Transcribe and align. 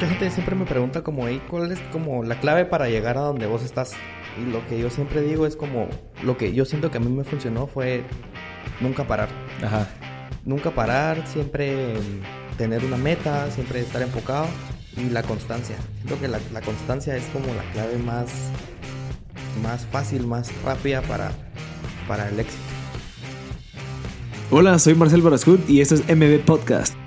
mucha 0.00 0.12
gente 0.12 0.30
siempre 0.30 0.56
me 0.56 0.64
pregunta 0.64 1.02
como, 1.02 1.28
hey, 1.28 1.42
¿cuál 1.50 1.70
es 1.72 1.78
como 1.92 2.24
la 2.24 2.40
clave 2.40 2.64
para 2.64 2.88
llegar 2.88 3.18
a 3.18 3.20
donde 3.20 3.44
vos 3.44 3.62
estás? 3.62 3.92
Y 4.40 4.50
lo 4.50 4.66
que 4.66 4.80
yo 4.80 4.88
siempre 4.88 5.20
digo 5.20 5.44
es 5.44 5.56
como, 5.56 5.88
lo 6.22 6.38
que 6.38 6.54
yo 6.54 6.64
siento 6.64 6.90
que 6.90 6.96
a 6.96 7.00
mí 7.00 7.10
me 7.10 7.22
funcionó 7.22 7.66
fue 7.66 8.02
nunca 8.80 9.04
parar. 9.04 9.28
Ajá. 9.62 9.86
Nunca 10.46 10.70
parar, 10.70 11.26
siempre 11.26 11.96
tener 12.56 12.82
una 12.82 12.96
meta, 12.96 13.50
siempre 13.50 13.80
estar 13.80 14.00
enfocado 14.00 14.46
y 14.96 15.10
la 15.10 15.22
constancia. 15.22 15.76
Siento 15.98 16.18
que 16.18 16.28
la, 16.28 16.40
la 16.50 16.62
constancia 16.62 17.14
es 17.14 17.24
como 17.26 17.48
la 17.48 17.62
clave 17.74 17.98
más, 17.98 18.30
más 19.62 19.84
fácil, 19.84 20.26
más 20.26 20.50
rápida 20.64 21.02
para, 21.02 21.30
para 22.08 22.26
el 22.30 22.40
éxito. 22.40 22.62
Hola, 24.50 24.78
soy 24.78 24.94
Marcel 24.94 25.20
Barascut 25.20 25.68
y 25.68 25.82
esto 25.82 25.96
es 25.96 26.08
MB 26.08 26.42
Podcast. 26.46 26.99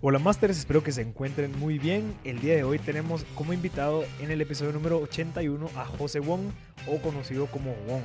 Hola 0.00 0.20
Masters, 0.20 0.56
espero 0.56 0.84
que 0.84 0.92
se 0.92 1.02
encuentren 1.02 1.58
muy 1.58 1.80
bien. 1.80 2.14
El 2.22 2.38
día 2.38 2.54
de 2.54 2.62
hoy 2.62 2.78
tenemos 2.78 3.24
como 3.34 3.52
invitado 3.52 4.04
en 4.20 4.30
el 4.30 4.40
episodio 4.40 4.70
número 4.72 5.00
81 5.00 5.68
a 5.74 5.84
José 5.86 6.20
Wong, 6.20 6.52
o 6.86 6.98
conocido 6.98 7.46
como 7.46 7.74
Wong. 7.88 8.04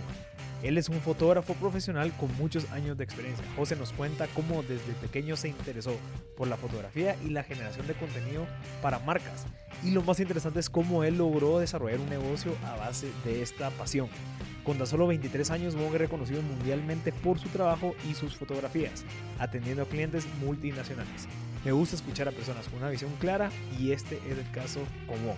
Él 0.64 0.80
es 0.80 0.90
un 0.90 1.00
fotógrafo 1.02 1.54
profesional 1.54 2.12
con 2.18 2.36
muchos 2.38 2.72
años 2.72 2.98
de 2.98 3.04
experiencia. 3.04 3.46
José 3.56 3.76
nos 3.76 3.92
cuenta 3.92 4.26
cómo 4.34 4.64
desde 4.64 4.92
pequeño 5.02 5.38
se 5.38 5.50
interesó 5.50 5.96
por 6.36 6.48
la 6.48 6.58
fotografía 6.58 7.16
y 7.24 7.30
la 7.30 7.44
generación 7.44 7.86
de 7.86 7.94
contenido 7.94 8.48
para 8.82 8.98
marcas. 8.98 9.46
Y 9.84 9.92
lo 9.92 10.02
más 10.02 10.20
interesante 10.20 10.62
es 10.62 10.72
cómo 10.72 11.04
él 11.04 11.20
logró 11.20 11.60
desarrollar 11.60 12.00
un 12.00 12.10
negocio 12.10 12.56
a 12.66 12.76
base 12.76 13.12
de 13.24 13.44
esta 13.44 13.70
pasión. 13.70 14.08
Con 14.64 14.80
tan 14.80 14.88
solo 14.88 15.06
23 15.06 15.52
años, 15.52 15.76
Wong 15.76 15.94
es 15.94 16.00
reconocido 16.00 16.42
mundialmente 16.42 17.12
por 17.12 17.38
su 17.38 17.50
trabajo 17.50 17.94
y 18.10 18.16
sus 18.16 18.36
fotografías, 18.36 19.06
atendiendo 19.38 19.84
a 19.84 19.88
clientes 19.88 20.26
multinacionales. 20.44 21.28
Me 21.64 21.72
gusta 21.72 21.96
escuchar 21.96 22.28
a 22.28 22.32
personas 22.32 22.68
con 22.68 22.80
una 22.80 22.90
visión 22.90 23.12
clara 23.20 23.50
y 23.80 23.92
este 23.92 24.18
es 24.28 24.38
el 24.38 24.52
caso 24.52 24.82
Wong. 25.08 25.38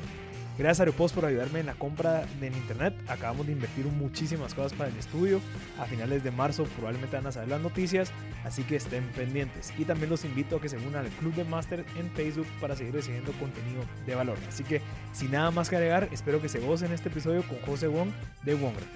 Gracias 0.57 0.79
a 0.79 0.83
Aeropost 0.83 1.13
por 1.13 1.25
ayudarme 1.25 1.59
en 1.59 1.65
la 1.65 1.73
compra 1.73 2.25
en 2.41 2.55
internet. 2.55 2.95
Acabamos 3.07 3.45
de 3.45 3.51
invertir 3.51 3.85
muchísimas 3.87 4.53
cosas 4.53 4.73
para 4.73 4.89
el 4.89 4.95
estudio. 4.95 5.41
A 5.77 5.85
finales 5.85 6.23
de 6.23 6.31
marzo 6.31 6.63
probablemente 6.63 7.17
van 7.17 7.27
a 7.27 7.31
saber 7.33 7.49
las 7.49 7.59
noticias, 7.59 8.13
así 8.45 8.63
que 8.63 8.77
estén 8.77 9.03
pendientes. 9.09 9.73
Y 9.77 9.83
también 9.83 10.09
los 10.09 10.23
invito 10.23 10.55
a 10.55 10.61
que 10.61 10.69
se 10.69 10.77
unan 10.77 11.05
al 11.05 11.11
Club 11.11 11.33
de 11.35 11.43
Master 11.43 11.85
en 11.97 12.09
Facebook 12.11 12.47
para 12.61 12.75
seguir 12.75 12.93
recibiendo 12.93 13.33
contenido 13.33 13.83
de 14.05 14.15
valor. 14.15 14.37
Así 14.47 14.63
que 14.63 14.81
sin 15.11 15.31
nada 15.31 15.51
más 15.51 15.69
que 15.69 15.75
agregar, 15.75 16.07
espero 16.13 16.41
que 16.41 16.47
se 16.47 16.59
gocen 16.59 16.93
este 16.93 17.09
episodio 17.09 17.43
con 17.43 17.59
José 17.59 17.87
Wong 17.87 18.09
de 18.43 18.55
Wongraphy. 18.55 18.87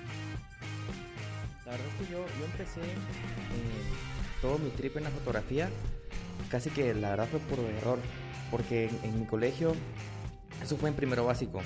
La 1.66 1.72
verdad 1.72 1.88
es 1.88 2.08
que 2.08 2.14
yo, 2.14 2.26
yo 2.40 2.46
empecé 2.46 2.82
eh, 2.82 2.96
todo 4.42 4.58
mi 4.60 4.70
trip 4.70 4.96
en 4.96 5.04
la 5.04 5.10
fotografía, 5.10 5.70
casi 6.50 6.70
que 6.70 6.94
la 6.94 7.10
verdad 7.12 7.28
fue 7.30 7.40
por 7.40 7.60
error, 7.60 8.00
porque 8.52 8.86
en, 8.86 9.00
en 9.04 9.20
mi 9.20 9.26
colegio, 9.26 9.74
eso 10.64 10.78
fue 10.78 10.90
en 10.90 10.96
primero 10.96 11.26
básico. 11.26 11.62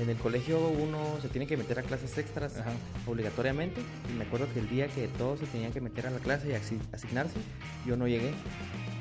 En 0.00 0.10
el 0.10 0.16
colegio 0.16 0.58
uno 0.68 0.98
se 1.22 1.28
tiene 1.28 1.46
que 1.46 1.56
meter 1.56 1.78
a 1.78 1.82
clases 1.82 2.18
extras 2.18 2.58
Ajá. 2.58 2.72
obligatoriamente. 3.06 3.80
Y 4.10 4.18
me 4.18 4.24
acuerdo 4.24 4.52
que 4.52 4.58
el 4.58 4.68
día 4.68 4.88
que 4.88 5.06
todos 5.06 5.38
se 5.38 5.46
tenían 5.46 5.72
que 5.72 5.80
meter 5.80 6.08
a 6.08 6.10
la 6.10 6.18
clase 6.18 6.48
y 6.48 6.52
asi- 6.54 6.80
asignarse, 6.92 7.36
yo 7.86 7.96
no 7.96 8.08
llegué. 8.08 8.32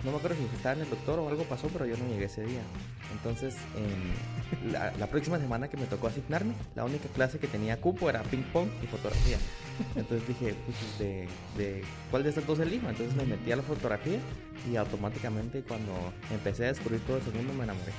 No 0.04 0.12
me 0.12 0.18
acuerdo 0.18 0.36
si 0.36 0.44
estaba 0.56 0.76
en 0.76 0.82
el 0.82 0.90
doctor 0.90 1.18
o 1.20 1.30
algo 1.30 1.44
pasó, 1.44 1.68
pero 1.68 1.86
yo 1.86 1.96
no 1.98 2.06
llegué 2.08 2.26
ese 2.26 2.44
día. 2.44 2.62
Entonces, 3.14 3.56
em, 3.78 4.72
la, 4.72 5.08
próxima 5.08 5.40
semana 5.40 5.70
que 5.70 5.78
me 5.78 5.86
tocó 5.86 6.08
asignarme, 6.08 6.54
la 6.76 6.84
única 6.84 7.08
clase 7.10 7.40
que 7.40 7.48
tenía 7.48 7.80
cupo 7.80 8.10
era 8.10 8.22
ping 8.24 8.44
pong 8.52 8.68
y 8.82 8.88
fotografía. 8.88 9.38
Entonces 9.96 10.28
dije, 10.28 10.56
pues, 10.66 11.00
de, 11.00 11.28
de 11.58 11.84
¿cuál 12.12 12.24
de 12.24 12.30
estas 12.30 12.46
dos 12.46 12.60
elijo? 12.60 12.90
Entonces 12.90 13.16
me 13.16 13.26
metí 13.26 13.52
a 13.52 13.56
la 13.56 13.64
fotografía 13.64 14.20
y 14.70 14.76
automáticamente 14.76 15.64
cuando 15.64 15.94
empecé 16.32 16.66
a 16.66 16.68
descubrir 16.68 17.00
todo 17.02 17.18
ese 17.18 17.32
mundo 17.32 17.54
me 17.54 17.64
enamoré. 17.64 17.94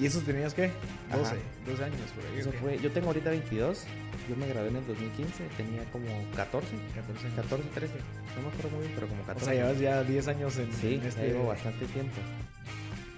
¿Y 0.00 0.06
eso 0.06 0.20
tenías 0.20 0.54
qué? 0.54 0.70
12, 1.12 1.22
Ajá. 1.22 1.36
12 1.66 1.84
años 1.84 1.98
por 2.14 2.24
ahí. 2.24 2.38
Eso 2.38 2.52
fue, 2.52 2.78
yo 2.78 2.90
tengo 2.92 3.08
ahorita 3.08 3.30
22, 3.30 3.84
yo 4.28 4.36
me 4.36 4.46
gradué 4.46 4.68
en 4.68 4.76
el 4.76 4.86
2015, 4.86 5.44
tenía 5.56 5.84
como 5.90 6.06
14, 6.36 6.68
14 6.94 7.28
14, 7.34 7.68
13, 7.74 7.94
no 8.36 8.42
me 8.42 8.48
acuerdo 8.48 8.70
muy 8.76 8.80
bien, 8.86 8.92
pero 8.94 9.08
como 9.08 9.22
O 9.22 9.26
14. 9.26 9.44
sea, 9.44 9.54
llevas 9.54 9.78
ya 9.80 10.04
10 10.04 10.28
años 10.28 10.56
en, 10.58 10.72
Sí, 10.72 10.94
en 10.94 11.02
este... 11.06 11.28
llevo 11.28 11.46
bastante 11.48 11.86
tiempo. 11.86 12.14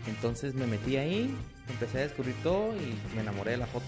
Entonces 0.06 0.54
me 0.54 0.66
metí 0.66 0.96
ahí, 0.96 1.34
empecé 1.68 1.98
a 1.98 2.00
descubrir 2.02 2.34
todo 2.42 2.74
y 2.76 2.98
me 3.14 3.20
enamoré 3.20 3.52
de 3.52 3.56
la 3.58 3.66
foto. 3.66 3.84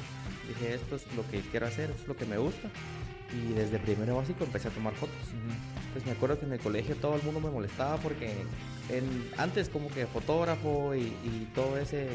Dije, 0.47 0.75
esto 0.75 0.97
es 0.97 1.07
lo 1.17 1.27
que 1.31 1.41
quiero 1.41 1.67
hacer, 1.67 1.91
esto 1.91 2.03
es 2.03 2.09
lo 2.09 2.17
que 2.17 2.27
me 2.27 2.37
gusta. 2.37 2.69
Y 3.33 3.55
desde 3.55 3.79
primero 3.79 4.17
básico 4.17 4.45
empecé 4.45 4.69
a 4.69 4.71
tomar 4.73 4.93
fotos. 4.95 5.17
Ujú. 5.29 5.82
Pues 5.93 6.07
me 6.07 6.13
acuerdo 6.13 6.39
que 6.39 6.47
en 6.47 6.53
el 6.53 6.59
colegio 6.61 6.97
todo 6.97 7.17
el 7.17 7.23
mundo 7.23 7.41
me 7.41 7.51
molestaba 7.51 7.97
porque 7.99 8.31
en- 8.89 9.31
antes 9.37 9.69
como 9.69 9.89
que 9.89 10.07
fotógrafo 10.07 10.95
y, 10.95 11.01
y 11.03 11.51
todo 11.55 11.77
ese 11.77 12.09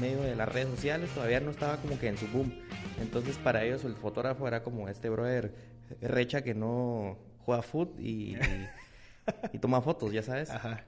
medio 0.00 0.22
de 0.22 0.34
las 0.34 0.48
redes 0.48 0.68
sociales 0.70 1.08
todavía 1.10 1.38
no 1.40 1.50
estaba 1.52 1.76
como 1.76 1.98
que 1.98 2.08
en 2.08 2.18
su 2.18 2.26
boom. 2.28 2.52
Entonces 3.00 3.36
para 3.38 3.64
ellos 3.64 3.84
el 3.84 3.94
fotógrafo 3.94 4.48
era 4.48 4.62
como 4.64 4.88
este 4.88 5.08
brother 5.08 5.54
recha 6.00 6.42
que 6.42 6.54
no 6.54 7.16
juega 7.44 7.62
foot 7.62 7.98
y, 8.00 8.34
y- 8.34 8.68
y 9.52 9.58
toma 9.58 9.80
fotos, 9.82 10.12
ya 10.12 10.22
sabes. 10.22 10.50
Ajá. 10.50 10.84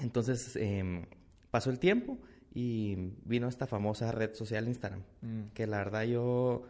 Entonces 0.00 0.56
em, 0.56 1.04
pasó 1.52 1.70
el 1.70 1.78
tiempo 1.78 2.18
y 2.52 3.12
vino 3.24 3.46
esta 3.48 3.66
famosa 3.68 4.10
red 4.10 4.34
social 4.34 4.66
Instagram, 4.66 5.02
Mm. 5.22 5.42
que 5.54 5.66
la 5.68 5.78
verdad 5.78 6.02
yo 6.04 6.64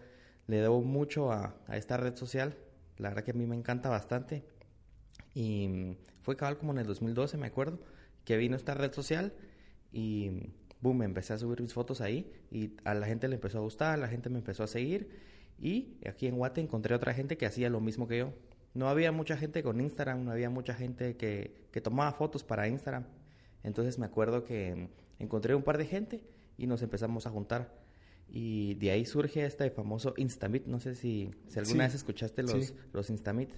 le 0.47 0.59
debo 0.61 0.83
mucho 0.83 1.33
a, 1.33 1.55
a 1.69 1.77
esta 1.79 1.97
red 1.97 2.17
social, 2.17 2.55
la 2.99 3.09
verdad 3.09 3.25
que 3.25 3.31
a 3.31 3.35
mí 3.35 3.47
me 3.47 3.57
encanta 3.57 3.89
bastante. 3.89 4.45
Y 5.37 5.69
mm, 5.69 5.97
fue 6.23 6.35
cabal 6.35 6.57
como 6.57 6.73
en 6.73 6.79
el 6.79 6.87
2012, 6.87 7.37
me 7.37 7.47
acuerdo, 7.47 7.79
que 8.25 8.39
vino 8.39 8.57
esta 8.57 8.73
red 8.73 8.93
social 8.93 9.35
y 9.93 10.31
boom, 10.81 11.03
empecé 11.03 11.35
a 11.35 11.39
subir 11.39 11.61
mis 11.61 11.75
fotos 11.75 12.01
ahí 12.01 12.33
y 12.51 12.73
a 12.85 12.95
la 12.95 13.07
gente 13.07 13.29
le 13.29 13.35
empezó 13.35 13.59
a 13.59 13.61
gustar, 13.61 13.99
la 13.99 14.09
gente 14.09 14.31
me 14.31 14.39
empezó 14.39 14.63
a 14.63 14.67
seguir 14.67 15.11
y 15.59 15.99
aquí 16.07 16.27
en 16.27 16.37
Guate 16.37 16.61
encontré 16.63 16.95
otra 16.95 17.13
gente 17.13 17.37
que 17.37 17.45
hacía 17.45 17.69
lo 17.69 17.81
mismo 17.81 18.09
que 18.09 18.19
yo. 18.19 18.33
No 18.75 18.89
había 18.89 19.13
mucha 19.13 19.37
gente 19.37 19.63
con 19.63 19.79
Instagram, 19.81 20.25
no 20.25 20.33
había 20.33 20.49
mucha 20.51 20.75
gente 20.75 21.17
que, 21.17 21.67
que 21.71 21.81
tomaba 21.83 22.13
fotos 22.13 22.43
para 22.43 22.67
Instagram. 22.69 23.05
Entonces 23.63 23.99
me 23.99 24.07
acuerdo 24.07 24.43
que 24.45 24.75
mm, 25.19 25.23
encontré 25.23 25.55
un 25.55 25.63
par 25.63 25.77
de 25.77 25.85
gente 25.87 26.25
y 26.57 26.67
nos 26.67 26.81
empezamos 26.83 27.27
a 27.27 27.31
juntar. 27.31 27.75
Y 28.29 28.75
de 28.75 28.91
ahí 28.91 29.05
surge 29.05 29.45
este 29.45 29.71
famoso 29.71 30.15
Instamit. 30.17 30.67
No 30.67 30.81
sé 30.81 30.95
si, 30.95 31.31
si 31.47 31.59
alguna 31.59 31.85
Sí. 31.85 31.89
vez 31.89 31.95
escuchaste 31.95 32.43
los, 32.43 32.67
Sí. 32.67 32.75
los 32.93 33.09
Instamit. 33.11 33.51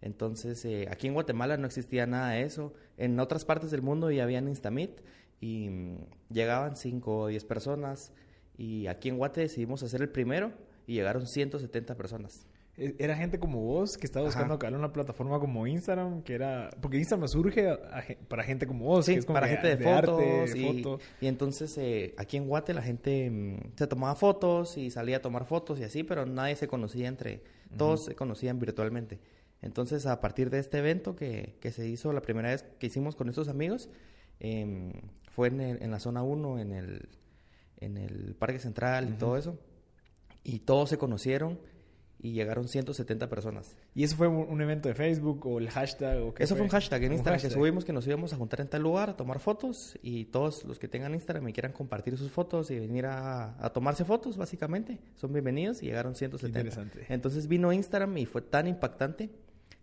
Entonces, 0.00 0.64
eh, 0.64 0.86
aquí 0.90 1.06
en 1.08 1.14
Guatemala 1.14 1.56
no 1.56 1.66
existía 1.66 2.06
nada 2.06 2.30
de 2.30 2.42
eso. 2.42 2.72
En 2.96 3.18
otras 3.20 3.44
partes 3.44 3.70
del 3.70 3.82
mundo 3.82 4.10
ya 4.10 4.24
habían 4.24 4.48
Instamit 4.48 5.00
y 5.40 5.68
mm, 5.68 5.96
llegaban 6.30 6.76
5 6.76 7.18
o 7.18 7.26
10 7.28 7.44
personas. 7.44 8.12
Y 8.56 8.86
aquí 8.86 9.08
en 9.08 9.18
Guate 9.18 9.40
decidimos 9.42 9.82
hacer 9.82 10.02
el 10.02 10.08
primero 10.08 10.52
y 10.86 10.94
llegaron 10.94 11.26
170 11.26 11.96
personas. 11.96 12.46
E- 12.76 12.94
Era 12.98 13.16
gente 13.16 13.38
como 13.40 13.60
vos 13.60 13.96
que 13.98 14.06
estaba 14.06 14.26
buscando 14.26 14.54
acá 14.54 14.68
una 14.68 14.92
plataforma 14.92 15.38
como 15.40 15.66
Instagram, 15.66 16.22
que 16.22 16.34
era... 16.34 16.70
Porque 16.80 16.96
Instagram 16.96 17.28
surge 17.28 17.68
a- 17.68 17.74
a 17.74 18.02
para 18.28 18.44
gente 18.44 18.66
como 18.68 18.84
vos, 18.84 19.04
Sí, 19.06 19.14
que 19.14 19.18
es 19.20 19.26
como 19.26 19.34
para 19.34 19.48
que 19.48 19.54
gente 19.56 19.68
de, 19.68 19.76
de 19.76 19.84
fotos. 19.84 20.20
arte, 20.20 20.58
y, 20.58 20.82
foto. 20.82 21.00
y 21.20 21.26
entonces 21.26 21.76
eh, 21.78 22.14
aquí 22.18 22.36
en 22.36 22.46
Guate 22.48 22.72
la 22.74 22.82
gente 22.82 23.30
mm, 23.30 23.76
se 23.76 23.86
tomaba 23.88 24.14
fotos 24.14 24.76
y 24.76 24.90
salía 24.90 25.16
a 25.18 25.22
tomar 25.22 25.44
fotos 25.44 25.78
y 25.80 25.84
así, 25.84 26.04
pero 26.04 26.24
nadie 26.24 26.54
se 26.56 26.68
conocía 26.68 27.08
entre... 27.08 27.42
Todos 27.76 28.06
se 28.06 28.14
conocían 28.14 28.58
virtualmente. 28.58 29.18
Entonces, 29.62 30.06
a 30.06 30.20
partir 30.20 30.50
de 30.50 30.58
este 30.60 30.78
evento 30.78 31.16
que, 31.16 31.56
que 31.60 31.72
se 31.72 31.86
hizo 31.88 32.12
la 32.12 32.22
primera 32.22 32.50
vez 32.50 32.64
que 32.78 32.86
hicimos 32.86 33.16
con 33.16 33.28
estos 33.28 33.48
amigos, 33.48 33.88
em, 34.40 34.92
fue 35.32 35.48
en, 35.48 35.60
el- 35.60 35.82
en 35.82 35.90
la 35.90 35.98
zona 36.00 36.22
1, 36.22 36.58
en 36.60 36.72
el, 36.72 37.08
en 37.78 37.96
el 37.96 38.34
Parque 38.38 38.58
Central 38.58 39.08
y 39.10 39.12
todo 39.14 39.36
eso. 39.36 39.58
Y 40.44 40.60
todos 40.60 40.88
se 40.90 40.98
conocieron 40.98 41.58
y 42.20 42.32
llegaron 42.32 42.66
170 42.66 43.28
personas. 43.28 43.76
¿Y 43.94 44.02
eso 44.02 44.16
fue 44.16 44.26
un, 44.26 44.60
evento 44.60 44.88
de 44.88 44.94
Facebook 44.94 45.46
o 45.46 45.58
el 45.58 45.70
hashtag? 45.70 46.20
O 46.22 46.34
qué 46.34 46.42
Eso 46.42 46.56
fue 46.56 46.64
un 46.64 46.70
hashtag 46.70 47.04
en 47.04 47.12
Instagram 47.12 47.40
que 47.40 47.50
subimos 47.50 47.84
que 47.84 47.92
nos 47.92 48.06
íbamos 48.08 48.32
a 48.32 48.36
juntar 48.36 48.60
en 48.60 48.68
tal 48.68 48.82
lugar 48.82 49.10
a 49.10 49.16
tomar 49.16 49.38
fotos 49.38 49.96
y 50.02 50.24
todos 50.26 50.64
los 50.64 50.78
que 50.80 50.88
tengan 50.88 51.14
Instagram 51.14 51.48
y 51.48 51.52
quieran 51.52 51.72
compartir 51.72 52.16
sus 52.16 52.30
fotos 52.32 52.70
y 52.72 52.78
venir 52.78 53.06
a, 53.06 53.54
a 53.64 53.70
tomarse 53.70 54.04
fotos, 54.04 54.36
básicamente, 54.36 54.98
son 55.14 55.32
bienvenidos 55.32 55.80
y 55.82 55.86
llegaron 55.86 56.14
170. 56.16 56.58
interesante. 56.58 57.06
Entonces 57.08 57.46
vino 57.46 57.72
Instagram 57.72 58.16
y 58.18 58.26
fue 58.26 58.42
tan 58.42 58.66
impactante 58.66 59.30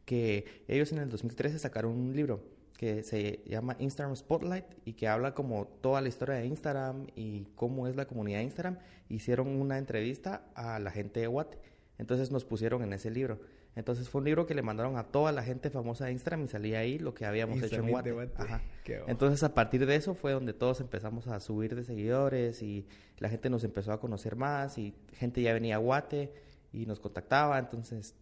que 0.06 0.63
ellos 0.68 0.92
en 0.92 1.00
el 1.00 1.10
2013 1.10 1.60
sacaron 1.60 1.92
un 1.92 2.16
libro 2.16 2.44
que 2.78 3.04
se 3.04 3.42
llama 3.46 3.75
Instagram 3.80 4.16
Spotlight 4.16 4.66
y 4.86 4.94
que 4.94 5.07
habla 5.07 5.34
como 5.34 5.66
toda 5.66 6.02
la 6.02 6.10
historia 6.10 6.36
de 6.36 6.46
Instagram 6.46 7.07
y 7.16 7.46
cómo 7.56 7.88
es 7.88 7.96
la 7.96 8.06
comunidad 8.06 8.40
de 8.40 8.46
Instagram. 8.46 8.78
Hicieron 9.10 9.48
una 9.48 9.78
entrevista 9.78 10.48
a 10.56 10.80
la 10.80 10.92
gente 10.92 11.22
de 11.22 11.28
Guate. 11.28 11.57
Entonces 11.98 12.31
nos 12.31 12.44
pusieron 12.44 12.84
en 12.84 12.92
ese 12.94 13.10
libro. 13.10 13.40
Entonces 13.75 14.10
fue 14.10 14.19
un 14.19 14.25
libro 14.25 14.46
que 14.46 14.56
le 14.56 14.62
mandaron 14.62 14.98
a 14.98 15.04
toda 15.04 15.31
la 15.31 15.44
gente 15.44 15.69
famosa 15.69 16.06
de 16.06 16.13
Instagram 16.13 16.46
y 16.46 16.48
salía 16.48 16.80
ahí 16.80 16.98
lo 16.98 17.13
que 17.13 17.25
habíamos 17.25 17.62
hecho 17.62 17.81
en 17.81 17.90
Guate. 17.90 18.13
Ajá. 18.38 18.62
Entonces 19.07 19.44
a 19.44 19.54
partir 19.54 19.86
de 19.86 19.96
eso 19.96 20.13
fue 20.16 20.31
donde 20.31 20.54
todos 20.54 20.80
empezamos 20.81 21.28
a 21.28 21.40
subir 21.40 21.75
de 21.75 21.84
seguidores 21.84 22.62
y 22.62 22.88
la 23.18 23.30
gente 23.30 23.50
nos 23.50 23.63
empezó 23.63 23.92
a 23.92 24.00
conocer 24.00 24.36
más 24.36 24.78
y 24.78 24.96
gente 25.13 25.42
ya 25.42 25.54
venía 25.54 25.75
a 25.75 25.80
Guate 25.80 26.34
y 26.72 26.86
nos 26.86 27.00
contactaba. 27.00 27.60
Entonces 27.60 28.16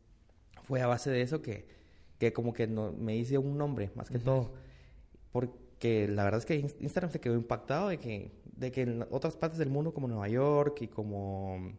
fue 0.64 0.82
a 0.82 0.88
base 0.88 1.10
de 1.12 1.22
eso 1.22 1.42
que, 1.42 1.68
que 2.18 2.34
como 2.34 2.54
que 2.54 2.68
no, 2.68 2.92
me 2.92 3.16
hice 3.16 3.38
un 3.38 3.58
nombre 3.58 3.92
más 3.96 4.10
que 4.10 4.20
todo. 4.20 4.54
¿Por 5.32 5.52
que 5.84 6.08
la 6.08 6.24
verdad 6.24 6.40
es 6.40 6.46
que 6.46 6.56
Instagram 6.56 7.12
se 7.12 7.20
quedó 7.20 7.36
impactado 7.36 7.90
de 7.90 7.98
que, 7.98 8.32
de 8.56 8.72
que 8.72 8.84
en 8.84 9.06
otras 9.12 9.36
partes 9.36 9.60
del 9.60 9.70
mundo 9.70 9.94
como 9.94 10.08
Nueva 10.08 10.30
York 10.30 10.82
y 10.82 10.88
como 10.88 11.74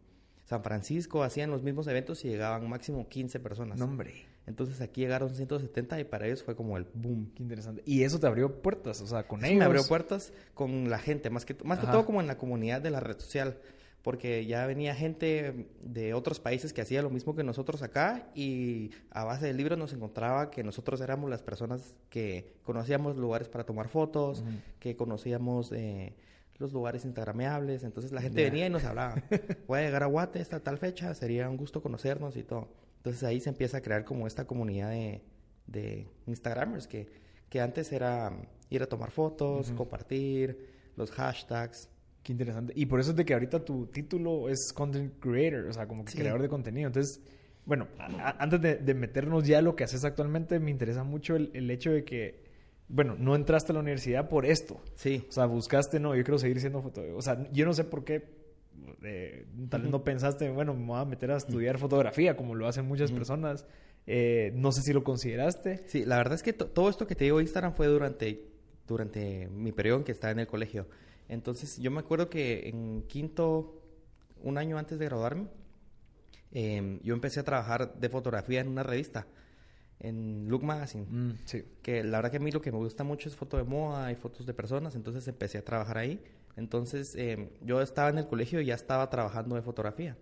San 0.44 0.62
Francisco 0.62 1.22
hacían 1.22 1.50
los 1.50 1.62
mismos 1.62 1.86
eventos 1.86 2.22
y 2.24 2.28
llegaban 2.28 2.68
máximo 2.68 3.08
15 3.08 3.40
personas. 3.40 3.78
No, 3.78 3.86
hombre. 3.86 4.26
Entonces 4.46 4.82
aquí 4.82 5.00
llegaron 5.00 5.34
170 5.34 6.00
y 6.00 6.04
para 6.04 6.26
ellos 6.26 6.42
fue 6.42 6.54
como 6.54 6.76
el 6.76 6.86
boom. 6.92 7.32
Qué 7.34 7.42
interesante. 7.42 7.82
Y 7.86 8.02
eso 8.02 8.20
te 8.20 8.26
abrió 8.26 8.60
puertas, 8.60 9.00
o 9.00 9.06
sea, 9.06 9.26
con 9.26 9.40
Eso 9.40 9.48
ellos. 9.48 9.58
me 9.60 9.64
abrió 9.64 9.86
puertas 9.86 10.34
con 10.52 10.90
la 10.90 10.98
gente, 10.98 11.30
más 11.30 11.46
que, 11.46 11.56
más 11.64 11.78
que 11.78 11.86
todo 11.86 12.04
como 12.04 12.20
en 12.20 12.26
la 12.26 12.36
comunidad 12.36 12.82
de 12.82 12.90
la 12.90 13.00
red 13.00 13.18
social. 13.18 13.56
Porque 14.04 14.44
ya 14.44 14.66
venía 14.66 14.94
gente 14.94 15.66
de 15.80 16.12
otros 16.12 16.38
países 16.38 16.74
que 16.74 16.82
hacía 16.82 17.00
lo 17.00 17.08
mismo 17.08 17.34
que 17.34 17.42
nosotros 17.42 17.82
acá 17.82 18.30
y 18.34 18.90
a 19.10 19.24
base 19.24 19.46
de 19.46 19.54
libros 19.54 19.78
nos 19.78 19.94
encontraba 19.94 20.50
que 20.50 20.62
nosotros 20.62 21.00
éramos 21.00 21.30
las 21.30 21.42
personas 21.42 21.96
que 22.10 22.52
conocíamos 22.64 23.16
lugares 23.16 23.48
para 23.48 23.64
tomar 23.64 23.88
fotos, 23.88 24.44
que 24.78 24.94
conocíamos 24.94 25.72
eh, 25.72 26.14
los 26.58 26.74
lugares 26.74 27.06
instagrameables. 27.06 27.82
Entonces 27.82 28.12
la 28.12 28.20
gente 28.20 28.44
venía 28.44 28.66
y 28.66 28.70
nos 28.70 28.84
hablaba, 28.84 29.22
voy 29.66 29.78
a 29.78 29.82
llegar 29.82 30.02
a 30.02 30.06
Guate 30.06 30.38
esta 30.38 30.60
tal 30.60 30.76
fecha, 30.76 31.14
sería 31.14 31.48
un 31.48 31.56
gusto 31.56 31.80
conocernos 31.80 32.36
y 32.36 32.42
todo. 32.42 32.68
Entonces 32.98 33.22
ahí 33.24 33.40
se 33.40 33.48
empieza 33.48 33.78
a 33.78 33.80
crear 33.80 34.04
como 34.04 34.26
esta 34.26 34.46
comunidad 34.46 34.90
de, 34.90 35.22
de 35.66 36.08
Instagramers 36.26 36.86
que, 36.86 37.08
que 37.48 37.62
antes 37.62 37.90
era 37.90 38.36
ir 38.68 38.82
a 38.82 38.86
tomar 38.86 39.10
fotos, 39.10 39.70
compartir, 39.72 40.68
los 40.96 41.10
hashtags. 41.10 41.88
Qué 42.24 42.32
interesante. 42.32 42.72
Y 42.74 42.86
por 42.86 42.98
eso 42.98 43.10
es 43.10 43.16
de 43.16 43.24
que 43.24 43.34
ahorita 43.34 43.64
tu 43.64 43.86
título 43.86 44.48
es 44.48 44.72
Content 44.74 45.12
Creator, 45.20 45.66
o 45.66 45.72
sea, 45.72 45.86
como 45.86 46.04
que 46.04 46.10
Sí. 46.12 46.18
creador 46.18 46.42
de 46.42 46.48
contenido. 46.48 46.88
Entonces, 46.88 47.20
bueno, 47.66 47.86
a- 47.98 48.42
antes 48.42 48.60
de, 48.60 48.76
de 48.76 48.94
meternos 48.94 49.46
ya 49.46 49.58
a 49.58 49.62
lo 49.62 49.76
que 49.76 49.84
haces 49.84 50.04
actualmente, 50.04 50.58
me 50.58 50.70
interesa 50.72 51.04
mucho 51.04 51.36
el, 51.36 51.50
el 51.54 51.70
hecho 51.70 51.92
de 51.92 52.02
que, 52.02 52.42
bueno, 52.88 53.14
no 53.18 53.36
entraste 53.36 53.70
a 53.72 53.74
la 53.74 53.80
universidad 53.80 54.28
por 54.28 54.46
esto. 54.46 54.80
Sí, 54.96 55.24
O 55.28 55.32
sea, 55.32 55.46
buscaste, 55.46 56.00
no, 56.00 56.16
yo 56.16 56.24
quiero 56.24 56.38
seguir 56.38 56.58
siendo 56.60 56.80
fotógrafo. 56.82 57.16
O 57.18 57.22
sea, 57.22 57.46
yo 57.52 57.64
no 57.66 57.72
sé 57.74 57.84
por 57.84 58.04
qué, 58.04 58.24
eh, 59.02 59.46
tal 59.68 59.82
vez 59.82 59.90
no 59.90 60.02
pensaste, 60.02 60.50
bueno, 60.50 60.74
me 60.74 60.86
voy 60.86 60.98
a 61.00 61.04
meter 61.04 61.30
a 61.30 61.36
estudiar 61.36 61.78
fotografía, 61.78 62.36
como 62.36 62.54
lo 62.54 62.66
hacen 62.66 62.86
muchas 62.86 63.12
personas. 63.12 63.66
Eh, 64.06 64.50
no 64.54 64.72
sé 64.72 64.80
si 64.82 64.92
lo 64.92 65.04
consideraste. 65.04 65.82
sí, 65.86 66.04
la 66.04 66.16
verdad 66.16 66.34
es 66.34 66.42
que 66.42 66.52
to- 66.52 66.66
todo 66.68 66.88
esto 66.90 67.06
que 67.06 67.14
te 67.14 67.24
digo 67.24 67.40
Instagram 67.40 67.72
fue 67.74 67.86
durante, 67.86 68.46
durante 68.86 69.46
mi 69.48 69.72
periodo 69.72 69.98
en 69.98 70.04
que 70.04 70.12
estaba 70.12 70.30
en 70.32 70.40
el 70.40 70.46
colegio. 70.46 70.86
Entonces 71.28 71.78
yo 71.78 71.90
me 71.90 72.00
acuerdo 72.00 72.28
que 72.28 72.68
en 72.68 73.02
quinto, 73.08 73.80
un 74.42 74.58
año 74.58 74.78
antes 74.78 74.98
de 74.98 75.06
graduarme, 75.06 75.48
em, 76.52 77.00
yo 77.02 77.14
empecé 77.14 77.40
a 77.40 77.44
trabajar 77.44 77.94
de 77.98 78.08
fotografía 78.08 78.60
en 78.60 78.68
una 78.68 78.82
revista, 78.82 79.26
en 80.00 80.48
Look 80.48 80.62
Magazine. 80.62 81.06
Mm, 81.08 81.38
sí. 81.44 81.64
que 81.82 82.04
la 82.04 82.18
verdad 82.18 82.30
que 82.30 82.36
a 82.36 82.40
mí 82.40 82.50
lo 82.50 82.60
que 82.60 82.72
me 82.72 82.78
gusta 82.78 83.04
mucho 83.04 83.28
es 83.28 83.36
foto 83.36 83.56
de 83.56 83.64
moda 83.64 84.12
y 84.12 84.16
fotos 84.16 84.46
de 84.46 84.54
personas, 84.54 84.94
entonces 84.94 85.26
empecé 85.28 85.58
a 85.58 85.64
trabajar 85.64 85.98
ahí. 85.98 86.22
Entonces 86.56 87.14
eh, 87.16 87.50
yo 87.62 87.80
estaba 87.80 88.10
en 88.10 88.18
el 88.18 88.26
colegio 88.26 88.60
y 88.60 88.66
ya 88.66 88.74
estaba 88.74 89.08
trabajando 89.10 89.56
de 89.56 89.62
fotografía. 89.62 90.16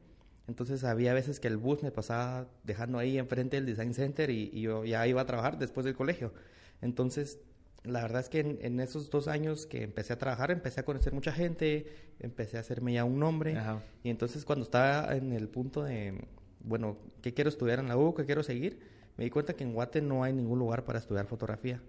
Entonces 0.49 0.85
había 0.85 1.15
veces 1.15 1.41
que 1.41 1.49
el 1.49 1.57
bus 1.57 1.83
me 1.83 1.91
pasaba 1.91 2.49
dejando 2.65 2.99
ahí 2.99 3.19
enfrente 3.19 3.57
del 3.57 3.67
Design 3.67 3.95
Center 3.95 4.31
y, 4.31 4.51
y 4.53 4.63
yo 4.63 4.85
ya 4.85 5.07
iba 5.07 5.21
a 5.21 5.27
trabajar 5.27 5.59
después 5.59 5.85
del 5.85 5.95
colegio. 5.95 6.33
Entonces 6.81 7.39
la 7.85 8.03
verdad 8.03 8.21
es 8.21 8.29
que 8.29 8.41
en, 8.41 8.59
en 8.63 8.81
esos 8.81 9.11
dos 9.11 9.27
años 9.29 9.67
que 9.67 9.83
empecé 9.83 10.13
a 10.13 10.19
trabajar 10.19 10.51
empecé 10.51 10.81
a 10.81 10.85
conocer 10.85 11.13
mucha 11.13 11.33
gente, 11.33 11.87
empecé 12.21 12.57
a 12.57 12.61
hacerme 12.61 12.93
ya 12.93 13.05
un 13.05 13.19
nombre. 13.19 13.57
Ajá. 13.57 13.83
Y 14.05 14.11
entonces 14.11 14.45
cuando 14.45 14.65
estaba 14.65 15.15
en 15.17 15.33
el 15.33 15.49
punto 15.49 15.83
de, 15.83 16.27
bueno, 16.61 16.97
¿qué 17.23 17.35
quiero 17.35 17.51
estudiar 17.51 17.79
en 17.81 17.89
la 17.89 17.97
U? 17.97 18.15
¿Qué 18.15 18.25
quiero 18.25 18.43
seguir? 18.43 18.79
Me 19.17 19.25
di 19.25 19.31
cuenta 19.31 19.55
que 19.55 19.65
en 19.65 19.75
Guate 19.75 20.01
no 20.01 20.23
hay 20.25 20.33
ningún 20.33 20.59
lugar 20.59 20.85
para 20.85 20.99
estudiar 20.99 21.27
fotografía. 21.27 21.83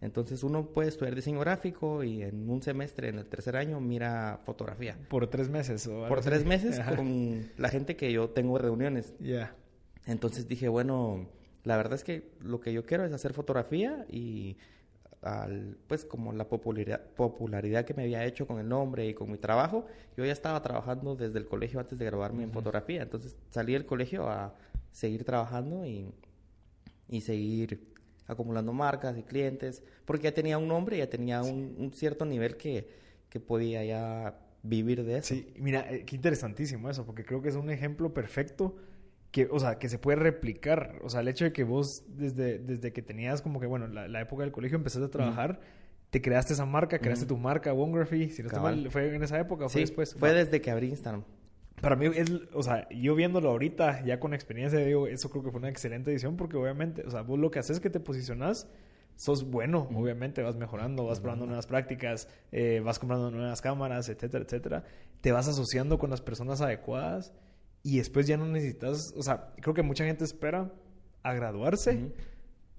Entonces 0.00 0.42
uno 0.42 0.66
puede 0.66 0.88
estudiar 0.88 1.14
diseño 1.14 1.40
gráfico 1.40 2.04
y 2.04 2.22
en 2.22 2.48
un 2.50 2.62
semestre, 2.62 3.08
en 3.08 3.18
el 3.18 3.26
tercer 3.26 3.56
año, 3.56 3.80
mira 3.80 4.40
fotografía. 4.44 4.96
Por 5.08 5.26
tres 5.28 5.48
meses. 5.48 5.86
o 5.86 6.06
Por 6.06 6.18
así. 6.18 6.28
tres 6.28 6.44
meses 6.44 6.78
Ajá. 6.80 6.94
con 6.96 7.50
la 7.56 7.68
gente 7.70 7.96
que 7.96 8.12
yo 8.12 8.30
tengo 8.30 8.58
reuniones. 8.58 9.14
Ya. 9.18 9.54
Entonces 10.06 10.46
dije, 10.46 10.68
bueno, 10.68 11.26
la 11.64 11.76
verdad 11.76 11.94
es 11.94 12.04
que 12.04 12.30
lo 12.40 12.60
que 12.60 12.72
yo 12.72 12.84
quiero 12.84 13.04
es 13.04 13.12
hacer 13.12 13.32
fotografía 13.32 14.04
y 14.08 14.56
al, 15.26 15.76
pues 15.86 16.04
como 16.04 16.32
la 16.32 16.48
popularidad, 16.48 17.00
popularidad 17.16 17.84
que 17.84 17.94
me 17.94 18.04
había 18.04 18.24
hecho 18.24 18.46
con 18.46 18.58
el 18.58 18.68
nombre 18.68 19.06
y 19.08 19.14
con 19.14 19.30
mi 19.30 19.38
trabajo, 19.38 19.86
yo 20.16 20.24
ya 20.24 20.32
estaba 20.32 20.62
trabajando 20.62 21.16
desde 21.16 21.38
el 21.38 21.46
colegio 21.46 21.80
antes 21.80 21.98
de 21.98 22.04
graduarme 22.04 22.44
en 22.44 22.50
Ujú. 22.50 22.58
fotografía. 22.60 23.02
Entonces 23.02 23.38
salí 23.50 23.72
del 23.72 23.86
colegio 23.86 24.28
a 24.28 24.54
seguir 24.92 25.24
trabajando 25.24 25.84
y, 25.86 26.08
y 27.08 27.20
seguir 27.20 27.94
acumulando 28.26 28.72
marcas 28.72 29.16
y 29.18 29.22
clientes, 29.22 29.82
porque 30.04 30.24
ya 30.24 30.34
tenía 30.34 30.58
un 30.58 30.68
nombre, 30.68 30.98
ya 30.98 31.08
tenía 31.08 31.42
un, 31.42 31.76
un 31.78 31.92
cierto 31.92 32.24
nivel 32.24 32.56
que, 32.56 32.88
que 33.28 33.38
podía 33.40 33.84
ya 33.84 34.38
vivir 34.62 35.04
de 35.04 35.18
eso. 35.18 35.34
Sí, 35.34 35.52
mira, 35.58 35.86
eh, 35.92 36.04
qué 36.04 36.16
interesantísimo 36.16 36.90
eso, 36.90 37.04
porque 37.06 37.24
creo 37.24 37.40
que 37.40 37.48
es 37.48 37.54
un 37.54 37.70
ejemplo 37.70 38.12
perfecto 38.12 38.76
que, 39.30 39.48
o 39.50 39.58
sea, 39.58 39.78
que 39.78 39.88
se 39.88 39.98
puede 39.98 40.16
replicar. 40.18 40.98
O 41.02 41.10
sea, 41.10 41.20
el 41.20 41.28
hecho 41.28 41.44
de 41.44 41.52
que 41.52 41.64
vos 41.64 42.04
desde, 42.08 42.58
desde 42.58 42.92
que 42.92 43.02
tenías 43.02 43.42
como 43.42 43.60
que, 43.60 43.66
bueno, 43.66 43.86
la, 43.88 44.08
la 44.08 44.20
época 44.20 44.42
del 44.42 44.52
colegio 44.52 44.76
empezaste 44.76 45.06
a 45.06 45.10
trabajar, 45.10 45.60
te 46.10 46.22
creaste 46.22 46.52
esa 46.54 46.64
marca, 46.64 46.98
creaste 46.98 47.26
tu 47.26 47.36
marca, 47.36 47.72
Wongraphy, 47.72 48.30
si 48.30 48.42
no 48.42 48.48
estoy 48.48 48.58
Cabal. 48.58 48.76
mal, 48.82 48.90
¿fue 48.90 49.14
en 49.14 49.22
esa 49.22 49.38
época 49.38 49.66
o 49.66 49.68
fue 49.68 49.80
Sí, 49.80 49.86
después? 49.86 50.14
fue 50.14 50.30
Va. 50.30 50.34
desde 50.38 50.60
que 50.60 50.70
abrí 50.70 50.88
Instagram. 50.88 51.24
Para 51.80 51.94
mí 51.96 52.06
es, 52.14 52.30
o 52.54 52.62
sea, 52.62 52.88
yo 52.88 53.14
viéndolo 53.14 53.50
ahorita, 53.50 54.02
ya 54.04 54.18
con 54.18 54.32
experiencia, 54.32 54.78
digo, 54.78 55.08
eso 55.08 55.28
creo 55.28 55.42
que 55.42 55.50
fue 55.50 55.58
una 55.58 55.68
excelente 55.68 56.10
edición 56.10 56.36
porque 56.36 56.56
obviamente, 56.56 57.02
o 57.06 57.10
sea, 57.10 57.20
vos 57.20 57.38
lo 57.38 57.50
que 57.50 57.58
haces 57.58 57.76
es 57.76 57.80
que 57.80 57.90
te 57.90 58.00
posicionas, 58.00 58.66
sos 59.14 59.50
bueno, 59.50 59.86
obviamente, 59.94 60.42
vas 60.42 60.56
mejorando, 60.56 61.04
vas 61.04 61.20
probando 61.20 61.44
nuevas 61.44 61.66
prácticas, 61.66 62.28
eh, 62.50 62.80
vas 62.82 62.98
comprando 62.98 63.30
nuevas 63.30 63.60
cámaras, 63.60 64.08
etcétera, 64.08 64.44
etcétera. 64.44 64.84
Te 65.20 65.32
vas 65.32 65.48
asociando 65.48 65.98
con 65.98 66.08
las 66.08 66.22
personas 66.22 66.62
adecuadas 66.62 67.34
y 67.86 67.98
después 67.98 68.26
ya 68.26 68.36
no 68.36 68.46
necesitas, 68.46 69.14
o 69.16 69.22
sea, 69.22 69.52
creo 69.60 69.72
que 69.74 69.82
mucha 69.82 70.04
gente 70.04 70.24
espera 70.24 70.72
a 71.22 71.32
graduarse 71.34 72.10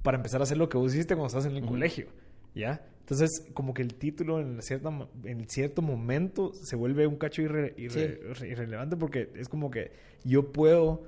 para 0.04 0.18
empezar 0.18 0.42
a 0.42 0.44
hacer 0.44 0.58
lo 0.58 0.68
que 0.70 0.78
vos 0.78 0.94
hiciste 0.94 1.16
cuando 1.16 1.28
estás 1.28 1.46
en 1.46 1.56
el 1.58 1.66
colegio, 1.66 2.08
¿ya? 2.54 2.86
Entonces, 3.00 3.48
como 3.54 3.74
que 3.74 3.82
el 3.82 3.94
título 3.94 4.42
en, 4.42 4.62
cierta, 4.62 4.90
en 5.24 5.48
cierto 5.50 5.82
momento 5.82 6.54
se 6.54 6.76
vuelve 6.76 7.08
un 7.08 7.16
cacho 7.16 7.42
irre- 7.42 7.74
irre- 7.78 8.20
irre- 8.22 8.50
irrelevante 8.52 8.98
porque 8.98 9.30
es 9.36 9.48
como 9.48 9.72
que 9.72 9.92
yo 10.26 10.52
puedo 10.52 11.04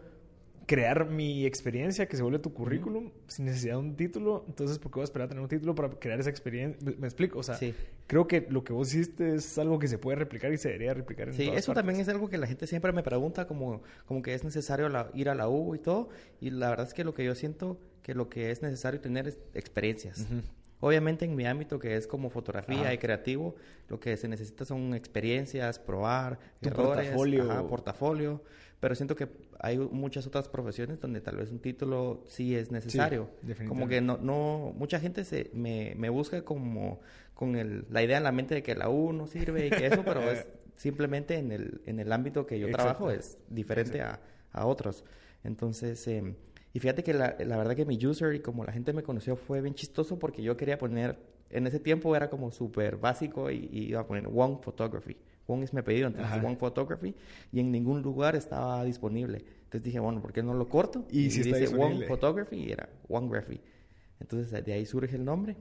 crear 0.69 1.09
mi 1.09 1.47
experiencia 1.47 2.07
que 2.07 2.15
se 2.15 2.21
vuelve 2.21 2.37
tu 2.37 2.53
currículum 2.53 3.09
sin 3.25 3.45
necesidad 3.45 3.73
de 3.73 3.79
un 3.79 3.95
título, 3.95 4.45
entonces 4.47 4.77
¿por 4.77 4.91
qué 4.91 4.95
voy 4.97 5.01
a 5.01 5.05
esperar 5.05 5.25
a 5.25 5.29
tener 5.29 5.41
un 5.41 5.49
título 5.49 5.73
para 5.73 5.89
crear 5.89 6.19
esa 6.19 6.29
experiencia? 6.29 6.77
¿Me, 6.85 6.95
me 6.95 7.07
explico? 7.07 7.39
O 7.39 7.43
sea, 7.43 7.55
Sí. 7.55 7.73
creo 8.05 8.27
que 8.27 8.45
lo 8.51 8.63
que 8.63 8.71
vos 8.71 8.93
hiciste 8.93 9.33
es 9.33 9.57
algo 9.57 9.79
que 9.79 9.87
se 9.87 9.97
puede 9.97 10.17
replicar 10.17 10.53
y 10.53 10.57
se 10.59 10.67
debería 10.67 10.93
replicar 10.93 11.29
en 11.29 11.33
Sí, 11.33 11.45
todas 11.45 11.57
eso 11.57 11.67
partes. 11.73 11.79
también 11.87 11.99
es 12.01 12.07
algo 12.09 12.29
que 12.29 12.37
la 12.37 12.45
gente 12.45 12.67
siempre 12.67 12.91
me 12.93 13.01
pregunta, 13.01 13.47
como, 13.47 13.81
como 14.05 14.21
que 14.21 14.35
es 14.35 14.43
necesario 14.43 14.89
la- 14.89 15.09
ir 15.15 15.29
a 15.29 15.33
la 15.33 15.49
U 15.49 15.73
y 15.73 15.79
todo. 15.79 16.09
Y 16.39 16.51
la 16.51 16.69
verdad 16.69 16.85
es 16.85 16.93
que 16.93 17.03
lo 17.03 17.15
que 17.15 17.25
yo 17.25 17.33
siento 17.33 17.79
que 18.03 18.13
lo 18.13 18.29
que 18.29 18.51
es 18.51 18.61
necesario 18.61 19.01
tener 19.01 19.27
es 19.27 19.39
experiencias. 19.55 20.27
Obviamente 20.81 21.25
en 21.25 21.35
mi 21.35 21.45
ámbito 21.45 21.77
que 21.79 21.95
es 21.97 22.07
como 22.07 22.29
fotografía 22.29 22.79
Ajá. 22.81 22.93
y 22.93 22.97
creativo, 22.99 23.55
lo 23.89 23.99
que 23.99 24.15
se 24.17 24.27
necesita 24.29 24.63
son 24.65 24.93
experiencias, 24.93 25.77
probar, 25.79 26.39
Tu 26.61 26.69
errores, 26.69 27.07
portafolio. 27.07 27.51
ajá, 27.51 27.67
portafolio. 27.67 28.43
Pero 28.79 28.95
siento 28.95 29.15
que 29.15 29.27
hay 29.59 29.77
muchas 29.77 30.25
otras 30.25 30.47
profesiones 30.47 31.01
donde 31.01 31.19
tal 31.19 31.35
vez 31.35 31.51
un 31.51 31.59
título 31.59 32.23
sí 32.27 32.55
es 32.55 32.71
necesario. 32.71 33.29
como 33.67 33.87
que 33.87 33.99
no, 33.99 34.17
no, 34.17 34.73
mucha 34.77 34.99
gente 34.99 35.25
se 35.25 35.51
me, 35.53 35.93
me 35.97 36.09
busca 36.09 36.43
como 36.43 37.01
con 37.33 37.55
el, 37.55 37.85
la 37.89 38.03
idea 38.03 38.17
en 38.17 38.23
la 38.23 38.31
mente 38.31 38.55
de 38.55 38.63
que 38.63 38.75
la 38.75 38.89
U 38.89 39.11
no 39.11 39.27
sirve 39.27 39.67
y 39.67 39.69
que 39.69 39.87
eso, 39.87 40.03
pero 40.05 40.29
es 40.31 40.47
simplemente 40.77 41.35
en 41.35 41.51
el, 41.51 41.81
en 41.85 41.99
el 41.99 42.11
ámbito 42.11 42.45
que 42.45 42.57
yo 42.57 42.67
Exacto. 42.67 42.83
trabajo 42.83 43.11
es 43.11 43.37
diferente 43.49 44.01
a, 44.01 44.21
a 44.51 44.65
otros. 44.65 45.03
Entonces, 45.43 46.07
em, 46.07 46.35
y 46.73 46.79
fíjate 46.79 47.03
que 47.03 47.13
la, 47.13 47.35
la 47.39 47.57
verdad 47.57 47.75
que 47.75 47.85
mi 47.85 47.97
user 48.05 48.33
y 48.33 48.39
como 48.39 48.63
la 48.63 48.71
gente 48.71 48.93
me 48.93 49.03
conoció 49.03 49.35
fue 49.35 49.61
bien 49.61 49.73
chistoso 49.73 50.19
porque 50.19 50.41
yo 50.41 50.55
quería 50.55 50.77
poner, 50.77 51.17
en 51.49 51.67
ese 51.67 51.79
tiempo 51.79 52.15
era 52.15 52.29
como 52.29 52.51
súper 52.51 52.95
básico 52.95 53.51
y, 53.51 53.69
y 53.71 53.89
iba 53.89 54.01
a 54.01 54.07
poner 54.07 54.27
Wong 54.27 54.61
Photography. 54.61 55.17
Es 55.63 55.73
mi 55.73 55.79
apellido, 55.79 56.07
entonces 56.07 56.31
Ajá. 56.31 56.41
Wong 56.41 56.57
Photography 56.57 57.15
y 57.51 57.59
en 57.59 57.71
ningún 57.71 58.01
lugar 58.01 58.35
estaba 58.35 58.83
disponible. 58.83 59.43
Entonces 59.63 59.83
dije, 59.83 59.99
bueno, 59.99 60.21
¿por 60.21 60.31
qué 60.31 60.43
no 60.43 60.53
lo 60.53 60.69
corto? 60.69 61.05
Y 61.09 61.29
sí 61.31 61.41
está 61.41 61.57
dice 61.57 61.71
disponible. 61.71 62.07
Photography 62.07 62.57
y 62.57 62.71
era 62.71 62.89
Wongraphy. 63.07 63.59
Entonces 64.19 64.63
de 64.63 64.73
ahí 64.73 64.85
surge 64.85 65.15
el 65.15 65.25
nombre 65.25 65.57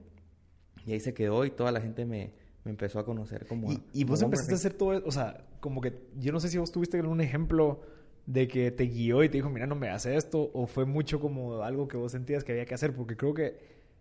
y 0.86 0.92
ahí 0.92 1.00
se 1.00 1.14
quedó 1.14 1.44
y 1.44 1.50
toda 1.50 1.72
la 1.72 1.80
gente 1.80 2.04
me, 2.04 2.32
me 2.64 2.70
empezó 2.70 2.98
a 2.98 3.04
conocer 3.04 3.46
como... 3.46 3.72
Y, 3.72 3.82
y 3.92 4.04
vos 4.04 4.20
empezaste 4.22 4.52
a 4.52 4.56
hacer 4.56 4.74
todo 4.74 5.02
o 5.04 5.10
sea, 5.10 5.46
como 5.60 5.80
que 5.80 5.94
yo 6.18 6.32
no 6.32 6.40
sé 6.40 6.48
si 6.48 6.58
vos 6.58 6.70
tuviste 6.70 6.98
algún 6.98 7.20
ejemplo 7.20 7.80
de 8.28 8.46
que 8.46 8.70
te 8.70 8.84
guió 8.84 9.24
y 9.24 9.30
te 9.30 9.38
dijo, 9.38 9.48
mira, 9.48 9.66
no 9.66 9.74
me 9.74 9.88
hace 9.88 10.14
esto, 10.14 10.50
o 10.52 10.66
fue 10.66 10.84
mucho 10.84 11.18
como 11.18 11.62
algo 11.62 11.88
que 11.88 11.96
vos 11.96 12.12
sentías 12.12 12.44
que 12.44 12.52
había 12.52 12.66
que 12.66 12.74
hacer, 12.74 12.94
porque 12.94 13.16
creo 13.16 13.32
que 13.32 13.58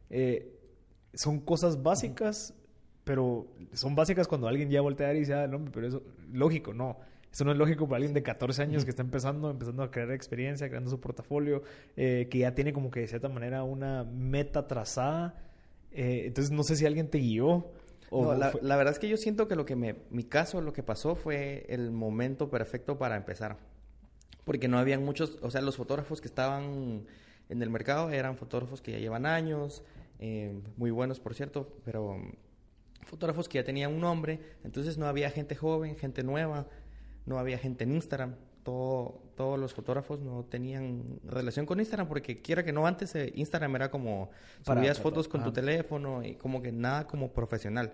eh, 0.09 0.59
son 1.13 1.39
cosas 1.39 1.81
básicas, 1.81 2.53
pero 3.07 3.47
son 3.71 3.95
básicas 3.95 4.27
cuando 4.27 4.49
alguien 4.49 4.69
ya 4.69 4.81
voltea 4.81 5.13
y 5.13 5.19
dice, 5.19 5.33
ah, 5.33 5.47
no, 5.47 5.63
pero 5.71 5.87
eso, 5.87 6.03
lógico, 6.33 6.73
no. 6.73 6.97
Eso 7.31 7.45
no 7.45 7.53
es 7.53 7.57
lógico 7.57 7.87
para 7.87 7.97
alguien 7.97 8.13
de 8.13 8.21
14 8.21 8.61
años 8.63 8.83
que 8.83 8.89
está 8.89 9.01
empezando, 9.01 9.49
empezando 9.49 9.81
a 9.81 9.89
crear 9.91 10.11
experiencia, 10.11 10.67
creando 10.67 10.89
su 10.89 10.99
portafolio, 10.99 11.63
eh, 11.95 12.27
que 12.29 12.39
ya 12.39 12.53
tiene 12.53 12.73
como 12.73 12.91
que 12.91 12.99
de 12.99 13.07
cierta 13.07 13.29
manera 13.29 13.63
una 13.63 14.03
meta 14.03 14.67
trazada 14.67 15.41
Eh, 15.91 16.23
entonces 16.25 16.51
no 16.51 16.63
sé 16.63 16.75
si 16.75 16.85
alguien 16.85 17.09
te 17.09 17.19
guió. 17.19 17.71
O 18.09 18.25
No, 18.25 18.33
la, 18.35 18.51
la 18.61 18.75
verdad 18.75 18.91
es 18.91 18.99
que 18.99 19.07
yo 19.07 19.15
siento 19.15 19.47
que 19.47 19.55
lo 19.55 19.65
que 19.65 19.77
me, 19.77 19.95
mi 20.09 20.25
caso, 20.25 20.59
lo 20.59 20.73
que 20.73 20.83
pasó 20.83 21.15
fue 21.15 21.65
el 21.69 21.91
momento 21.91 22.49
perfecto 22.49 22.97
para 22.97 23.15
empezar. 23.15 23.57
Porque 24.43 24.67
no 24.67 24.79
habían 24.79 25.03
muchos, 25.05 25.37
o 25.41 25.49
sea, 25.49 25.61
los 25.61 25.77
fotógrafos 25.77 26.19
que 26.19 26.27
estaban 26.27 27.05
en 27.47 27.61
el 27.61 27.69
mercado 27.69 28.09
eran 28.09 28.35
fotógrafos 28.35 28.81
que 28.81 28.91
ya 28.91 28.99
llevan 28.99 29.25
años, 29.25 29.81
eh, 30.19 30.59
muy 30.75 30.91
buenos 30.91 31.19
por 31.19 31.35
cierto, 31.35 31.71
pero 31.85 32.17
fotógrafos 33.07 33.47
que 33.49 33.57
ya 33.57 33.63
tenían 33.63 33.93
un 33.93 34.01
nombre, 34.01 34.39
entonces 34.63 34.97
no 34.97 35.07
había 35.07 35.29
gente 35.31 35.55
joven, 35.55 35.95
gente 35.95 36.23
nueva, 36.23 36.67
no 37.25 37.39
había 37.39 37.57
gente 37.57 37.83
en 37.85 37.93
Instagram. 37.93 38.35
Todo, 38.63 39.21
todos 39.37 39.57
los 39.57 39.73
fotógrafos 39.73 40.19
no 40.19 40.43
tenían 40.43 41.19
relación 41.23 41.65
con 41.65 41.79
Instagram 41.79 42.07
porque 42.09 42.41
quiera 42.41 42.63
que 42.65 42.73
no 42.73 42.85
antes 42.85 43.15
eh, 43.15 43.31
Instagram 43.35 43.75
era 43.77 43.89
como 43.89 44.29
Para- 44.65 44.81
subías 44.81 44.99
fotos 44.99 45.27
con 45.29 45.41
tu 45.41 45.49
ah. 45.49 45.53
teléfono 45.53 46.21
y 46.23 46.35
como 46.35 46.61
que 46.61 46.71
nada 46.73 47.07
como 47.07 47.31
profesional. 47.31 47.93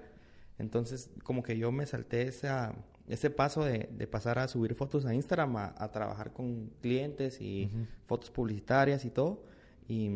Entonces, 0.58 1.10
como 1.24 1.44
que 1.44 1.58
yo 1.58 1.72
me 1.72 1.86
salté 1.86 2.24
esa, 2.24 2.74
ese 3.08 3.30
paso 3.30 3.64
de, 3.64 3.90
de 3.92 4.08
pasar 4.08 4.40
a 4.40 4.48
subir 4.48 4.74
fotos 4.76 5.06
a 5.06 5.14
Instagram, 5.14 5.56
a, 5.58 5.76
a 5.78 5.92
trabajar 5.92 6.32
con 6.34 6.72
clientes 6.82 7.40
y 7.40 7.66
Ujú. 7.72 7.86
fotos 8.08 8.32
publicitarias 8.32 9.06
y 9.06 9.10
todo. 9.12 9.44
Y 9.88 10.10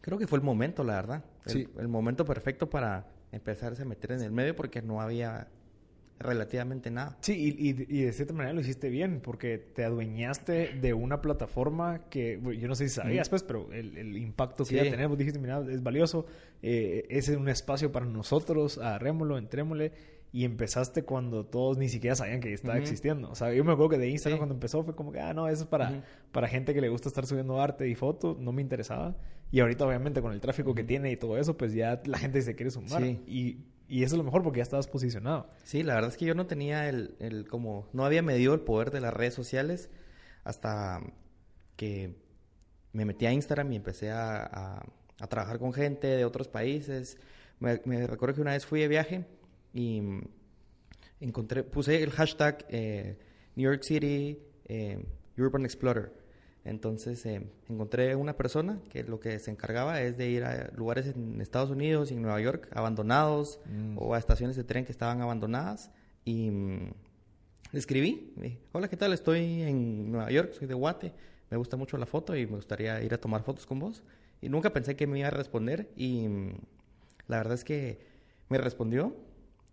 creo 0.00 0.16
que 0.18 0.26
fue 0.26 0.38
el 0.38 0.44
momento, 0.44 0.82
la 0.84 0.94
verdad. 0.94 1.24
El, 1.44 1.52
Sí. 1.52 1.68
el 1.78 1.88
momento 1.88 2.24
perfecto 2.24 2.68
para 2.70 3.06
empezarse 3.32 3.82
a 3.82 3.84
meter 3.84 4.12
en 4.12 4.22
el 4.22 4.32
medio 4.32 4.54
porque 4.56 4.82
no 4.82 5.00
había 5.00 5.48
relativamente 6.20 6.90
nada. 6.90 7.16
Sí, 7.20 7.32
y, 7.58 7.68
y- 7.70 7.86
y 8.00 8.02
de 8.02 8.12
cierta 8.12 8.34
manera 8.34 8.52
lo 8.52 8.60
hiciste 8.60 8.88
bien, 8.88 9.20
porque 9.22 9.56
te 9.58 9.84
adueñaste 9.84 10.74
de 10.80 10.92
una 10.92 11.20
plataforma 11.20 12.08
que 12.10 12.40
yo 12.58 12.66
no 12.66 12.74
sé 12.74 12.88
si 12.88 12.94
sabías, 12.96 13.28
pues, 13.28 13.44
pero 13.44 13.72
el, 13.72 13.96
el 13.96 14.16
impacto 14.16 14.64
que 14.64 14.70
Sí. 14.70 14.76
ya 14.76 14.90
tenemos, 14.90 15.16
dijiste, 15.16 15.38
mira, 15.38 15.62
es 15.70 15.80
valioso, 15.82 16.26
eh, 16.62 17.06
ese 17.08 17.32
es 17.32 17.38
un 17.38 17.48
espacio 17.48 17.92
para 17.92 18.04
nosotros, 18.06 18.78
agarrémoslo, 18.78 19.38
entrémosle, 19.38 19.92
y 20.32 20.44
empezaste 20.44 21.04
cuando 21.04 21.46
todos 21.46 21.78
ni 21.78 21.88
siquiera 21.88 22.14
sabían 22.16 22.40
que 22.40 22.52
estaba 22.52 22.74
Ujú. 22.74 22.82
existiendo. 22.82 23.30
O 23.30 23.34
sea, 23.36 23.52
yo 23.54 23.64
me 23.64 23.72
acuerdo 23.72 23.90
que 23.90 23.98
de 23.98 24.08
Instagram 24.10 24.36
Sí. 24.36 24.40
cuando 24.40 24.54
empezó 24.54 24.82
fue 24.82 24.94
como 24.96 25.12
que, 25.12 25.20
ah, 25.20 25.32
no, 25.32 25.48
eso 25.48 25.62
es 25.62 25.68
para, 25.68 26.02
para 26.32 26.48
gente 26.48 26.74
que 26.74 26.80
le 26.80 26.88
gusta 26.88 27.08
estar 27.08 27.24
subiendo 27.26 27.60
arte 27.62 27.88
y 27.88 27.94
fotos, 27.94 28.38
no 28.38 28.50
me 28.52 28.60
interesaba. 28.60 29.16
Y 29.50 29.60
ahorita, 29.60 29.86
obviamente, 29.86 30.20
con 30.20 30.32
el 30.32 30.40
tráfico 30.40 30.74
que 30.74 30.84
tiene 30.84 31.10
y 31.10 31.16
todo 31.16 31.38
eso, 31.38 31.56
pues 31.56 31.72
ya 31.72 32.00
la 32.04 32.18
gente 32.18 32.42
se 32.42 32.54
quiere 32.54 32.70
sumar. 32.70 33.02
Sí. 33.02 33.20
Y, 33.26 33.64
y 33.88 34.02
eso 34.02 34.14
es 34.14 34.18
lo 34.18 34.24
mejor 34.24 34.42
porque 34.42 34.58
ya 34.58 34.62
estabas 34.62 34.86
posicionado. 34.88 35.48
Sí, 35.64 35.82
la 35.82 35.94
verdad 35.94 36.10
es 36.10 36.16
que 36.18 36.26
yo 36.26 36.34
no 36.34 36.46
tenía 36.46 36.88
el, 36.88 37.16
el 37.18 37.48
como, 37.48 37.88
no 37.94 38.04
había 38.04 38.20
medido 38.22 38.52
el 38.52 38.60
poder 38.60 38.90
de 38.90 39.00
las 39.00 39.14
redes 39.14 39.32
sociales 39.34 39.88
hasta 40.44 41.00
que 41.76 42.14
me 42.92 43.04
metí 43.06 43.24
a 43.26 43.32
Instagram 43.32 43.72
y 43.72 43.76
empecé 43.76 44.10
a, 44.10 44.42
a- 44.44 44.86
a 45.20 45.26
trabajar 45.26 45.58
con 45.58 45.72
gente 45.72 46.06
de 46.06 46.24
otros 46.24 46.46
países. 46.48 47.16
Me, 47.58 47.80
me 47.86 48.06
recuerdo 48.06 48.34
que 48.36 48.40
una 48.42 48.52
vez 48.52 48.66
fui 48.66 48.80
de 48.80 48.88
viaje 48.88 49.24
y 49.74 50.00
encontré, 51.20 51.64
puse 51.64 52.02
el 52.02 52.10
hashtag 52.10 52.64
eh, 52.68 53.18
New 53.56 53.70
York 53.70 53.82
City 53.82 54.38
eh, 54.66 55.04
Urban 55.36 55.64
Explorer. 55.64 56.12
Entonces 56.68 57.24
eh, 57.26 57.42
encontré 57.68 58.14
una 58.14 58.36
persona 58.36 58.78
que 58.90 59.02
lo 59.02 59.20
que 59.20 59.38
se 59.38 59.50
encargaba 59.50 60.00
es 60.02 60.16
de 60.16 60.28
ir 60.28 60.44
a 60.44 60.70
lugares 60.76 61.06
en 61.06 61.40
Estados 61.40 61.70
Unidos 61.70 62.10
y 62.10 62.14
en 62.14 62.22
Nueva 62.22 62.40
York 62.40 62.68
abandonados 62.72 63.58
Mm. 63.68 63.96
o 63.98 64.14
a 64.14 64.18
estaciones 64.18 64.56
de 64.56 64.64
tren 64.64 64.84
que 64.84 64.92
estaban 64.92 65.20
abandonadas 65.20 65.90
y 66.24 66.50
mm, 66.50 66.90
le 67.72 67.78
escribí, 67.78 68.32
dije, 68.36 68.58
hola, 68.72 68.88
¿qué 68.88 68.96
tal? 68.96 69.12
Estoy 69.12 69.62
en 69.62 70.10
Nueva 70.10 70.30
York, 70.30 70.52
soy 70.52 70.66
de 70.66 70.74
Guate, 70.74 71.12
me 71.50 71.56
gusta 71.56 71.76
mucho 71.76 71.96
la 71.98 72.06
foto 72.06 72.36
y 72.36 72.46
me 72.46 72.56
gustaría 72.56 73.02
ir 73.02 73.12
a 73.14 73.18
tomar 73.18 73.42
fotos 73.42 73.66
con 73.66 73.78
vos. 73.78 74.02
Y 74.40 74.48
nunca 74.48 74.72
pensé 74.72 74.96
que 74.96 75.06
me 75.06 75.18
iba 75.18 75.28
a 75.28 75.32
responder 75.32 75.90
y 75.96 76.28
mm, 76.28 76.52
la 77.26 77.38
verdad 77.38 77.54
es 77.54 77.64
que 77.64 77.98
me 78.48 78.58
respondió, 78.58 79.16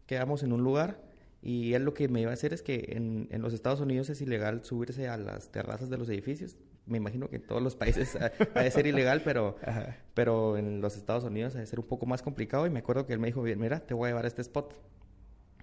quedamos 0.07 0.43
en 0.43 0.51
un 0.51 0.63
lugar 0.63 1.01
y 1.41 1.73
él 1.73 1.83
lo 1.83 1.93
que 1.93 2.07
me 2.07 2.21
iba 2.21 2.31
a 2.31 2.33
hacer 2.33 2.53
es 2.53 2.61
que 2.61 2.85
en, 2.89 3.27
en 3.31 3.41
los 3.41 3.53
Estados 3.53 3.79
Unidos 3.79 4.09
es 4.09 4.21
ilegal 4.21 4.63
subirse 4.65 5.07
a 5.07 5.17
las 5.17 5.51
terrazas 5.51 5.89
de 5.89 5.97
los 5.97 6.09
edificios. 6.09 6.57
Me 6.87 6.97
imagino 6.97 7.27
que 7.29 7.37
en 7.37 7.41
todos 7.47 7.61
los 7.63 7.75
países 7.75 8.15
ha, 8.15 8.31
ha 8.53 8.63
de 8.63 8.69
ser 8.71 8.85
ilegal, 8.85 9.21
pero, 9.23 9.57
Ajá. 9.65 9.97
pero 10.13 10.55
en 10.57 10.81
los 10.81 10.95
Estados 10.97 11.23
Unidos 11.23 11.55
ha 11.55 11.59
de 11.59 11.65
ser 11.65 11.79
un 11.79 11.87
poco 11.87 12.05
más 12.05 12.21
complicado. 12.21 12.67
Y 12.67 12.69
me 12.69 12.79
acuerdo 12.79 13.05
que 13.07 13.13
él 13.13 13.19
me 13.19 13.27
dijo, 13.27 13.41
"Bien, 13.41 13.59
mira, 13.59 13.79
te 13.79 13.93
voy 13.93 14.07
a 14.07 14.09
llevar 14.11 14.25
a 14.25 14.27
este 14.27 14.41
spot. 14.41 14.73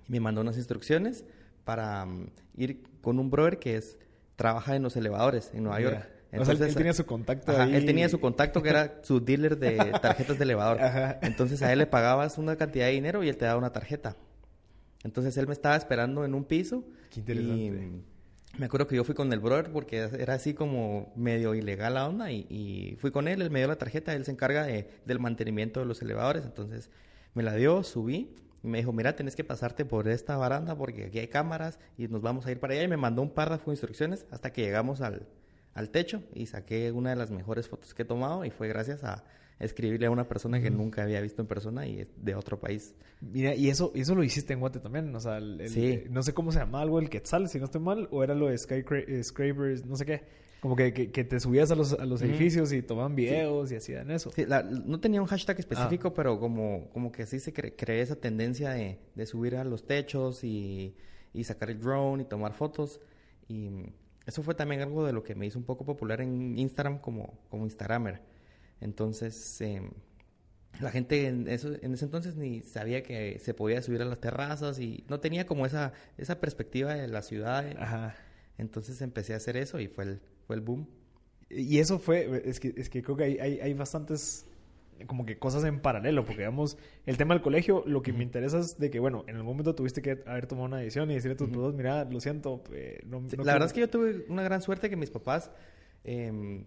Y 0.09 0.13
me 0.13 0.21
mandó 0.21 0.41
unas 0.41 0.57
instrucciones 0.57 1.25
para 1.65 2.05
mm, 2.07 2.27
ir 2.57 2.83
con 3.03 3.19
un 3.21 3.31
brother 3.31 3.59
que 3.59 3.77
es 3.77 3.99
trabaja 4.35 4.75
en 4.75 4.83
los 4.83 4.97
elevadores 4.97 5.51
en 5.55 5.63
Nueva 5.63 5.81
York. 5.81 6.09
Ya. 6.33 6.41
o 6.41 6.45
sea, 6.45 6.55
él- 6.55 6.63
él 6.63 6.75
tenía 6.75 6.93
su 6.93 7.07
contacto 7.07 7.53
Ajá, 7.53 7.65
ahí. 7.65 7.77
él 7.77 7.87
tenía 7.87 8.09
su 8.09 8.19
contacto 8.19 8.61
que 8.63 8.71
era 8.71 8.99
su 9.03 9.21
dealer 9.21 9.57
de 9.59 9.77
tarjetas 10.03 10.39
de 10.39 10.45
elevador. 10.45 10.81
Ajá. 10.83 11.19
Entonces 11.23 11.63
a 11.63 11.73
él 11.73 11.79
le 11.79 11.87
pagabas 11.87 12.37
una 12.39 12.57
cantidad 12.57 12.87
de 12.87 12.93
dinero 12.93 13.23
y 13.23 13.29
él 13.29 13.37
te 13.37 13.45
daba 13.45 13.59
una 13.59 13.71
tarjeta. 13.71 14.17
Entonces 15.05 15.37
él 15.37 15.47
me 15.47 15.53
estaba 15.53 15.77
esperando 15.77 16.25
en 16.25 16.35
un 16.35 16.45
piso. 16.45 16.83
Qué 17.11 17.21
interesante. 17.21 17.57
Y 17.63 18.03
me 18.59 18.67
acuerdo 18.67 18.87
que 18.87 18.97
yo 18.97 19.05
fui 19.05 19.15
con 19.15 19.33
el 19.33 19.41
brother 19.41 19.73
porque 19.73 20.09
era 20.19 20.35
así 20.35 20.53
como 20.55 21.13
medio 21.17 21.55
ilegal 21.55 21.95
la 21.95 22.07
onda 22.07 22.31
y, 22.31 22.47
y 22.51 22.97
fui 23.01 23.11
con 23.11 23.27
él, 23.29 23.41
él 23.43 23.51
me 23.51 23.61
dio 23.61 23.69
la 23.69 23.77
tarjeta, 23.77 24.15
él 24.15 24.25
se 24.25 24.31
encarga 24.31 24.65
de- 24.65 24.89
del 25.07 25.19
mantenimiento 25.21 25.81
de 25.81 25.87
los 25.87 26.03
elevadores, 26.03 26.45
entonces 26.45 26.91
me 27.35 27.43
la 27.43 27.55
dio, 27.55 27.83
subí 27.83 28.35
y 28.63 28.69
me 28.69 28.79
dijo, 28.79 28.93
mira, 28.93 29.17
tenés 29.17 29.35
que 29.37 29.43
pasarte 29.43 29.85
por 29.85 30.07
esta 30.07 30.37
baranda 30.37 30.77
porque 30.77 31.07
aquí 31.07 31.19
hay 31.19 31.29
cámaras 31.29 31.79
y 31.97 32.09
nos 32.09 32.21
vamos 32.23 32.47
a 32.47 32.51
ir 32.53 32.61
para 32.61 32.75
allá. 32.75 32.83
Y 32.85 32.89
me 32.89 32.97
mandó 32.97 33.23
un 33.23 33.31
párrafo 33.31 33.71
de 33.71 33.73
instrucciones 33.75 34.27
hasta 34.31 34.53
que 34.53 34.63
llegamos 34.63 35.01
al, 35.01 35.27
al 35.75 35.89
techo 35.91 36.23
y 36.35 36.47
saqué 36.47 36.93
una 36.93 37.11
de 37.11 37.17
las 37.17 37.31
mejores 37.31 37.69
fotos 37.69 37.95
que 37.95 38.03
he 38.03 38.05
tomado 38.05 38.45
y 38.45 38.51
fue 38.51 38.69
gracias 38.69 39.03
a 39.03 39.25
escribirle 39.65 40.07
a 40.07 40.11
una 40.11 40.29
persona 40.29 40.61
que 40.61 40.71
nunca 40.71 41.03
había 41.03 41.21
visto 41.21 41.41
en 41.43 41.49
persona 41.49 41.87
y 41.87 42.07
de 42.17 42.35
otro 42.35 42.59
país. 42.61 42.95
Mira, 43.21 43.55
y 43.55 43.69
eso, 43.71 43.93
eso 43.95 44.15
lo 44.15 44.23
hiciste 44.25 44.53
en 44.53 44.61
Guate 44.61 44.81
también, 44.81 45.15
o 45.15 45.21
sea, 45.21 45.39
el- 45.39 45.61
el- 45.61 45.69
Sí. 45.71 46.05
no 46.11 46.23
sé 46.23 46.35
cómo 46.35 46.53
se 46.53 46.59
llama 46.59 46.81
algo, 46.83 46.99
el 46.99 47.09
Quetzal, 47.09 47.49
si 47.49 47.59
no 47.59 47.67
estoy 47.67 47.81
mal, 47.81 48.09
o 48.11 48.23
era 48.25 48.35
lo 48.35 48.49
de 48.49 48.57
Skycra- 48.57 49.05
eh, 49.07 49.23
Scrapers, 49.23 49.87
no 49.87 49.97
sé 49.97 50.05
qué, 50.05 50.23
como 50.61 50.77
que, 50.77 50.93
que, 50.93 51.11
que 51.11 51.25
te 51.25 51.41
subías 51.41 51.71
a 51.71 51.75
los, 51.75 51.93
a 51.95 52.05
los 52.05 52.23
edificios 52.23 52.73
y 52.73 52.83
tomaban 52.83 53.15
videos 53.17 53.73
y 53.73 53.77
hacían 53.77 54.11
eso. 54.11 54.31
Sí, 54.33 54.45
la- 54.47 54.63
no 54.63 55.01
tenía 55.01 55.21
un 55.21 55.27
hashtag 55.27 55.59
específico, 55.59 56.09
Ah. 56.09 56.15
pero 56.15 56.39
como, 56.39 56.89
como 56.93 57.11
que 57.13 57.27
sí 57.27 57.41
se 57.41 57.53
cre- 57.53 57.75
creó 57.77 58.03
esa 58.03 58.17
tendencia 58.17 58.71
de, 58.71 58.99
de 59.15 59.27
subir 59.27 59.57
a 59.57 59.65
los 59.65 59.87
techos 59.87 60.45
y, 60.45 60.95
y 61.33 61.45
sacar 61.45 61.71
el 61.71 61.81
drone 61.81 62.23
y 62.25 62.27
tomar 62.27 62.53
fotos. 62.55 63.01
Y 63.49 63.71
mm, 63.71 63.87
eso 64.27 64.43
fue 64.45 64.55
también 64.55 64.83
algo 64.83 65.05
de 65.05 65.13
lo 65.13 65.23
que 65.25 65.35
me 65.35 65.47
hizo 65.47 65.59
un 65.59 65.65
poco 65.65 65.85
popular 65.85 66.21
en 66.21 66.57
Instagram 66.59 66.99
como, 67.01 67.39
como 67.51 67.65
Instagramer. 67.65 68.21
Entonces, 68.83 69.61
em, 69.61 69.91
la 70.81 70.91
gente 70.91 71.27
en, 71.29 71.49
eso, 71.49 71.71
en 71.81 71.95
ese 71.95 72.05
entonces 72.05 72.35
ni 72.37 72.61
sabía 72.63 73.03
que 73.03 73.39
se 73.39 73.55
podía 73.55 73.81
subir 73.83 74.03
a 74.03 74.05
las 74.05 74.21
terrazas 74.21 74.79
y 74.79 75.05
no 75.09 75.21
tenía 75.21 75.47
como 75.47 75.65
esa, 75.67 75.93
esa 76.19 76.41
perspectiva 76.41 76.95
de 76.95 77.09
la 77.09 77.23
ciudad. 77.23 77.65
Ajá. 77.79 78.15
Entonces 78.59 79.01
empecé 79.03 79.35
a 79.35 79.37
hacer 79.37 79.57
eso 79.57 79.81
y 79.81 79.89
fue 79.89 80.05
el, 80.05 80.21
fue 80.47 80.57
el 80.57 80.63
boom. 80.63 80.89
Y 81.49 81.79
eso 81.79 81.99
fue, 81.99 82.43
es 82.45 82.61
que, 82.61 82.75
es 82.77 82.89
que 82.91 83.03
creo 83.03 83.17
que 83.17 83.25
hay, 83.25 83.39
hay, 83.39 83.61
hay 83.61 83.75
bastantes 83.75 84.47
como 85.07 85.27
que 85.27 85.37
cosas 85.39 85.65
en 85.65 85.81
paralelo, 85.81 86.25
porque 86.25 86.43
digamos, 86.43 86.79
el 87.07 87.17
tema 87.17 87.35
del 87.35 87.43
colegio, 87.43 87.83
lo 87.87 88.03
que 88.03 88.13
me 88.13 88.23
interesa 88.23 88.61
es 88.61 88.79
de 88.79 88.89
que, 88.91 89.01
bueno, 89.01 89.25
en 89.27 89.35
algún 89.37 89.53
momento 89.55 89.75
tuviste 89.75 90.01
que 90.01 90.23
haber 90.27 90.47
tomado 90.47 90.67
una 90.67 90.79
decisión 90.79 91.11
y 91.11 91.15
decirle 91.15 91.35
a 91.35 91.37
tus 91.39 91.49
papás, 91.51 91.75
mira, 91.75 92.05
lo 92.05 92.21
siento, 92.21 92.63
eh, 92.73 93.01
no, 93.07 93.21
Sí, 93.29 93.37
no 93.37 93.43
la 93.45 93.55
verdad 93.55 93.55
quiero- 93.55 93.65
es 93.67 93.73
que 93.73 93.81
yo 93.81 93.91
tuve 93.91 94.25
una 94.33 94.43
gran 94.45 94.63
suerte 94.63 94.89
que 94.89 94.97
mis 94.97 95.11
papás 95.11 95.51
em, 96.05 96.65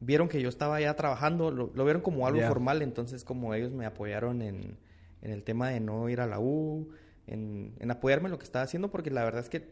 vieron 0.00 0.28
que 0.28 0.40
yo 0.40 0.48
estaba 0.48 0.80
ya 0.80 0.94
trabajando, 0.96 1.50
lo, 1.50 1.70
lo 1.74 1.84
vieron 1.84 2.02
como 2.02 2.26
algo 2.26 2.40
formal, 2.42 2.82
entonces 2.82 3.24
como 3.24 3.54
ellos 3.54 3.72
me 3.72 3.86
apoyaron 3.86 4.42
en, 4.42 4.78
en 5.22 5.30
el 5.30 5.44
tema 5.44 5.68
de 5.68 5.80
no 5.80 6.08
ir 6.08 6.20
a 6.20 6.26
la 6.26 6.40
U, 6.40 6.88
en, 7.26 7.74
en 7.78 7.90
apoyarme 7.90 8.26
en 8.26 8.32
lo 8.32 8.38
que 8.38 8.44
estaba 8.44 8.64
haciendo, 8.64 8.90
porque 8.90 9.10
la 9.10 9.24
verdad 9.24 9.42
es 9.42 9.50
que 9.50 9.68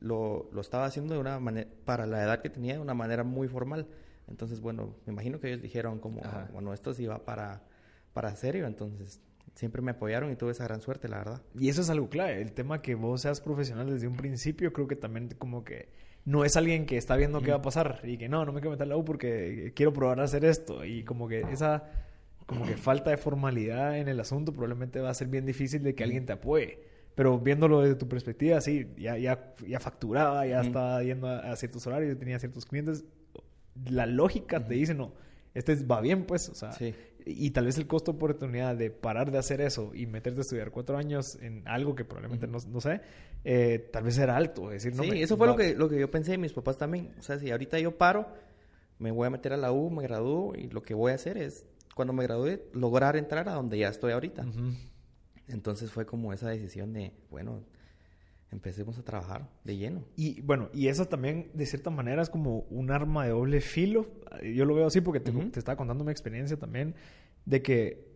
lo, 0.00 0.48
lo 0.52 0.60
estaba 0.60 0.86
haciendo 0.86 1.14
de 1.14 1.20
una 1.20 1.38
manera, 1.40 1.68
para 1.84 2.06
la 2.06 2.22
edad 2.22 2.40
que 2.40 2.50
tenía, 2.50 2.74
de 2.74 2.80
una 2.80 2.94
manera 2.94 3.24
muy 3.24 3.48
formal. 3.48 3.86
Entonces, 4.28 4.60
bueno, 4.60 4.94
me 5.04 5.12
imagino 5.12 5.40
que 5.40 5.48
ellos 5.48 5.62
dijeron 5.62 5.98
como, 5.98 6.20
Ajá. 6.24 6.48
bueno, 6.52 6.72
esto 6.72 6.94
sí 6.94 7.06
va 7.06 7.24
para, 7.24 7.62
para 8.12 8.34
serio, 8.36 8.66
entonces 8.66 9.20
siempre 9.54 9.82
me 9.82 9.90
apoyaron 9.90 10.30
y 10.30 10.36
tuve 10.36 10.52
esa 10.52 10.64
gran 10.64 10.80
suerte, 10.80 11.08
la 11.08 11.18
verdad. 11.18 11.42
Y 11.58 11.68
eso 11.68 11.82
es 11.82 11.90
algo 11.90 12.08
clave, 12.08 12.40
el 12.40 12.52
tema 12.52 12.80
que 12.80 12.94
vos 12.94 13.22
seas 13.22 13.40
profesional 13.40 13.90
desde 13.90 14.06
un 14.06 14.16
principio, 14.16 14.72
creo 14.72 14.88
que 14.88 14.96
también 14.96 15.28
como 15.38 15.64
que 15.64 15.90
no 16.24 16.44
es 16.44 16.56
alguien 16.56 16.86
que 16.86 16.96
está 16.96 17.16
viendo 17.16 17.40
qué 17.42 17.50
va 17.50 17.56
a 17.58 17.62
pasar 17.62 18.00
y 18.04 18.16
que 18.16 18.28
no, 18.28 18.44
no 18.44 18.52
me 18.52 18.60
quiero 18.60 18.72
meter 18.72 18.86
la 18.86 18.96
U 18.96 19.04
porque 19.04 19.72
quiero 19.74 19.92
probar 19.92 20.20
a 20.20 20.24
hacer 20.24 20.44
esto 20.44 20.84
y 20.84 21.02
como 21.04 21.28
que 21.28 21.40
esa 21.50 21.84
como 22.46 22.64
que 22.66 22.76
falta 22.76 23.10
de 23.10 23.16
formalidad 23.16 23.98
en 23.98 24.08
el 24.08 24.20
asunto 24.20 24.52
probablemente 24.52 25.00
va 25.00 25.10
a 25.10 25.14
ser 25.14 25.28
bien 25.28 25.46
difícil 25.46 25.82
de 25.82 25.94
que 25.94 26.04
alguien 26.04 26.26
te 26.26 26.32
apoye. 26.32 26.80
Pero 27.14 27.38
viéndolo 27.38 27.82
desde 27.82 27.94
tu 27.94 28.08
perspectiva, 28.08 28.60
sí, 28.60 28.86
ya, 28.96 29.18
ya, 29.18 29.54
ya 29.66 29.80
facturaba, 29.80 30.46
ya 30.46 30.58
Ujú. 30.58 30.66
estaba 30.66 31.02
yendo 31.02 31.26
a, 31.28 31.52
a 31.52 31.56
ciertos 31.56 31.86
horarios, 31.86 32.18
tenía 32.18 32.38
ciertos 32.38 32.64
clientes. 32.64 33.04
La 33.90 34.06
lógica 34.06 34.64
te 34.66 34.74
dice, 34.74 34.94
no, 34.94 35.12
este 35.54 35.72
es- 35.72 35.86
va 35.90 36.00
bien, 36.00 36.24
pues, 36.24 36.48
o 36.48 36.54
sea, 36.54 36.72
Sí. 36.72 36.94
y 37.26 37.50
tal 37.50 37.66
vez 37.66 37.78
el 37.78 37.86
costo 37.86 38.12
de 38.12 38.16
oportunidad 38.16 38.76
de 38.76 38.90
parar 38.90 39.30
de 39.30 39.38
hacer 39.38 39.60
eso 39.60 39.92
y 39.94 40.06
meterte 40.06 40.40
a 40.40 40.42
estudiar 40.42 40.70
cuatro 40.70 40.96
años 40.96 41.38
en 41.40 41.62
algo 41.66 41.94
que 41.94 42.04
probablemente 42.04 42.46
no, 42.46 42.58
no 42.68 42.80
sé, 42.80 43.00
eh, 43.44 43.88
tal 43.92 44.04
vez 44.04 44.18
era 44.18 44.36
alto. 44.36 44.72
Es 44.72 44.82
decir, 44.82 44.96
no 44.96 45.04
sí, 45.04 45.10
me- 45.10 45.22
eso 45.22 45.36
fue 45.36 45.46
va- 45.46 45.52
lo 45.52 45.58
que, 45.58 45.74
lo 45.74 45.88
que 45.88 45.98
yo 46.00 46.10
pensé 46.10 46.36
mis 46.38 46.52
papás 46.52 46.78
también. 46.78 47.12
O 47.18 47.22
sea, 47.22 47.38
si 47.38 47.50
ahorita 47.50 47.78
yo 47.78 47.96
paro, 47.98 48.26
me 48.98 49.10
voy 49.10 49.26
a 49.26 49.30
meter 49.30 49.52
a 49.52 49.56
la 49.56 49.72
U, 49.72 49.90
me 49.90 50.02
gradúo 50.02 50.54
y 50.56 50.68
lo 50.68 50.82
que 50.82 50.94
voy 50.94 51.12
a 51.12 51.16
hacer 51.16 51.36
es 51.38 51.66
cuando 51.94 52.12
me 52.12 52.22
gradué, 52.24 52.64
lograr 52.72 53.16
entrar 53.16 53.48
a 53.48 53.52
donde 53.54 53.78
ya 53.78 53.88
estoy 53.88 54.12
ahorita. 54.12 54.46
Entonces 55.48 55.90
fue 55.90 56.06
como 56.06 56.32
esa 56.32 56.48
decisión 56.48 56.92
de, 56.92 57.12
bueno, 57.30 57.62
empecemos 58.52 58.98
a 58.98 59.02
trabajar 59.02 59.48
de 59.64 59.76
lleno. 59.76 60.04
Y 60.14 60.40
bueno, 60.42 60.68
y 60.72 60.88
eso 60.88 61.06
también 61.06 61.50
de 61.54 61.66
cierta 61.66 61.90
manera 61.90 62.22
es 62.22 62.30
como 62.30 62.60
un 62.70 62.90
arma 62.90 63.24
de 63.24 63.30
doble 63.30 63.60
filo. 63.60 64.06
Yo 64.42 64.64
lo 64.64 64.74
veo 64.74 64.86
así 64.86 65.00
porque 65.00 65.20
te, 65.20 65.32
te 65.32 65.58
estaba 65.58 65.76
contando 65.76 66.04
mi 66.04 66.12
experiencia 66.12 66.56
también 66.58 66.94
de 67.44 67.62
que 67.62 68.12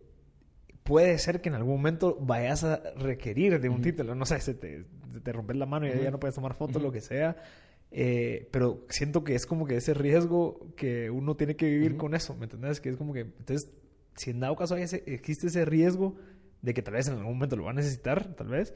puede 0.83 1.17
ser 1.17 1.41
que 1.41 1.49
en 1.49 1.55
algún 1.55 1.75
momento 1.75 2.17
vayas 2.21 2.63
a 2.63 2.81
requerir 2.95 3.59
de 3.59 3.67
un 3.67 3.81
título. 3.81 4.15
No 4.15 4.25
sé, 4.25 4.39
se 4.39 4.53
te, 4.53 4.85
te 5.23 5.33
rompes 5.33 5.57
la 5.57 5.65
mano 5.65 5.87
y 5.87 6.01
ya 6.01 6.11
no 6.11 6.19
puedes 6.19 6.35
tomar 6.35 6.53
fotos, 6.53 6.81
lo 6.81 6.91
que 6.91 7.01
sea. 7.01 7.35
Eh, 7.89 8.47
pero 8.51 8.85
siento 8.89 9.23
que 9.23 9.33
es 9.33 9.45
como 9.45 9.65
que 9.65 9.77
ese 9.77 9.93
riesgo 9.93 10.73
que 10.75 11.09
uno 11.09 11.35
tiene 11.35 11.55
que 11.55 11.65
vivir 11.65 11.97
con 11.97 12.13
eso, 12.13 12.35
¿me 12.35 12.43
entiendes? 12.43 12.79
Que 12.79 12.89
es 12.89 12.97
como 12.97 13.13
que, 13.13 13.21
entonces, 13.21 13.71
si 14.15 14.31
en 14.31 14.39
dado 14.39 14.55
caso 14.55 14.75
hay 14.75 14.83
ese, 14.83 15.03
existe 15.07 15.47
ese 15.47 15.65
riesgo 15.65 16.15
de 16.61 16.73
que 16.73 16.81
tal 16.81 16.95
vez 16.95 17.07
en 17.07 17.15
algún 17.15 17.33
momento 17.33 17.55
lo 17.55 17.63
va 17.63 17.71
a 17.71 17.75
necesitar, 17.75 18.35
tal 18.35 18.47
vez, 18.47 18.73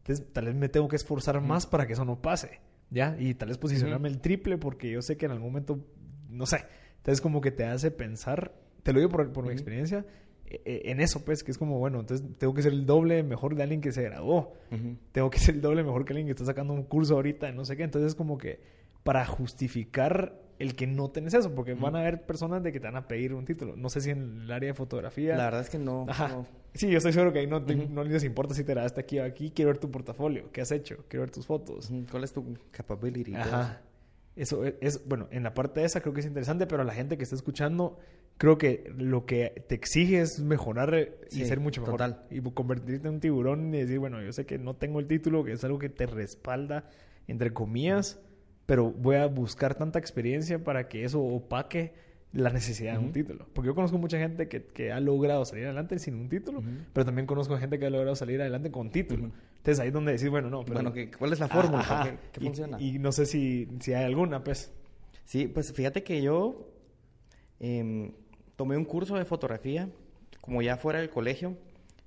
entonces 0.00 0.26
tal 0.32 0.46
vez 0.46 0.54
me 0.54 0.68
tengo 0.68 0.88
que 0.88 0.96
esforzar 0.96 1.40
más 1.40 1.66
para 1.66 1.86
que 1.86 1.94
eso 1.94 2.04
no 2.04 2.20
pase, 2.20 2.60
¿ya? 2.90 3.16
Y 3.18 3.34
tal 3.34 3.48
vez 3.48 3.58
posicionarme 3.58 4.08
el 4.08 4.20
triple 4.20 4.58
porque 4.58 4.90
yo 4.90 5.02
sé 5.02 5.16
que 5.16 5.26
en 5.26 5.32
algún 5.32 5.48
momento, 5.48 5.80
no 6.28 6.46
sé, 6.46 6.64
entonces 6.96 7.20
como 7.20 7.40
que 7.40 7.50
te 7.50 7.64
hace 7.64 7.90
pensar, 7.90 8.54
te 8.82 8.92
lo 8.92 9.00
digo 9.00 9.10
por, 9.10 9.32
por 9.32 9.44
mi 9.46 9.52
experiencia, 9.52 10.04
e, 10.50 10.62
e, 10.64 10.90
en 10.90 11.00
eso, 11.00 11.24
pues, 11.24 11.44
que 11.44 11.52
es 11.52 11.58
como, 11.58 11.78
bueno, 11.78 12.00
entonces 12.00 12.26
tengo 12.38 12.52
que 12.52 12.62
ser 12.62 12.72
el 12.72 12.84
doble 12.84 13.22
mejor 13.22 13.54
de 13.54 13.62
alguien 13.62 13.80
que 13.80 13.92
se 13.92 14.02
graduó. 14.02 14.54
Tengo 15.12 15.30
que 15.30 15.38
ser 15.38 15.54
el 15.54 15.60
doble 15.60 15.84
mejor 15.84 16.04
que 16.04 16.12
alguien 16.12 16.26
que 16.26 16.32
está 16.32 16.44
sacando 16.44 16.74
un 16.74 16.82
curso 16.82 17.14
ahorita, 17.14 17.52
no 17.52 17.64
sé 17.64 17.76
qué. 17.76 17.84
Entonces, 17.84 18.10
es 18.10 18.14
como 18.16 18.36
que 18.36 18.60
para 19.04 19.24
justificar 19.24 20.40
el 20.60 20.76
que 20.76 20.86
no 20.86 21.10
tenés 21.10 21.32
eso, 21.34 21.54
porque 21.54 21.72
van 21.72 21.96
a 21.96 22.00
haber 22.00 22.26
personas 22.26 22.62
de 22.62 22.70
que 22.70 22.78
te 22.78 22.86
van 22.86 22.96
a 22.96 23.08
pedir 23.08 23.32
un 23.32 23.46
título. 23.46 23.76
No 23.76 23.88
sé 23.88 24.02
si 24.02 24.10
en 24.10 24.42
el 24.42 24.52
área 24.52 24.68
de 24.68 24.74
fotografía. 24.74 25.34
La 25.34 25.44
verdad 25.44 25.62
es 25.62 25.70
que 25.70 25.78
no. 25.78 26.04
Ajá. 26.06 26.44
Sí, 26.74 26.88
yo 26.88 26.98
estoy 26.98 27.14
seguro 27.14 27.32
que 27.32 27.40
ahí 27.40 27.46
no, 27.46 27.60
no 27.60 28.04
les 28.04 28.22
importa 28.24 28.54
si 28.54 28.62
te 28.62 28.72
graduaste 28.72 29.00
aquí 29.00 29.18
o 29.18 29.24
aquí. 29.24 29.50
Quiero 29.50 29.70
ver 29.70 29.78
tu 29.78 29.90
portafolio. 29.90 30.52
¿Qué 30.52 30.60
has 30.60 30.70
hecho? 30.70 31.04
Quiero 31.08 31.22
ver 31.22 31.30
tus 31.30 31.46
fotos. 31.46 31.90
¿Cuál 32.10 32.24
es 32.24 32.32
tu 32.34 32.58
capability? 32.70 33.34
Ajá. 33.34 33.80
Eso 34.36 34.64
es, 34.64 35.08
bueno, 35.08 35.28
en 35.30 35.42
la 35.42 35.54
parte 35.54 35.80
de 35.80 35.86
esa 35.86 36.02
creo 36.02 36.12
que 36.12 36.20
es 36.20 36.26
interesante, 36.26 36.66
pero 36.66 36.82
a 36.82 36.84
la 36.84 36.94
gente 36.94 37.16
que 37.16 37.24
está 37.24 37.34
escuchando, 37.34 37.98
creo 38.36 38.58
que 38.58 38.92
lo 38.96 39.24
que 39.24 39.64
te 39.66 39.74
exige 39.74 40.20
es 40.20 40.40
mejorar 40.40 41.08
y 41.30 41.44
ser 41.46 41.58
mucho 41.58 41.80
mejor. 41.80 41.94
Total. 41.94 42.26
Y 42.30 42.40
convertirte 42.42 43.08
en 43.08 43.14
un 43.14 43.20
tiburón 43.20 43.74
y 43.74 43.80
decir, 43.80 43.98
bueno, 43.98 44.22
yo 44.22 44.32
sé 44.32 44.44
que 44.44 44.58
no 44.58 44.76
tengo 44.76 45.00
el 45.00 45.06
título, 45.06 45.42
que 45.42 45.52
es 45.52 45.64
algo 45.64 45.78
que 45.78 45.88
te 45.88 46.04
respalda, 46.04 46.84
entre 47.28 47.52
comillas, 47.52 48.20
pero 48.70 48.88
voy 48.88 49.16
a 49.16 49.26
buscar 49.26 49.74
tanta 49.74 49.98
experiencia 49.98 50.62
para 50.62 50.86
que 50.86 51.02
eso 51.02 51.20
opaque 51.20 51.92
la 52.32 52.50
necesidad 52.50 52.92
de 52.92 52.98
un 53.00 53.10
título. 53.10 53.48
Porque 53.52 53.66
yo 53.66 53.74
conozco 53.74 53.98
mucha 53.98 54.16
gente 54.16 54.46
que, 54.46 54.62
que, 54.62 54.92
ha 54.92 55.00
logrado 55.00 55.44
salir 55.44 55.64
adelante 55.64 55.98
sin 55.98 56.14
un 56.14 56.28
título, 56.28 56.62
pero 56.92 57.04
también 57.04 57.26
conozco 57.26 57.58
gente 57.58 57.80
que 57.80 57.86
ha 57.86 57.90
logrado 57.90 58.14
salir 58.14 58.40
adelante 58.40 58.70
con 58.70 58.90
título. 58.90 59.32
Entonces 59.56 59.80
ahí 59.80 59.88
es 59.88 59.92
donde 59.92 60.12
decís, 60.12 60.28
bueno, 60.30 60.50
no, 60.50 60.64
pero... 60.64 60.88
Bueno, 60.88 60.94
¿cuál 61.18 61.32
es 61.32 61.40
la 61.40 61.48
fórmula? 61.48 62.16
¿Qué, 62.30 62.40
funciona? 62.40 62.80
Y, 62.80 63.00
no 63.00 63.10
sé 63.10 63.26
si, 63.26 63.66
si, 63.80 63.92
hay 63.92 64.04
alguna, 64.04 64.44
pues. 64.44 64.72
Sí, 65.24 65.48
pues 65.48 65.72
fíjate 65.72 66.04
que 66.04 66.22
yo 66.22 66.68
em, 67.58 68.12
tomé 68.54 68.76
un 68.76 68.84
curso 68.84 69.16
de 69.16 69.24
fotografía, 69.24 69.88
como 70.40 70.62
ya 70.62 70.76
fuera 70.76 71.00
del 71.00 71.10
colegio, 71.10 71.56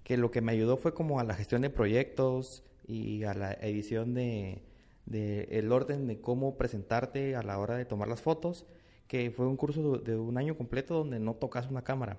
que 0.05 0.15
lo 0.15 0.31
que 0.31 0.39
me 0.39 0.53
ayudó 0.53 0.77
fue 0.77 0.93
como 0.93 1.19
a 1.19 1.25
la 1.25 1.33
gestión 1.33 1.61
de 1.61 1.69
proyectos 1.69 2.63
y 2.87 3.25
a 3.25 3.33
la 3.33 3.51
edición 3.51 4.13
de, 4.13 4.61
de 5.05 5.43
el 5.51 5.71
orden 5.71 6.07
de 6.07 6.21
cómo 6.21 6.57
presentarte 6.57 7.35
a 7.35 7.43
la 7.43 7.59
hora 7.59 7.75
de 7.75 7.85
tomar 7.85 8.07
las 8.07 8.21
fotos 8.21 8.65
que 9.07 9.31
fue 9.31 9.47
un 9.47 9.57
curso 9.57 9.97
de 9.99 10.17
un 10.17 10.37
año 10.37 10.57
completo 10.57 10.95
donde 10.95 11.19
no 11.19 11.35
tocas 11.35 11.69
una 11.69 11.83
cámara, 11.83 12.17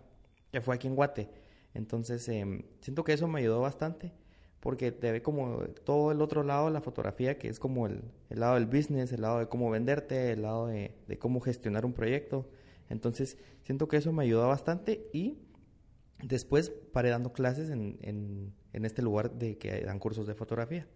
que 0.52 0.60
fue 0.60 0.74
aquí 0.74 0.86
en 0.86 0.94
Guate. 0.94 1.28
Entonces, 1.74 2.28
em, 2.28 2.62
siento 2.80 3.04
que 3.04 3.12
eso 3.12 3.26
me 3.26 3.40
ayudó 3.40 3.60
bastante 3.60 4.12
porque 4.60 4.92
te 4.92 5.12
ve 5.12 5.22
como 5.22 5.58
todo 5.84 6.12
el 6.12 6.22
otro 6.22 6.42
lado 6.42 6.66
de 6.66 6.72
la 6.72 6.80
fotografía, 6.80 7.36
que 7.36 7.48
es 7.48 7.58
como 7.58 7.86
el, 7.86 8.02
lado 8.30 8.54
del 8.54 8.66
business, 8.66 9.12
el 9.12 9.22
lado 9.22 9.40
de 9.40 9.48
cómo 9.48 9.70
venderte, 9.70 10.32
el 10.32 10.42
lado 10.42 10.68
de, 10.68 10.94
cómo 11.18 11.40
gestionar 11.40 11.84
un 11.84 11.92
proyecto. 11.92 12.48
Entonces, 12.88 13.38
siento 13.62 13.88
que 13.88 13.96
eso 13.96 14.12
me 14.12 14.22
ayudó 14.22 14.48
bastante 14.48 15.10
y 15.12 15.38
después 16.22 16.70
paré 16.92 17.10
dando 17.10 17.32
clases 17.32 17.70
en, 17.70 17.98
en 18.02 18.84
este 18.84 19.02
lugar 19.02 19.32
de 19.32 19.58
que 19.58 19.80
dan 19.84 19.98
cursos 19.98 20.26
de 20.26 20.34
fotografía. 20.34 20.86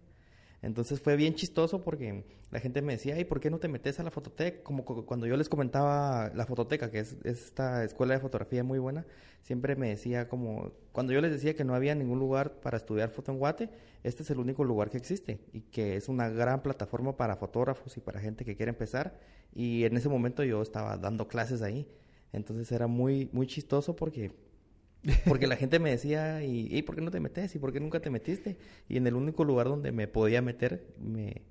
Entonces 0.61 0.99
fue 0.99 1.15
bien 1.15 1.35
chistoso 1.35 1.81
porque 1.81 2.25
la 2.51 2.59
gente 2.59 2.81
me 2.81 2.93
decía, 2.93 3.17
¿y 3.17 3.23
por 3.23 3.39
qué 3.39 3.49
no 3.49 3.59
te 3.59 3.69
metes 3.69 3.99
a 3.99 4.03
la 4.03 4.11
fototeca? 4.11 4.61
Como 4.61 4.83
cuando 4.83 5.25
yo 5.25 5.37
les 5.37 5.47
comentaba 5.47 6.31
la 6.35 6.45
fototeca, 6.45 6.91
que 6.91 6.99
es, 6.99 7.15
esta 7.23 7.83
escuela 7.83 8.15
de 8.15 8.19
fotografía 8.19 8.63
muy 8.63 8.79
buena, 8.79 9.05
siempre 9.41 9.75
me 9.75 9.89
decía 9.89 10.27
como, 10.27 10.73
cuando 10.91 11.13
yo 11.13 11.21
les 11.21 11.31
decía 11.31 11.55
que 11.55 11.63
no 11.63 11.75
había 11.75 11.95
ningún 11.95 12.19
lugar 12.19 12.59
para 12.59 12.77
estudiar 12.77 13.09
foto 13.09 13.31
en 13.31 13.37
Guate, 13.37 13.69
este 14.03 14.23
es 14.23 14.29
el 14.31 14.39
único 14.39 14.63
lugar 14.63 14.89
que 14.89 14.97
existe 14.97 15.39
y 15.53 15.61
que 15.61 15.95
es 15.95 16.09
una 16.09 16.29
gran 16.29 16.61
plataforma 16.61 17.15
para 17.15 17.37
fotógrafos 17.37 17.95
y 17.95 18.01
para 18.01 18.19
gente 18.19 18.43
que 18.43 18.57
quiere 18.57 18.71
empezar. 18.71 19.17
Y 19.53 19.85
en 19.85 19.95
ese 19.95 20.09
momento 20.09 20.43
yo 20.43 20.61
estaba 20.61 20.97
dando 20.97 21.27
clases 21.27 21.61
ahí. 21.61 21.87
Entonces 22.31 22.71
era 22.71 22.87
muy, 22.87 23.29
muy 23.31 23.47
chistoso 23.47 23.95
porque 23.95 24.31
porque 25.25 25.47
la 25.47 25.55
gente 25.55 25.79
me 25.79 25.91
decía, 25.91 26.43
¿y, 26.43 26.81
por 26.83 26.95
qué 26.95 27.01
no 27.01 27.11
te 27.11 27.19
metes? 27.19 27.55
¿Y 27.55 27.59
por 27.59 27.71
qué 27.71 27.79
nunca 27.79 27.99
te 27.99 28.09
metiste? 28.09 28.57
Y 28.87 28.97
en 28.97 29.07
el 29.07 29.15
único 29.15 29.43
lugar 29.43 29.67
donde 29.67 29.91
me 29.91 30.07
podía 30.07 30.41
meter, 30.41 30.93
me, 30.99 31.43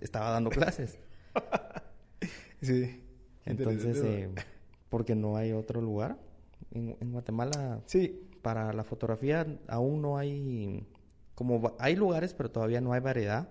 estaba 0.00 0.30
dando 0.30 0.50
clases. 0.50 0.98
sí. 2.60 3.02
Entonces, 3.44 4.02
eh, 4.04 4.30
porque 4.88 5.14
no 5.14 5.36
hay 5.36 5.52
otro 5.52 5.80
lugar. 5.80 6.18
En, 6.70 7.12
Guatemala, 7.12 7.80
sí. 7.86 8.28
para 8.40 8.72
la 8.72 8.84
fotografía 8.84 9.46
aún 9.68 10.00
no 10.00 10.16
hay, 10.16 10.86
como 11.34 11.74
hay 11.78 11.96
lugares, 11.96 12.34
pero 12.34 12.50
todavía 12.50 12.80
no 12.80 12.92
hay 12.92 13.00
variedad. 13.00 13.48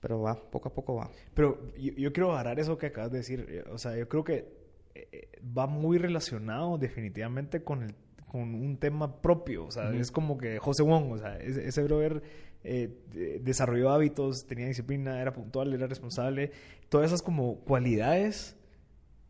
Pero 0.00 0.22
va, 0.22 0.34
poco 0.50 0.70
a 0.70 0.74
poco 0.74 0.94
va. 0.94 1.10
Pero 1.34 1.74
yo, 1.76 1.92
yo 1.92 2.12
quiero 2.12 2.32
agarrar 2.32 2.58
eso 2.58 2.78
que 2.78 2.86
acabas 2.86 3.12
de 3.12 3.18
decir. 3.18 3.64
O 3.70 3.76
sea, 3.76 3.96
yo 3.96 4.08
creo 4.08 4.24
que 4.24 4.60
eh, 4.94 5.30
va 5.56 5.66
muy 5.66 5.98
relacionado 5.98 6.76
definitivamente 6.78 7.62
con 7.62 7.82
el 7.82 7.94
con 8.30 8.54
un 8.54 8.76
tema 8.76 9.20
propio. 9.20 9.66
O 9.66 9.70
sea, 9.70 9.92
es 9.92 10.10
como 10.10 10.38
que 10.38 10.58
José 10.58 10.82
Wong, 10.82 11.12
o 11.12 11.18
sea, 11.18 11.36
ese, 11.38 11.82
brother 11.82 12.22
eh, 12.62 13.40
desarrolló 13.42 13.90
hábitos, 13.90 14.46
tenía 14.46 14.66
disciplina, 14.66 15.20
era 15.20 15.32
puntual, 15.32 15.74
era 15.74 15.86
responsable. 15.88 16.52
Todas 16.88 17.08
esas 17.08 17.22
como 17.22 17.56
cualidades 17.56 18.56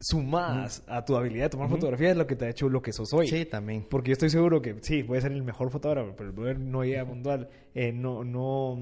sumadas 0.01 0.83
a 0.87 1.05
tu 1.05 1.17
habilidad 1.17 1.45
de 1.45 1.51
tomar 1.51 1.69
fotografía 1.69 2.11
es 2.11 2.17
lo 2.17 2.27
que 2.27 2.37
te 2.37 2.47
ha 2.47 2.51
hecho 2.51 2.69
lo 2.69 2.83
que 2.83 2.93
sos 2.93 3.13
hoy. 3.15 3.29
Sí, 3.29 3.47
también. 3.47 3.87
Porque 3.89 4.11
yo 4.11 4.13
estoy 4.13 4.29
seguro 4.29 4.61
que 4.61 4.77
sí, 4.83 5.03
puede 5.03 5.23
ser 5.23 5.33
el 5.33 5.43
mejor 5.43 5.71
fotógrafo, 5.71 6.15
pero 6.15 6.29
el 6.29 6.35
brother 6.35 6.59
no 6.59 6.85
llega 6.85 7.07
puntual, 7.07 7.49
eh, 7.75 7.93
no, 7.93 8.23
no, 8.23 8.79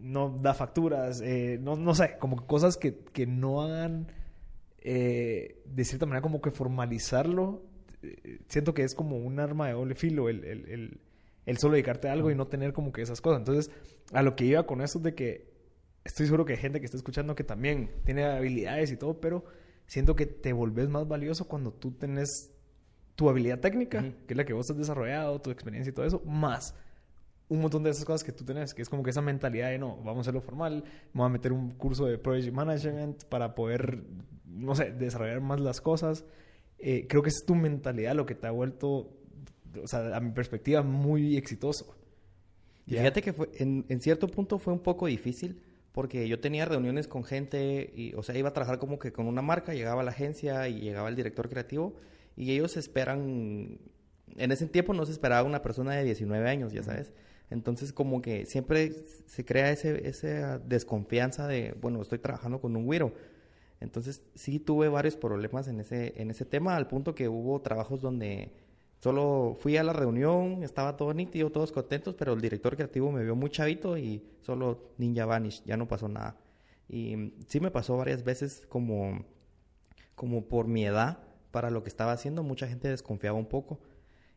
no 0.00 0.38
da 0.42 0.52
facturas, 0.54 1.20
eh, 1.20 1.58
no, 1.60 1.76
no 1.76 1.94
sé, 1.94 2.16
como 2.18 2.44
cosas 2.46 2.76
que, 2.76 2.98
que 3.12 3.26
no 3.26 3.62
hagan... 3.62 4.08
Eh, 4.86 5.62
de 5.64 5.84
cierta 5.86 6.04
manera 6.04 6.20
como 6.20 6.42
que 6.42 6.50
formalizarlo 6.50 7.62
siento 8.48 8.74
que 8.74 8.82
es 8.82 8.94
como 8.94 9.16
un 9.16 9.40
arma 9.40 9.68
de 9.68 9.74
doble 9.74 9.94
filo 9.94 10.28
el, 10.28 10.44
el, 10.44 11.00
el, 11.46 11.58
solo 11.58 11.74
dedicarte 11.74 12.08
a 12.08 12.12
algo 12.12 12.30
y 12.30 12.34
no 12.34 12.46
tener 12.46 12.72
como 12.72 12.92
que 12.92 13.02
esas 13.02 13.20
cosas. 13.20 13.40
Entonces, 13.40 13.70
a 14.12 14.22
lo 14.22 14.36
que 14.36 14.44
iba 14.44 14.66
con 14.66 14.80
eso 14.80 14.98
es 14.98 15.04
de 15.04 15.14
que 15.14 15.52
estoy 16.04 16.26
seguro 16.26 16.44
que 16.44 16.54
hay 16.54 16.58
gente 16.58 16.80
que 16.80 16.86
está 16.86 16.96
escuchando 16.96 17.34
que 17.34 17.44
también 17.44 17.90
tiene 18.04 18.24
habilidades 18.24 18.90
y 18.92 18.96
todo, 18.96 19.20
pero 19.20 19.44
siento 19.86 20.16
que 20.16 20.26
te 20.26 20.52
volvés 20.52 20.88
más 20.88 21.06
valioso 21.08 21.46
cuando 21.46 21.72
tú 21.72 21.92
tenés 21.92 22.50
tu 23.14 23.28
habilidad 23.28 23.60
técnica, 23.60 24.02
que 24.26 24.34
es 24.34 24.36
la 24.36 24.44
que 24.44 24.52
vos 24.52 24.68
has 24.70 24.76
desarrollado, 24.76 25.40
tu 25.40 25.50
experiencia 25.50 25.90
y 25.90 25.94
todo 25.94 26.04
eso, 26.04 26.20
más 26.24 26.74
un 27.48 27.60
montón 27.60 27.82
de 27.82 27.90
esas 27.90 28.04
cosas 28.04 28.24
que 28.24 28.32
tú 28.32 28.44
tenés, 28.44 28.74
que 28.74 28.82
es 28.82 28.88
como 28.88 29.02
que 29.02 29.10
esa 29.10 29.20
mentalidad 29.20 29.70
de 29.70 29.78
no, 29.78 29.96
vamos 29.98 30.18
a 30.18 30.20
hacerlo 30.22 30.40
formal, 30.40 30.84
me 31.12 31.18
voy 31.18 31.26
a 31.26 31.28
meter 31.28 31.52
un 31.52 31.72
curso 31.72 32.06
de 32.06 32.18
project 32.18 32.52
management 32.52 33.24
para 33.24 33.54
poder, 33.54 34.02
no 34.46 34.74
sé, 34.74 34.92
desarrollar 34.92 35.40
más 35.40 35.60
las 35.60 35.80
cosas. 35.80 36.24
Eh, 36.78 37.06
creo 37.08 37.22
que 37.22 37.30
es 37.30 37.44
tu 37.46 37.54
mentalidad 37.54 38.14
lo 38.14 38.26
que 38.26 38.34
te 38.34 38.46
ha 38.46 38.50
vuelto, 38.50 39.10
o 39.82 39.86
sea, 39.86 40.16
a 40.16 40.20
mi 40.20 40.32
perspectiva, 40.32 40.82
muy 40.82 41.36
exitoso. 41.36 41.96
Y 42.86 42.92
fíjate 42.92 43.22
que 43.22 43.32
fue, 43.32 43.50
en, 43.58 44.00
cierto 44.00 44.28
punto 44.28 44.58
fue 44.58 44.72
un 44.72 44.80
poco 44.80 45.06
difícil 45.06 45.62
porque 45.92 46.28
yo 46.28 46.40
tenía 46.40 46.64
reuniones 46.64 47.06
con 47.06 47.24
gente, 47.24 47.92
y, 47.94 48.12
o 48.14 48.22
sea, 48.22 48.36
iba 48.36 48.48
a 48.48 48.52
trabajar 48.52 48.78
como 48.78 48.98
que 48.98 49.12
con 49.12 49.26
una 49.26 49.42
marca, 49.42 49.74
llegaba 49.74 50.02
a 50.02 50.04
la 50.04 50.10
agencia 50.10 50.68
y 50.68 50.80
llegaba 50.80 51.08
el 51.08 51.14
director 51.14 51.48
creativo 51.48 51.94
y 52.36 52.50
ellos 52.50 52.76
esperan, 52.76 53.78
en 54.36 54.52
ese 54.52 54.66
tiempo 54.66 54.92
no 54.92 55.06
se 55.06 55.12
esperaba 55.12 55.44
una 55.44 55.62
persona 55.62 55.92
de 55.94 56.04
19 56.04 56.48
años, 56.48 56.72
ya 56.72 56.82
sabes. 56.82 57.12
Entonces 57.50 57.92
como 57.92 58.20
que 58.20 58.44
siempre 58.46 58.92
se 59.26 59.44
crea 59.44 59.70
ese, 59.70 60.08
esa 60.08 60.58
desconfianza 60.58 61.46
de, 61.46 61.76
bueno, 61.80 62.02
estoy 62.02 62.18
trabajando 62.18 62.60
con 62.60 62.74
un 62.76 62.84
güiro 62.84 63.12
entonces 63.84 64.24
sí 64.34 64.58
tuve 64.58 64.88
varios 64.88 65.16
problemas 65.16 65.68
en 65.68 65.80
ese, 65.80 66.20
en 66.20 66.30
ese 66.30 66.44
tema, 66.44 66.76
al 66.76 66.88
punto 66.88 67.14
que 67.14 67.28
hubo 67.28 67.60
trabajos 67.60 68.00
donde 68.00 68.52
solo 68.98 69.56
fui 69.60 69.76
a 69.76 69.84
la 69.84 69.92
reunión, 69.92 70.62
estaba 70.64 70.96
todo 70.96 71.14
nítido, 71.14 71.50
todos 71.50 71.70
contentos, 71.70 72.14
pero 72.14 72.32
el 72.32 72.40
director 72.40 72.74
creativo 72.74 73.12
me 73.12 73.22
vio 73.22 73.36
muy 73.36 73.50
chavito 73.50 73.96
y 73.98 74.24
solo 74.40 74.92
Ninja 74.98 75.26
Vanish, 75.26 75.62
ya 75.64 75.76
no 75.76 75.86
pasó 75.86 76.08
nada. 76.08 76.36
Y 76.88 77.34
sí 77.46 77.60
me 77.60 77.70
pasó 77.70 77.96
varias 77.96 78.24
veces 78.24 78.66
como, 78.68 79.24
como 80.14 80.46
por 80.48 80.66
mi 80.66 80.84
edad, 80.84 81.18
para 81.50 81.70
lo 81.70 81.82
que 81.82 81.88
estaba 81.88 82.12
haciendo, 82.12 82.42
mucha 82.42 82.66
gente 82.66 82.88
desconfiaba 82.88 83.38
un 83.38 83.46
poco. 83.46 83.78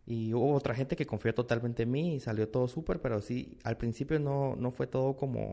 Y 0.06 0.34
hubo 0.34 0.54
otra 0.54 0.76
gente 0.76 0.96
que 0.96 1.08
confió 1.08 1.34
totalmente 1.34 1.84
en 1.84 1.92
mí 1.92 2.16
y 2.16 2.20
salió 2.20 2.48
todo 2.48 2.68
súper, 2.68 3.02
pero 3.02 3.22
sí, 3.22 3.58
al 3.64 3.78
principio 3.78 4.20
no, 4.20 4.56
no 4.56 4.72
fue 4.72 4.88
todo 4.88 5.18
como, 5.18 5.52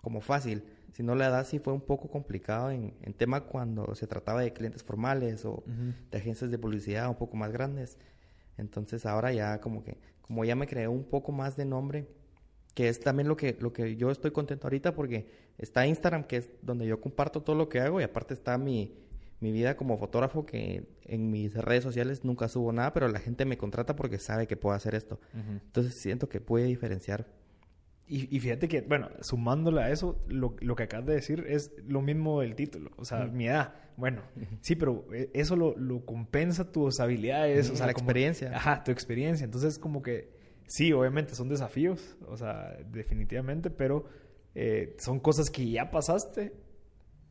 como 0.00 0.20
fácil. 0.20 0.64
Sino 0.92 1.14
la 1.14 1.28
edad 1.28 1.46
sí 1.46 1.58
fue 1.58 1.72
un 1.72 1.80
poco 1.80 2.08
complicado 2.08 2.70
en, 2.70 2.94
en 3.02 3.14
tema 3.14 3.42
cuando 3.42 3.94
se 3.94 4.06
trataba 4.06 4.40
de 4.40 4.52
clientes 4.52 4.82
formales 4.82 5.44
o 5.44 5.62
de 6.10 6.18
agencias 6.18 6.50
de 6.50 6.58
publicidad 6.58 7.08
un 7.08 7.16
poco 7.16 7.36
más 7.36 7.52
grandes. 7.52 7.98
Entonces 8.56 9.06
ahora 9.06 9.32
ya 9.32 9.60
como 9.60 9.84
que, 9.84 9.98
como 10.22 10.44
ya 10.44 10.56
me 10.56 10.66
creé 10.66 10.88
un 10.88 11.04
poco 11.04 11.32
más 11.32 11.56
de 11.56 11.64
nombre, 11.64 12.08
que 12.74 12.88
es 12.88 13.00
también 13.00 13.28
lo 13.28 13.36
que, 13.36 13.56
lo 13.60 13.72
que 13.72 13.96
yo 13.96 14.10
estoy 14.10 14.30
contento 14.30 14.66
ahorita 14.66 14.94
porque 14.94 15.30
está 15.58 15.86
Instagram, 15.86 16.24
que 16.24 16.36
es 16.36 16.50
donde 16.62 16.86
yo 16.86 17.00
comparto 17.00 17.42
todo 17.42 17.56
lo 17.56 17.68
que 17.68 17.80
hago 17.80 18.00
y 18.00 18.04
aparte 18.04 18.34
está 18.34 18.56
mi, 18.56 18.94
mi 19.40 19.52
vida 19.52 19.76
como 19.76 19.98
fotógrafo, 19.98 20.46
que 20.46 20.88
en 21.04 21.30
mis 21.30 21.54
redes 21.54 21.82
sociales 21.82 22.24
nunca 22.24 22.48
subo 22.48 22.72
nada, 22.72 22.92
pero 22.92 23.08
la 23.08 23.20
gente 23.20 23.44
me 23.44 23.58
contrata 23.58 23.96
porque 23.96 24.18
sabe 24.18 24.46
que 24.46 24.56
puedo 24.56 24.74
hacer 24.74 24.94
esto. 24.94 25.20
Entonces 25.34 25.94
siento 25.94 26.28
que 26.28 26.40
puede 26.40 26.66
diferenciar. 26.66 27.26
Y, 28.08 28.34
y, 28.34 28.40
fíjate 28.40 28.68
que, 28.68 28.80
bueno, 28.80 29.10
sumándole 29.20 29.82
a 29.82 29.90
eso, 29.90 30.24
lo, 30.28 30.56
lo, 30.60 30.76
que 30.76 30.84
acabas 30.84 31.06
de 31.06 31.14
decir 31.14 31.44
es 31.46 31.72
lo 31.86 32.00
mismo 32.00 32.40
del 32.40 32.54
título. 32.54 32.90
O 32.96 33.04
sea, 33.04 33.26
mi 33.26 33.46
edad. 33.46 33.74
Bueno, 33.96 34.22
sí, 34.60 34.76
pero 34.76 35.06
eh, 35.12 35.30
eso 35.34 35.56
lo, 35.56 35.76
lo 35.76 36.04
compensa 36.06 36.72
tus 36.72 37.00
habilidades. 37.00 37.70
O 37.70 37.76
sea, 37.76 37.86
la 37.86 37.92
experiencia. 37.92 38.56
Ajá, 38.56 38.82
tu 38.82 38.90
experiencia. 38.90 39.44
Entonces, 39.44 39.78
como 39.78 40.02
que, 40.02 40.30
sí, 40.66 40.92
obviamente 40.92 41.34
son 41.34 41.48
desafíos. 41.48 42.16
O 42.26 42.36
sea, 42.36 42.78
definitivamente, 42.90 43.68
pero 43.68 44.06
eh, 44.54 44.96
son 44.98 45.20
cosas 45.20 45.50
que 45.50 45.70
ya 45.70 45.90
pasaste 45.90 46.54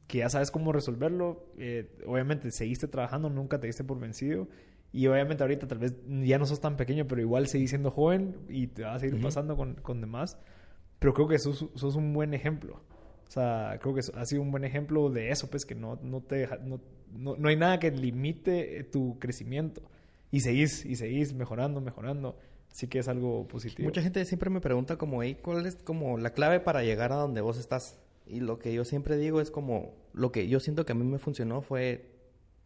que 0.08 0.20
ya 0.20 0.30
sabes 0.30 0.52
cómo 0.52 0.72
resolverlo. 0.72 1.52
Eh, 1.58 1.90
obviamente 2.06 2.50
seguiste 2.52 2.88
trabajando, 2.88 3.30
nunca 3.30 3.60
te 3.60 3.68
diste 3.68 3.84
por 3.84 4.00
vencido. 4.00 4.48
Y 4.94 5.06
obviamente 5.08 5.44
ahorita 5.44 5.68
tal 5.68 5.80
vez 5.80 5.96
ya 6.08 6.40
no 6.40 6.46
sos 6.46 6.62
tan 6.62 6.78
pequeño, 6.78 7.08
pero 7.08 7.22
igual 7.22 7.48
seguís 7.48 7.72
siendo 7.72 7.92
joven 7.92 8.38
y 8.48 8.68
te 8.68 8.84
va 8.84 8.96
a 8.96 9.00
seguir 9.00 9.22
pasando 9.22 9.58
con, 9.58 9.76
con, 9.76 10.00
demás. 10.00 10.40
Pero 11.00 11.14
creo 11.14 11.28
que 11.28 11.40
sos, 11.40 11.66
sos, 11.76 11.96
un 11.96 12.14
buen 12.14 12.34
ejemplo. 12.34 12.82
O 13.28 13.32
sea, 13.32 13.78
creo 13.82 13.94
que 13.94 14.02
ha 14.16 14.26
sido 14.26 14.42
un 14.42 14.52
buen 14.52 14.64
ejemplo 14.64 15.10
de 15.10 15.32
eso, 15.32 15.50
pues 15.50 15.66
que 15.66 15.76
no, 15.76 16.00
no 16.02 16.22
te 16.22 16.48
no, 16.64 16.80
no, 17.14 17.36
no, 17.36 17.50
hay 17.50 17.56
nada 17.56 17.80
que 17.80 17.92
limite 17.92 18.84
tu 18.86 19.20
crecimiento. 19.20 19.82
Y 20.32 20.42
seguís, 20.42 20.86
y 20.86 20.96
seguís 20.96 21.34
mejorando, 21.34 21.82
mejorando. 21.82 22.38
Así 22.72 22.88
que 22.88 23.00
es 23.00 23.08
algo 23.08 23.48
positivo. 23.48 23.88
Mucha 23.88 24.02
gente 24.02 24.24
siempre 24.26 24.50
me 24.50 24.62
pregunta 24.62 24.98
como, 24.98 25.24
hey, 25.24 25.38
¿cuál 25.42 25.66
es 25.66 25.76
como 25.76 26.18
la 26.18 26.32
clave 26.32 26.60
para 26.60 26.84
llegar 26.84 27.12
a 27.12 27.16
donde 27.16 27.42
vos 27.42 27.58
estás? 27.58 28.00
Y 28.26 28.40
lo 28.40 28.60
que 28.60 28.74
yo 28.74 28.84
siempre 28.84 29.18
digo 29.18 29.40
es 29.40 29.52
como, 29.52 29.96
lo 30.14 30.32
que 30.32 30.48
yo 30.48 30.60
siento 30.60 30.86
que 30.86 30.92
a 30.92 30.96
mí 30.96 31.04
me 31.04 31.18
funcionó 31.18 31.62
fue 31.62 32.12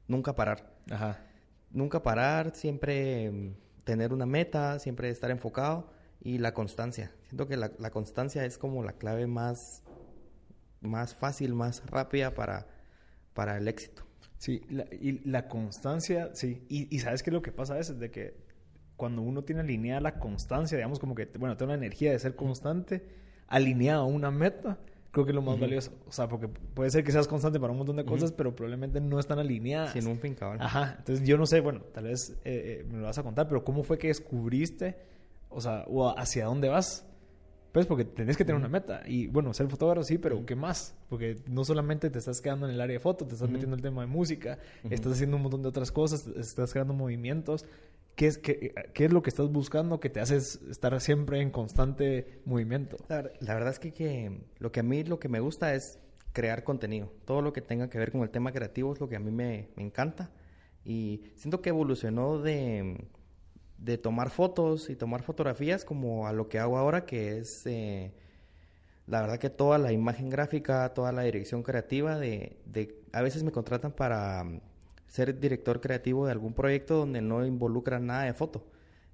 nunca 0.08 0.36
parar. 0.36 0.74
Ajá. 0.90 1.24
Nunca 1.70 2.04
parar, 2.04 2.56
siempre 2.56 3.32
mm, 3.32 3.54
tener 3.84 4.12
una 4.12 4.26
meta, 4.26 4.80
siempre 4.80 5.10
estar 5.10 5.32
enfocado 5.32 5.88
y 6.22 6.38
la 6.38 6.54
constancia. 6.54 7.12
Siento 7.28 7.48
que 7.48 7.58
la, 7.58 7.72
la 7.80 7.90
constancia 7.92 8.46
es 8.46 8.58
como 8.58 8.84
la 8.84 8.94
clave 8.94 9.28
más, 9.28 9.84
más 10.80 11.16
fácil, 11.16 11.54
más 11.54 11.84
rápida 11.88 12.34
para, 12.34 12.68
para 13.34 13.58
el 13.58 13.68
éxito. 13.68 14.04
Sí, 14.38 14.62
la, 14.70 14.86
y 14.92 15.20
la 15.28 15.48
constancia, 15.48 16.32
sí. 16.34 16.66
Y, 16.70 16.96
y 16.96 17.00
sabes 17.00 17.24
qué 17.24 17.30
es 17.30 17.34
lo 17.34 17.42
que 17.42 17.52
pasa 17.52 17.74
a 17.74 17.78
veces, 17.78 18.00
de 18.00 18.12
que 18.12 18.36
cuando 18.96 19.22
uno 19.22 19.44
tiene 19.44 19.62
alineada 19.62 20.00
la 20.00 20.20
constancia, 20.20 20.78
digamos 20.78 21.00
como 21.00 21.16
que, 21.16 21.26
bueno, 21.38 21.58
tiene 21.58 21.74
la 21.74 21.78
energía 21.78 22.12
de 22.12 22.20
ser 22.20 22.36
constante, 22.36 23.04
alineado 23.48 24.04
a 24.04 24.06
una 24.06 24.30
meta, 24.30 24.80
creo 25.12 25.26
que 25.26 25.32
es 25.32 25.36
lo 25.36 25.42
más 25.42 25.60
valioso. 25.60 25.92
O 26.08 26.12
sea, 26.12 26.28
porque 26.28 26.48
puede 26.48 26.90
ser 26.92 27.04
que 27.04 27.12
seas 27.12 27.28
constante 27.28 27.60
para 27.60 27.72
un 27.72 27.80
montón 27.80 27.96
de 27.98 28.06
cosas, 28.06 28.32
pero 28.32 28.56
probablemente 28.56 29.02
no 29.02 29.20
están 29.20 29.40
alineadas. 29.40 29.94
Sin 29.94 30.08
un 30.08 30.20
fin, 30.20 30.36
cabrón. 30.36 30.62
Ajá. 30.62 30.96
Entonces, 31.00 31.28
yo 31.28 31.38
no 31.38 31.46
sé, 31.46 31.62
bueno, 31.62 31.82
tal 31.82 32.06
vez 32.06 32.32
eh, 32.46 32.82
eh, 32.84 32.86
me 32.90 33.00
lo 33.00 33.06
vas 33.06 33.18
a 33.18 33.24
contar, 33.24 33.48
pero 33.48 33.64
¿cómo 33.64 33.84
fue 33.84 33.98
que 33.98 34.08
descubriste, 34.08 34.98
o 35.52 35.62
sea, 35.62 35.86
o 35.88 36.18
hacia 36.18 36.46
dónde 36.46 36.70
vas? 36.70 37.06
Pues 37.72 37.86
porque 37.86 38.04
tenés 38.04 38.36
que 38.36 38.44
tener 38.44 38.60
una 38.60 38.68
meta. 38.68 39.02
Y 39.06 39.28
bueno, 39.28 39.54
ser 39.54 39.68
fotógrafo 39.70 40.04
sí, 40.04 40.18
pero 40.18 40.46
¿qué 40.46 40.56
más? 40.56 40.94
Porque 41.10 41.38
no 41.48 41.64
solamente 41.64 42.10
te 42.10 42.20
estás 42.20 42.42
quedando 42.42 42.68
en 42.68 42.74
el 42.74 42.82
área 42.82 42.96
de 42.96 43.00
foto, 43.00 43.26
te 43.26 43.36
estás 43.36 43.50
metiendo 43.50 43.76
en 43.76 43.80
el 43.80 43.84
tema 43.84 44.02
de 44.02 44.08
música, 44.08 44.60
estás 44.90 45.14
haciendo 45.14 45.38
un 45.38 45.44
montón 45.44 45.62
de 45.62 45.70
otras 45.70 45.92
cosas, 45.92 46.28
estás 46.28 46.74
creando 46.74 46.94
movimientos. 46.94 47.66
¿Qué 48.16 48.28
es, 48.28 48.38
qué, 48.38 48.74
qué 48.94 49.06
es 49.06 49.14
lo 49.14 49.22
que 49.22 49.30
estás 49.30 49.50
buscando 49.50 50.02
que 50.02 50.10
te 50.10 50.20
hace 50.20 50.36
estar 50.36 51.00
siempre 51.00 51.42
en 51.42 51.50
constante 51.50 52.42
movimiento? 52.44 52.98
La, 53.08 53.32
la, 53.40 53.54
verdad 53.54 53.70
es 53.70 53.80
que, 53.80 53.94
que 53.94 54.42
lo 54.60 54.74
que 54.74 54.82
a 54.82 54.84
mí 54.84 55.06
lo 55.06 55.18
que 55.18 55.30
me 55.30 55.40
gusta 55.40 55.74
es 55.74 55.98
crear 56.34 56.66
contenido. 56.66 57.14
Todo 57.24 57.42
lo 57.42 57.54
que 57.54 57.62
tenga 57.62 57.90
que 57.90 57.98
ver 57.98 58.12
con 58.12 58.22
el 58.22 58.30
tema 58.30 58.52
creativo 58.52 58.92
es 58.92 59.00
lo 59.00 59.08
que 59.08 59.16
a 59.16 59.20
mí 59.20 59.32
me, 59.32 59.70
me 59.78 59.84
encanta. 59.84 60.30
Y 60.84 61.22
siento 61.36 61.62
que 61.62 61.70
evolucionó 61.70 62.40
de, 62.40 63.08
de, 63.82 63.98
tomar 63.98 64.30
fotos 64.30 64.90
y 64.90 64.96
tomar 64.96 65.24
fotografías 65.24 65.86
como 65.86 66.28
a 66.28 66.34
lo 66.34 66.50
que 66.50 66.60
hago 66.60 66.78
ahora, 66.78 67.06
que 67.06 67.40
es 67.40 67.66
eh, 67.66 68.12
la 69.08 69.22
verdad 69.22 69.40
que 69.40 69.50
toda 69.50 69.78
la 69.78 69.92
imagen 69.92 70.30
gráfica, 70.30 70.94
toda 70.94 71.12
la 71.12 71.24
dirección 71.24 71.64
creativa, 71.64 72.18
de, 72.18 72.58
de 72.66 73.02
a 73.12 73.22
veces 73.22 73.44
me 73.44 73.52
contratan 73.52 73.92
para 73.92 74.46
ser 75.08 75.40
director 75.40 75.82
creativo 75.82 76.26
de 76.26 76.32
algún 76.32 76.54
proyecto 76.54 76.96
donde 76.96 77.22
no 77.22 77.46
involucra 77.46 78.00
nada 78.00 78.24
de 78.24 78.34
foto. 78.34 78.66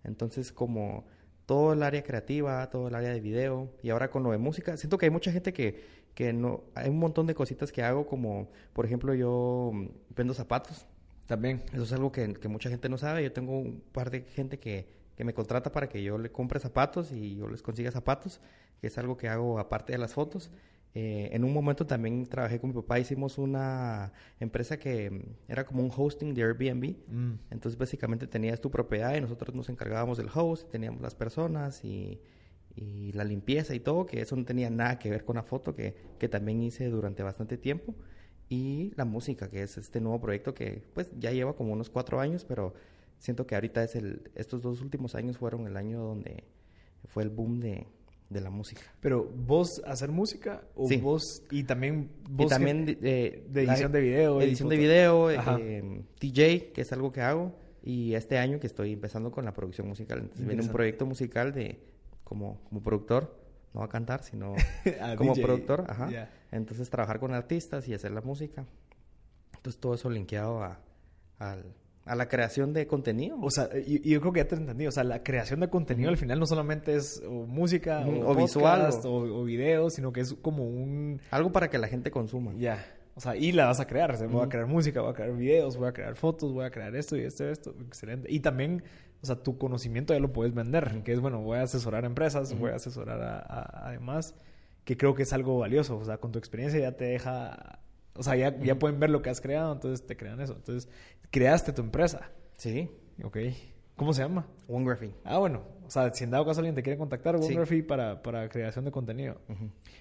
Entonces, 0.03 0.51
como 0.51 1.05
todo 1.47 1.73
el 1.73 1.81
área 1.81 2.03
creativa, 2.03 2.69
todo 2.69 2.89
el 2.89 2.95
área 2.95 3.09
de 3.11 3.21
video 3.21 3.71
y 3.81 3.89
ahora 3.89 4.11
con 4.11 4.21
lo 4.21 4.31
de 4.31 4.37
música, 4.37 4.77
siento 4.77 4.97
que 4.97 5.07
hay 5.07 5.09
mucha 5.09 5.31
gente 5.31 5.53
que, 5.53 5.81
que 6.13 6.33
no, 6.33 6.65
hay 6.75 6.89
un 6.89 6.99
montón 6.99 7.25
de 7.25 7.33
cositas 7.33 7.71
que 7.71 7.81
hago 7.81 8.05
como, 8.05 8.49
por 8.73 8.85
ejemplo, 8.85 9.13
yo 9.15 9.71
vendo 10.15 10.33
zapatos. 10.33 10.85
También. 11.27 11.61
Eso 11.73 11.83
es 11.83 11.93
algo 11.93 12.11
que, 12.11 12.33
que 12.33 12.47
mucha 12.47 12.69
gente 12.69 12.89
no 12.89 12.97
sabe. 12.97 13.23
Yo 13.23 13.31
tengo 13.31 13.59
un 13.59 13.81
par 13.91 14.09
de 14.09 14.21
gente 14.21 14.59
que, 14.59 14.87
que 15.15 15.23
me 15.23 15.33
contrata 15.33 15.71
para 15.71 15.89
que 15.89 16.01
yo 16.01 16.17
le 16.17 16.31
compre 16.31 16.59
zapatos 16.59 17.11
y 17.11 17.35
yo 17.35 17.47
les 17.47 17.61
consiga 17.61 17.91
zapatos, 17.91 18.39
que 18.79 18.87
es 18.87 18.97
algo 18.97 19.17
que 19.17 19.27
hago 19.27 19.59
aparte 19.59 19.91
de 19.91 19.97
las 19.97 20.13
fotos. 20.13 20.51
Eh, 20.93 21.29
en 21.33 21.43
un 21.43 21.53
momento 21.53 21.85
también 21.85 22.25
trabajé 22.25 22.59
con 22.59 22.69
mi 22.69 22.75
papá, 22.75 22.99
hicimos 22.99 23.37
una 23.37 24.13
empresa 24.39 24.77
que 24.77 25.11
mm, 25.11 25.21
era 25.47 25.65
como 25.65 25.83
un 25.83 25.91
hosting 25.95 26.33
de 26.33 26.43
Airbnb. 26.43 26.95
Mm. 27.07 27.33
Entonces 27.51 27.77
básicamente 27.77 28.25
tenías 28.25 28.59
tu 28.61 28.71
propiedad 28.71 29.15
y 29.15 29.21
nosotros 29.21 29.53
nos 29.55 29.69
encargábamos 29.69 30.17
del 30.17 30.29
host, 30.33 30.69
teníamos 30.71 31.01
las 31.01 31.13
personas 31.13 31.83
y, 31.83 32.21
y, 32.75 33.11
la 33.13 33.23
limpieza 33.23 33.75
y 33.75 33.79
todo, 33.79 34.05
que 34.05 34.21
eso 34.21 34.35
no 34.35 34.45
tenía 34.45 34.69
nada 34.69 34.97
que 34.97 35.09
ver 35.09 35.25
con 35.25 35.35
la 35.35 35.43
foto, 35.43 35.75
que, 35.75 35.95
que 36.19 36.29
también 36.29 36.61
hice 36.63 36.89
durante 36.89 37.21
bastante 37.23 37.57
tiempo. 37.57 37.93
Y 38.49 38.93
la 38.95 39.05
música, 39.05 39.49
que 39.49 39.61
es 39.63 39.77
este 39.77 39.99
nuevo 39.99 40.21
proyecto 40.21 40.53
que 40.53 40.83
pues 40.93 41.11
ya 41.19 41.31
lleva 41.31 41.53
como 41.55 41.73
unos 41.73 41.89
cuatro 41.89 42.19
años, 42.19 42.45
pero 42.45 42.73
siento 43.17 43.45
que 43.45 43.55
ahorita 43.55 43.83
es 43.83 43.95
el, 43.95 44.21
estos 44.35 44.61
dos 44.61 44.81
últimos 44.81 45.15
años 45.15 45.37
fueron 45.37 45.67
el 45.67 45.75
año 45.75 45.99
donde 46.01 46.43
fue 47.07 47.23
el 47.23 47.29
boom 47.29 47.59
de, 47.59 47.87
de 48.29 48.41
la 48.41 48.49
música. 48.49 48.81
Pero 49.01 49.25
vos 49.25 49.81
hacer 49.85 50.11
música 50.11 50.61
o 50.75 50.87
Sí. 50.87 50.97
vos 50.97 51.43
y 51.51 51.63
también 51.63 52.09
vos 52.29 52.45
y 52.45 52.49
también 52.49 52.85
que- 52.85 52.95
de, 52.95 53.43
de 53.49 53.63
edición 53.63 53.91
de 53.91 53.99
video 54.01 54.41
edición 54.41 54.69
de 54.69 54.77
video, 54.77 55.29
eh, 55.31 56.03
DJ, 56.19 56.71
que 56.73 56.81
es 56.81 56.93
algo 56.93 57.11
que 57.11 57.21
hago, 57.21 57.53
y 57.83 58.13
este 58.13 58.37
año 58.37 58.59
que 58.61 58.67
estoy 58.67 58.93
empezando 58.93 59.31
con 59.31 59.43
la 59.45 59.53
producción 59.53 59.87
musical. 59.87 60.19
Entonces 60.19 60.45
viene 60.47 60.61
un 60.61 60.69
proyecto 60.69 61.05
musical 61.05 61.53
de 61.53 61.79
como, 62.23 62.61
como 62.69 62.81
productor, 62.81 63.37
no 63.73 63.83
a 63.83 63.89
cantar, 63.89 64.23
sino 64.23 64.53
como 65.17 65.33
DJ. 65.33 65.43
productor, 65.45 65.85
ajá. 65.89 66.09
Ya. 66.11 66.29
Entonces 66.51 66.89
trabajar 66.89 67.19
con 67.19 67.33
artistas 67.33 67.87
y 67.87 67.93
hacer 67.93 68.11
la 68.11 68.21
música. 68.21 68.65
Entonces 69.55 69.79
todo 69.79 69.93
eso 69.95 70.09
linkeado 70.09 70.63
a, 70.63 70.79
al- 71.39 71.65
a 72.05 72.15
la 72.15 72.29
creación 72.29 72.71
de 72.73 72.87
contenido. 72.87 73.37
O 73.41 73.51
sea, 73.51 73.69
y, 73.85 74.01
y 74.07 74.11
yo 74.13 74.21
creo 74.21 74.31
que 74.31 74.39
ya 74.39 74.47
te 74.47 74.55
entendí. 74.55 74.87
O 74.87 74.91
sea, 74.91 75.03
la 75.03 75.23
creación 75.23 75.59
de 75.59 75.69
contenido 75.69 76.09
al 76.09 76.15
final 76.17 76.39
no 76.39 76.45
solamente 76.45 76.95
es 76.95 77.21
o 77.27 77.45
música 77.45 77.99
o, 78.07 78.31
o 78.31 78.35
visual, 78.35 78.89
o, 79.03 79.09
o 79.09 79.43
video, 79.43 79.89
sino 79.89 80.13
que 80.13 80.21
es 80.21 80.33
como 80.35 80.63
un... 80.65 81.19
Algo 81.31 81.51
para 81.51 81.69
que 81.69 81.77
la 81.77 81.87
gente 81.89 82.09
consuma. 82.09 82.53
Ya. 82.57 82.85
O 83.15 83.19
sea, 83.19 83.35
y 83.35 83.51
la 83.51 83.65
vas 83.65 83.79
a 83.81 83.87
crear. 83.87 84.11
O 84.11 84.15
sea, 84.17 84.27
voy 84.27 84.37
a 84.37 84.41
Ujú. 84.43 84.49
crear 84.49 84.67
música, 84.67 85.01
voy 85.01 85.11
a 85.11 85.13
crear 85.15 85.33
videos, 85.35 85.75
voy 85.75 85.89
a 85.89 85.91
crear 85.91 86.15
fotos, 86.15 86.53
voy 86.53 86.63
a 86.65 86.69
crear 86.69 86.95
esto 86.95 87.17
y 87.17 87.21
esto 87.23 87.43
y 87.45 87.47
esto. 87.51 87.75
Excelente. 87.85 88.31
Y 88.31 88.39
también, 88.39 88.83
o 89.21 89.25
sea, 89.25 89.35
tu 89.35 89.57
conocimiento 89.57 90.13
ya 90.13 90.19
lo 90.21 90.31
puedes 90.31 90.53
vender. 90.53 91.01
Que 91.03 91.11
es, 91.11 91.19
bueno, 91.19 91.41
voy 91.41 91.57
a 91.57 91.63
asesorar 91.63 92.05
a 92.05 92.07
empresas, 92.07 92.51
Ujú. 92.51 92.61
voy 92.61 92.71
a 92.71 92.75
asesorar 92.75 93.21
a, 93.21 93.39
a- 93.39 93.87
además, 93.89 94.33
que 94.87 94.95
creo 94.95 95.13
que 95.13 95.23
es 95.23 95.33
algo 95.33 95.59
valioso. 95.59 95.97
O 95.97 96.05
sea, 96.05 96.17
con 96.17 96.31
tu 96.31 96.39
experiencia 96.39 96.79
ya 96.79 96.93
te 96.93 97.03
deja... 97.03 97.79
O 98.13 98.23
sea, 98.23 98.37
ya, 98.37 98.57
ya 98.61 98.79
pueden 98.79 99.01
ver 99.01 99.09
lo 99.09 99.21
que 99.21 99.29
has 99.29 99.41
creado, 99.41 99.73
entonces 99.73 100.07
te 100.07 100.15
crean 100.15 100.39
eso. 100.39 100.53
Entonces, 100.53 100.89
creaste 101.29 101.73
tu 101.73 101.81
empresa. 101.81 102.31
Sí. 102.55 102.89
Ok. 103.21 103.37
¿Cómo 103.97 104.13
se 104.13 104.21
llama? 104.21 104.47
One 104.65 104.85
Graphing. 104.85 105.13
Ah, 105.25 105.39
bueno. 105.39 105.61
O 105.85 105.89
sea, 105.91 106.13
si 106.13 106.23
en 106.23 106.31
dado 106.31 106.45
caso 106.45 106.61
alguien 106.61 106.73
te 106.73 106.83
quiere 106.83 106.97
contactar, 106.97 107.37
Sí. 107.39 107.47
OneGraphy 107.47 107.81
para, 107.81 108.23
para 108.23 108.47
creación 108.47 108.85
de 108.85 108.91
contenido. 108.91 109.41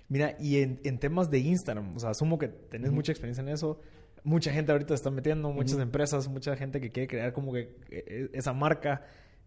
Mira, 0.09 0.37
y 0.39 0.61
en, 0.63 0.81
en 0.85 0.99
temas 1.01 1.31
de 1.33 1.41
Instagram, 1.41 1.97
o 1.97 1.99
sea, 1.99 2.11
asumo 2.11 2.39
que 2.39 2.47
tenés 2.47 2.93
mucha 2.93 3.11
experiencia 3.11 3.43
en 3.43 3.49
eso. 3.49 3.81
Mucha 4.23 4.53
gente 4.53 4.71
ahorita 4.71 4.91
se 4.91 4.95
está 4.95 5.11
metiendo, 5.11 5.51
muchas 5.51 5.81
empresas, 5.81 6.29
mucha 6.29 6.55
gente 6.55 6.81
que 6.81 6.93
quiere 6.93 7.09
crear 7.09 7.33
como 7.33 7.53
que 7.53 7.77
eh, 7.91 8.31
esa 8.35 8.53
marca. 8.53 9.03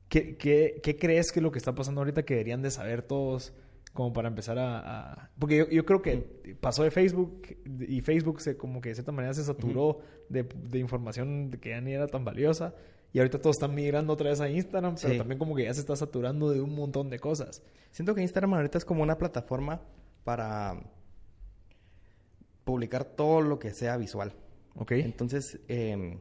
¿Qué, 0.10 0.36
qué, 0.36 0.82
qué 0.84 0.97
crees 0.97 1.32
que 1.32 1.39
es 1.39 1.43
lo 1.43 1.52
que 1.52 1.60
está 1.60 1.73
pasando 1.73 2.02
ahorita 2.02 2.23
que 2.23 2.34
deberían 2.34 2.62
de 2.62 2.71
saber 2.71 3.04
todos 3.04 3.54
como 3.99 4.13
para 4.13 4.29
empezar 4.29 4.57
a... 4.57 4.79
a- 5.23 5.29
Porque 5.38 5.57
yo, 5.57 5.69
yo 5.69 5.85
creo 5.85 6.01
que 6.01 6.55
pasó 6.62 6.83
de 6.83 6.89
Facebook 6.91 7.41
y 7.85 7.99
Facebook 7.99 8.39
se 8.39 8.55
como 8.55 8.79
que 8.79 8.88
de 8.89 8.95
cierta 8.95 9.12
manera 9.12 9.33
se 9.33 9.43
saturó 9.43 9.99
de, 10.29 10.43
de 10.43 10.79
información 10.79 11.51
que 11.62 11.71
ya 11.71 11.81
ni 11.81 11.91
era 11.91 12.07
tan 12.07 12.23
valiosa 12.23 12.73
Y 13.12 13.19
ahorita 13.19 13.41
todos 13.41 13.57
están 13.57 13.75
migrando 13.75 14.13
otra 14.13 14.29
vez 14.29 14.39
a 14.39 14.49
Instagram, 14.49 14.95
pero 15.01 15.17
también 15.17 15.38
como 15.38 15.53
que 15.53 15.63
ya 15.65 15.73
se 15.73 15.81
está 15.81 15.97
saturando 15.97 16.49
de 16.49 16.62
un 16.62 16.73
montón 16.75 17.09
de 17.09 17.19
cosas. 17.19 17.62
Siento 17.91 18.15
que 18.15 18.21
Instagram 18.21 18.53
ahorita 18.53 18.77
es 18.77 18.85
como 18.85 19.03
una 19.03 19.17
plataforma 19.17 19.81
para 20.23 20.79
publicar 22.63 23.03
todo 23.03 23.41
lo 23.41 23.59
que 23.59 23.73
sea 23.73 23.97
visual. 23.97 24.31
Ok. 24.75 24.91
Entonces, 24.93 25.59
em, 25.67 26.19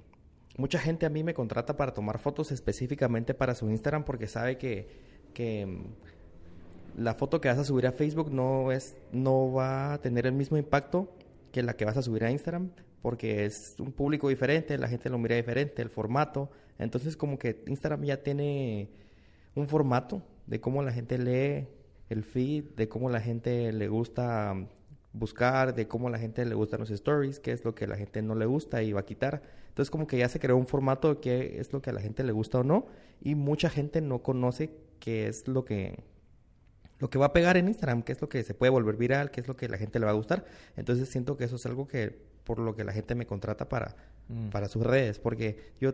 mucha 0.57 0.79
gente 0.81 1.07
a 1.07 1.11
mí 1.11 1.23
me 1.23 1.33
contrata 1.35 1.77
para 1.77 1.93
tomar 1.93 2.19
fotos 2.19 2.51
específicamente 2.51 3.35
para 3.35 3.55
su 3.55 3.71
Instagram 3.71 4.05
porque 4.05 4.27
sabe 4.27 4.59
que, 4.59 4.89
que 5.35 5.61
em, 5.61 5.85
la 6.99 7.15
foto 7.15 7.41
que 7.41 7.49
vas 7.49 7.59
a 7.59 7.65
subir 7.65 7.87
a 7.87 7.93
Facebook 7.93 8.33
no 8.33 8.73
es 8.73 8.97
no 9.13 9.53
va 9.53 9.95
a 9.95 9.99
tener 9.99 10.27
el 10.27 10.33
mismo 10.33 10.57
impacto 10.57 11.15
que 11.53 11.63
la 11.63 11.75
que 11.75 11.85
vas 11.85 11.97
a 11.97 12.03
subir 12.03 12.25
a 12.25 12.31
Instagram 12.31 12.71
porque 13.03 13.45
es 13.45 13.77
un 13.79 13.93
público 13.93 14.29
diferente, 14.29 14.77
la 14.79 14.89
gente 14.89 15.09
lo 15.09 15.19
mira 15.19 15.37
diferente, 15.37 15.83
el 15.83 15.89
formato. 15.89 16.51
Entonces 16.79 17.17
como 17.17 17.39
que 17.39 17.63
Instagram 17.67 18.05
ya 18.05 18.23
tiene 18.23 18.91
un 19.55 19.69
formato 19.69 20.23
de 20.47 20.61
cómo 20.61 20.83
la 20.83 20.93
gente 20.93 21.19
lee 21.19 21.69
el 22.09 22.25
feed, 22.25 22.65
de 22.77 22.89
cómo 22.89 23.11
la 23.11 23.21
gente 23.21 23.73
le 23.73 23.89
gusta 23.89 24.55
buscar, 25.13 25.75
de 25.75 25.89
cómo 25.89 26.11
la 26.11 26.19
gente 26.19 26.45
le 26.45 26.55
gustan 26.55 26.81
los 26.81 26.91
stories, 26.91 27.41
qué 27.41 27.53
es 27.53 27.65
lo 27.65 27.75
que 27.75 27.87
la 27.87 27.97
gente 27.97 28.23
no 28.23 28.35
le 28.35 28.47
gusta 28.47 28.83
y 28.83 28.93
va 28.93 29.01
a 29.01 29.05
quitar. 29.05 29.43
Entonces 29.69 29.91
como 29.91 30.07
que 30.07 30.19
ya 30.19 30.29
se 30.29 30.41
creó 30.41 30.57
un 30.57 30.67
formato 30.67 31.15
de 31.15 31.21
qué 31.21 31.61
es 31.61 31.73
lo 31.73 31.81
que 31.81 31.91
a 31.91 31.93
la 31.93 32.01
gente 32.01 32.25
le 32.25 32.33
gusta 32.33 32.59
o 32.59 32.65
no 32.65 32.87
y 33.21 33.35
mucha 33.35 33.71
gente 33.71 34.01
no 34.01 34.23
conoce 34.23 34.71
qué 35.01 35.29
es 35.29 35.47
lo 35.47 35.65
que 35.65 36.03
lo 36.99 37.11
que 37.11 37.19
va 37.19 37.27
a 37.27 37.33
pegar 37.33 37.57
en 37.57 37.69
Instagram, 37.69 38.03
qué 38.03 38.13
es 38.13 38.21
lo 38.21 38.29
que 38.29 38.43
se 38.43 38.55
puede 38.55 38.71
volver 38.71 38.97
viral, 38.97 39.31
qué 39.31 39.41
es 39.41 39.49
lo 39.49 39.57
que 39.57 39.69
la 39.69 39.79
gente 39.79 39.99
le 39.99 40.07
va 40.07 40.13
a 40.13 40.15
gustar. 40.15 40.45
Entonces 40.77 41.09
siento 41.09 41.37
que 41.37 41.45
eso 41.45 41.57
es 41.57 41.67
algo 41.67 41.87
que 41.87 42.19
por 42.45 42.59
lo 42.59 42.75
que 42.75 42.83
la 42.83 42.93
gente 42.93 43.15
me 43.15 43.27
contrata 43.27 43.69
para, 43.69 43.95
mm. 44.29 44.49
para 44.49 44.69
sus 44.69 44.83
redes, 44.83 45.19
porque 45.19 45.75
yo 45.81 45.93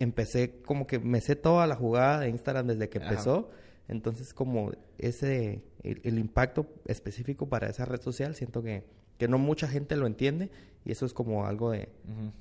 empecé 0.00 0.60
como 0.64 0.86
que 0.86 0.98
me 0.98 1.20
sé 1.20 1.36
toda 1.36 1.66
la 1.66 1.76
jugada 1.76 2.20
de 2.20 2.28
Instagram 2.28 2.66
desde 2.66 2.88
que 2.88 2.98
empezó. 2.98 3.50
Entonces, 3.88 4.32
como 4.34 4.72
ese, 4.98 5.62
el, 5.82 6.18
impacto 6.18 6.66
específico 6.86 7.48
para 7.48 7.68
esa 7.68 7.84
red 7.84 8.00
social, 8.00 8.34
siento 8.34 8.62
que, 8.62 8.84
que 9.18 9.28
no 9.28 9.38
mucha 9.38 9.68
gente 9.68 9.96
lo 9.96 10.06
entiende 10.06 10.50
y 10.84 10.92
eso 10.92 11.06
es 11.06 11.12
como 11.12 11.46
algo 11.46 11.70
de, 11.70 11.88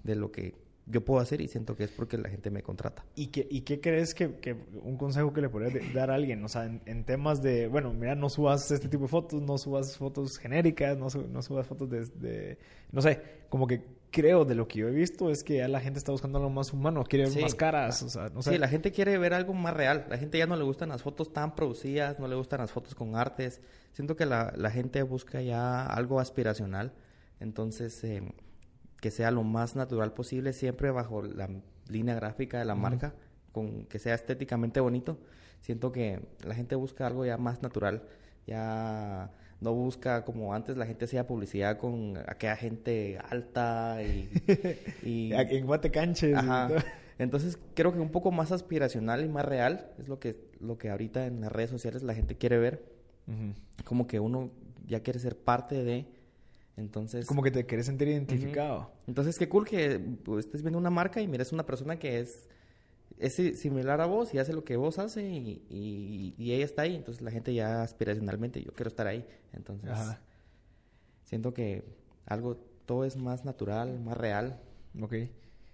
de 0.04 0.16
lo 0.16 0.32
que 0.32 0.56
yo 0.86 1.02
puedo 1.06 1.22
hacer 1.22 1.42
y 1.42 1.48
siento 1.48 1.76
que 1.76 1.86
es 1.86 1.92
porque 1.92 2.18
la 2.18 2.30
gente 2.30 2.50
me 2.50 2.64
contrata. 2.64 3.06
¿Y 3.16 3.28
qué, 3.28 3.48
y 3.50 3.62
qué 3.62 3.80
crees 3.80 4.14
que, 4.14 4.36
que 4.40 4.56
un 4.84 4.98
consejo 4.98 5.32
que 5.34 5.42
le 5.42 5.50
podrías 5.50 5.94
dar 5.94 6.12
a 6.12 6.16
alguien? 6.16 6.44
O 6.44 6.48
sea, 6.48 6.66
en, 6.66 7.04
temas 7.06 7.42
de, 7.42 7.68
bueno, 7.68 7.94
mira, 7.94 8.16
no 8.16 8.30
subas 8.30 8.70
este 8.72 8.90
tipo 8.90 9.04
de 9.04 9.10
fotos, 9.10 9.42
no 9.42 9.58
subas 9.58 9.98
fotos 9.98 10.38
genéricas, 10.38 10.98
no, 10.98 11.08
no 11.30 11.42
subas 11.42 11.68
fotos 11.68 11.90
de, 11.90 12.58
no 12.92 13.02
sé, 13.02 13.22
como 13.50 13.68
que 13.68 13.84
creo 14.12 14.44
de 14.44 14.56
lo 14.56 14.68
que 14.68 14.80
yo 14.80 14.90
he 14.90 14.92
visto 14.92 15.30
es 15.30 15.44
que 15.44 15.58
ya 15.58 15.68
la 15.68 15.80
gente 15.80 15.98
está 15.98 16.12
buscando 16.12 16.38
algo 16.38 16.50
más 16.50 16.74
humano, 16.74 17.04
quiere 17.04 17.30
ver 17.30 17.42
más 17.42 17.56
caras, 17.56 18.04
o 18.04 18.10
sea, 18.10 18.30
no 18.30 18.42
sé. 18.42 18.52
Sí, 18.52 18.58
la 18.58 18.68
gente 18.68 18.92
quiere 18.92 19.18
ver 19.18 19.34
algo 19.34 19.54
más 19.54 19.74
real. 19.74 20.06
La 20.10 20.18
gente 20.18 20.38
ya 20.38 20.48
no 20.48 20.56
le 20.56 20.64
gustan 20.64 20.90
las 20.90 21.02
fotos 21.02 21.32
tan 21.32 21.56
producidas, 21.56 22.20
no 22.20 22.28
le 22.28 22.36
gustan 22.36 22.60
las 22.60 22.72
fotos 22.72 22.94
con 22.96 23.16
artes. 23.16 23.62
Siento 23.94 24.16
que 24.16 24.26
la, 24.26 24.54
la 24.58 24.70
gente 24.70 25.02
busca 25.04 25.42
ya 25.42 25.86
algo 25.86 26.20
aspiracional. 26.20 26.94
Entonces, 27.40 28.04
eh, 28.04 28.22
que 29.02 29.12
sea 29.12 29.32
lo 29.32 29.44
más 29.44 29.76
natural 29.76 30.14
posible, 30.14 30.54
siempre 30.54 30.92
bajo 30.92 31.24
la 31.24 31.50
línea 31.90 32.16
gráfica 32.16 32.60
de 32.60 32.66
la 32.66 32.76
marca, 32.76 33.14
con 33.52 33.86
que 33.86 34.00
sea 34.00 34.14
estéticamente 34.16 34.80
bonito. 34.80 35.18
Siento 35.60 35.92
que 35.92 36.22
la 36.46 36.56
gente 36.56 36.76
busca 36.76 37.08
algo 37.08 37.26
ya 37.26 37.38
más 37.38 37.62
natural, 37.62 38.04
ya 38.48 39.32
no 39.60 39.74
busca 39.74 40.24
como 40.24 40.54
antes 40.54 40.78
la 40.78 40.86
gente 40.86 41.06
hacía 41.06 41.28
publicidad 41.28 41.78
con 41.78 42.18
aquella 42.28 42.56
gente 42.56 43.20
alta 43.30 44.02
y... 44.04 44.30
y 45.04 45.34
en 45.34 45.66
guatecanches. 45.66 46.38
Entonces 47.18 47.60
creo 47.74 47.94
que 47.94 48.00
un 48.00 48.10
poco 48.10 48.32
más 48.32 48.52
aspiracional 48.52 49.24
y 49.24 49.30
más 49.30 49.46
real 49.46 49.92
es 50.00 50.08
lo 50.08 50.20
que, 50.20 50.50
lo 50.60 50.78
que 50.78 50.90
ahorita 50.90 51.26
en 51.26 51.42
las 51.42 51.52
redes 51.52 51.70
sociales 51.72 52.04
la 52.04 52.14
gente 52.14 52.38
quiere 52.38 52.58
ver. 52.60 52.84
Como 53.84 54.08
que 54.08 54.20
uno 54.20 54.52
ya 54.88 55.02
quiere 55.02 55.20
ser 55.20 55.38
parte 55.38 55.84
de 55.84 56.08
entonces... 56.78 57.26
Como 57.26 57.44
que 57.44 57.52
te 57.52 57.66
quieres 57.66 57.86
sentir 57.86 58.08
identificado. 58.08 58.92
Entonces, 59.08 59.38
qué 59.38 59.50
cool 59.50 59.66
que 59.66 60.00
pues, 60.00 60.46
estés 60.46 60.62
viendo 60.62 60.80
una 60.80 60.90
marca 60.90 61.22
y 61.22 61.28
mires 61.28 61.52
una 61.52 61.66
persona 61.66 62.00
que 62.00 62.20
es, 62.20 62.48
es 63.18 63.36
similar 63.60 64.02
a 64.02 64.06
vos 64.06 64.34
y 64.34 64.40
hace 64.40 64.54
lo 64.54 64.64
que 64.64 64.78
vos 64.78 65.00
haces 65.00 65.24
y, 65.24 65.64
y, 65.70 66.52
ella 66.54 66.66
está 66.66 66.84
ahí. 66.84 66.96
Entonces, 66.96 67.22
la 67.22 67.32
gente 67.32 67.54
ya 67.54 67.84
aspiracionalmente, 67.84 68.64
yo 68.64 68.72
quiero 68.74 68.90
estar 68.90 69.08
ahí. 69.08 69.26
Entonces, 69.54 69.92
siento 71.24 71.54
que 71.54 71.84
algo, 72.26 72.58
todo 72.86 73.06
es 73.06 73.18
más 73.18 73.46
natural, 73.46 74.00
más 74.00 74.18
real. 74.18 74.62
Ok. 75.00 75.16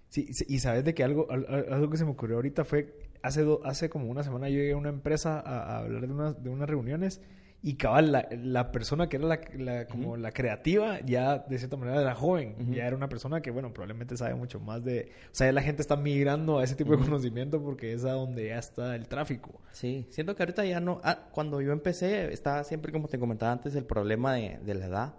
Sí, 0.08 0.26
y 0.48 0.58
sabes 0.60 0.84
de 0.84 0.94
que 0.94 1.04
algo, 1.04 1.28
algo 1.30 1.90
que 1.90 1.98
se 1.98 2.04
me 2.04 2.12
ocurrió 2.12 2.36
ahorita 2.36 2.64
fue, 2.64 3.10
hace, 3.22 3.46
hace 3.64 3.90
como 3.90 4.10
una 4.10 4.22
semana 4.22 4.48
yo 4.48 4.56
llegué 4.56 4.72
a 4.72 4.76
una 4.76 4.88
empresa 4.88 5.38
a, 5.38 5.64
a 5.64 5.78
hablar 5.80 6.06
de, 6.06 6.12
unas 6.12 6.42
de 6.42 6.48
unas 6.48 6.66
reuniones 6.66 7.20
y 7.60 7.74
cabal, 7.74 8.12
la, 8.12 8.28
la 8.30 8.70
persona 8.70 9.08
que 9.08 9.16
era 9.16 9.26
la, 9.26 9.40
la 9.56 9.86
como 9.88 10.16
la 10.16 10.30
creativa 10.30 11.00
ya 11.00 11.38
de 11.38 11.58
cierta 11.58 11.76
manera 11.76 12.00
era 12.00 12.14
joven. 12.14 12.54
Ya 12.72 12.86
era 12.86 12.94
una 12.94 13.08
persona 13.08 13.40
que, 13.40 13.50
bueno, 13.50 13.72
probablemente 13.72 14.16
sabe 14.16 14.36
mucho 14.36 14.60
más 14.60 14.84
de... 14.84 15.10
O 15.26 15.34
sea, 15.34 15.48
ya 15.48 15.52
la 15.52 15.62
gente 15.62 15.82
está 15.82 15.96
migrando 15.96 16.58
a 16.58 16.64
ese 16.64 16.76
tipo 16.76 16.96
de 16.96 16.98
conocimiento 16.98 17.60
porque 17.60 17.92
es 17.92 18.04
a 18.04 18.12
donde 18.12 18.46
ya 18.46 18.58
está 18.58 18.94
el 18.94 19.08
tráfico. 19.08 19.60
Sí, 19.72 20.06
siento 20.10 20.36
que 20.36 20.44
ahorita 20.44 20.64
ya 20.64 20.78
no... 20.78 21.00
Ah, 21.02 21.28
cuando 21.32 21.60
yo 21.60 21.72
empecé 21.72 22.32
estaba 22.32 22.62
siempre, 22.62 22.92
como 22.92 23.08
te 23.08 23.18
comentaba 23.18 23.50
antes, 23.50 23.74
el 23.74 23.84
problema 23.84 24.34
de, 24.34 24.60
de 24.64 24.74
la 24.74 24.86
edad. 24.86 25.14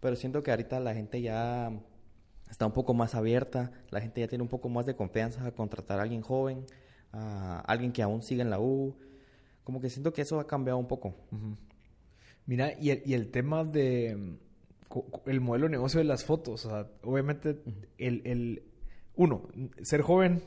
Pero 0.00 0.14
siento 0.14 0.42
que 0.42 0.50
ahorita 0.50 0.80
la 0.80 0.92
gente 0.92 1.22
ya 1.22 1.72
está 2.50 2.66
un 2.66 2.72
poco 2.72 2.92
más 2.92 3.14
abierta. 3.14 3.72
La 3.88 4.02
gente 4.02 4.20
ya 4.20 4.28
tiene 4.28 4.42
un 4.42 4.48
poco 4.48 4.68
más 4.68 4.84
de 4.84 4.94
confianza 4.94 5.46
a 5.46 5.52
contratar 5.52 6.00
a 6.00 6.02
alguien 6.02 6.20
joven, 6.20 6.66
a 7.12 7.60
alguien 7.60 7.92
que 7.92 8.02
aún 8.02 8.20
sigue 8.20 8.42
en 8.42 8.50
la 8.50 8.60
U. 8.60 8.94
Como 9.64 9.80
que 9.80 9.88
siento 9.88 10.12
que 10.12 10.20
eso 10.20 10.38
ha 10.38 10.46
cambiado 10.46 10.78
un 10.78 10.86
poco. 10.86 11.14
Mira, 12.48 12.72
y 12.80 12.90
el, 12.90 13.02
y 13.04 13.12
el 13.12 13.30
tema 13.30 13.62
de 13.62 14.16
mm, 14.16 14.36
el 15.26 15.40
modelo 15.42 15.66
de 15.66 15.72
negocio 15.72 15.98
de 15.98 16.04
las 16.04 16.24
fotos, 16.24 16.64
o 16.64 16.70
sea, 16.70 16.86
obviamente 17.04 17.60
el, 17.98 18.22
el, 18.24 18.62
uno, 19.16 19.42
ser 19.82 20.00
joven, 20.00 20.40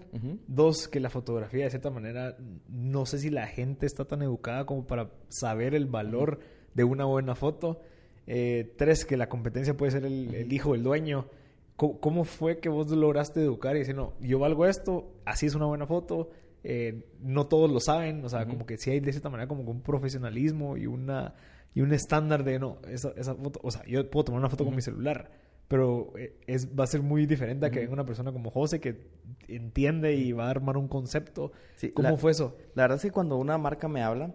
dos, 0.47 0.87
que 0.87 0.99
la 0.99 1.11
fotografía 1.11 1.65
de 1.65 1.69
cierta 1.69 1.91
manera, 1.91 2.35
no 2.67 3.05
sé 3.05 3.19
si 3.19 3.29
la 3.29 3.45
gente 3.45 3.85
está 3.85 4.05
tan 4.05 4.23
educada 4.23 4.65
como 4.65 4.87
para 4.87 5.11
saber 5.29 5.75
el 5.75 5.85
valor 5.85 6.39
de 6.73 6.83
una 6.83 7.05
buena 7.05 7.35
foto, 7.35 7.81
eh, 8.25 8.73
tres, 8.77 9.05
que 9.05 9.15
la 9.15 9.29
competencia 9.29 9.77
puede 9.77 9.91
ser 9.91 10.03
el, 10.05 10.51
hijo 10.51 10.71
del 10.71 10.81
dueño. 10.81 11.27
¿Cómo, 11.75 12.23
fue 12.23 12.59
que 12.59 12.69
vos 12.69 12.89
lograste 12.89 13.41
educar 13.41 13.75
y 13.75 13.79
decir, 13.79 13.95
no, 13.95 14.13
yo 14.19 14.39
valgo 14.39 14.65
esto, 14.65 15.13
así 15.23 15.45
es 15.45 15.53
una 15.53 15.65
buena 15.65 15.85
foto? 15.85 16.29
Eh, 16.63 17.05
no 17.21 17.45
todos 17.45 17.71
lo 17.71 17.79
saben, 17.79 18.25
o 18.25 18.29
sea, 18.29 18.47
como 18.47 18.65
que 18.65 18.77
sí 18.77 18.89
hay 18.89 18.99
de 18.99 19.11
cierta 19.11 19.29
manera 19.29 19.47
como 19.47 19.69
un 19.69 19.81
profesionalismo 19.81 20.77
y 20.77 20.87
una 20.87 21.35
y 21.73 21.81
un 21.81 21.93
estándar 21.93 22.43
de 22.43 22.59
no, 22.59 22.77
esa, 22.89 23.11
esa 23.15 23.35
foto, 23.35 23.59
o 23.63 23.71
sea, 23.71 23.83
yo 23.85 24.09
puedo 24.09 24.25
tomar 24.25 24.39
una 24.39 24.49
foto 24.49 24.65
con 24.65 24.75
mi 24.75 24.81
celular, 24.81 25.31
pero 25.67 26.13
eh, 26.17 26.37
es, 26.47 26.67
va 26.77 26.83
a 26.83 26.87
ser 26.87 27.01
muy 27.01 27.25
diferente 27.25 27.65
a 27.65 27.69
que 27.69 27.79
venga 27.79 27.93
una 27.93 28.05
persona 28.05 28.33
como 28.33 28.51
José 28.51 28.81
que 28.81 29.07
entiende 29.47 30.13
y 30.15 30.33
va 30.33 30.47
a 30.47 30.49
armar 30.49 30.75
un 30.77 30.87
concepto. 30.87 31.53
¿Cómo 31.93 32.17
fue 32.17 32.31
eso? 32.31 32.57
La 32.75 32.83
verdad 32.83 32.97
es 32.97 33.03
que 33.03 33.11
cuando 33.11 33.37
una 33.37 33.57
marca 33.57 33.87
me 33.87 34.03
habla 34.03 34.33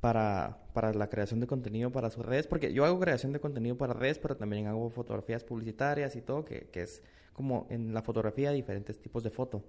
para, 0.00 0.58
para 0.72 0.94
la 0.94 1.08
creación 1.08 1.40
de 1.40 1.46
contenido 1.46 1.92
para 1.92 2.08
sus 2.08 2.24
redes, 2.24 2.46
porque 2.46 2.72
yo 2.72 2.86
hago 2.86 2.98
creación 2.98 3.32
de 3.32 3.40
contenido 3.40 3.76
para 3.76 3.92
redes, 3.92 4.18
pero 4.18 4.36
también 4.36 4.66
hago 4.66 4.88
fotografías 4.88 5.44
publicitarias 5.44 6.16
y 6.16 6.22
todo, 6.22 6.46
que, 6.46 6.68
que 6.72 6.82
es 6.82 7.02
como 7.34 7.66
en 7.68 7.92
la 7.92 8.02
fotografía 8.02 8.50
diferentes 8.50 8.98
tipos 8.98 9.22
de 9.22 9.30
foto. 9.30 9.62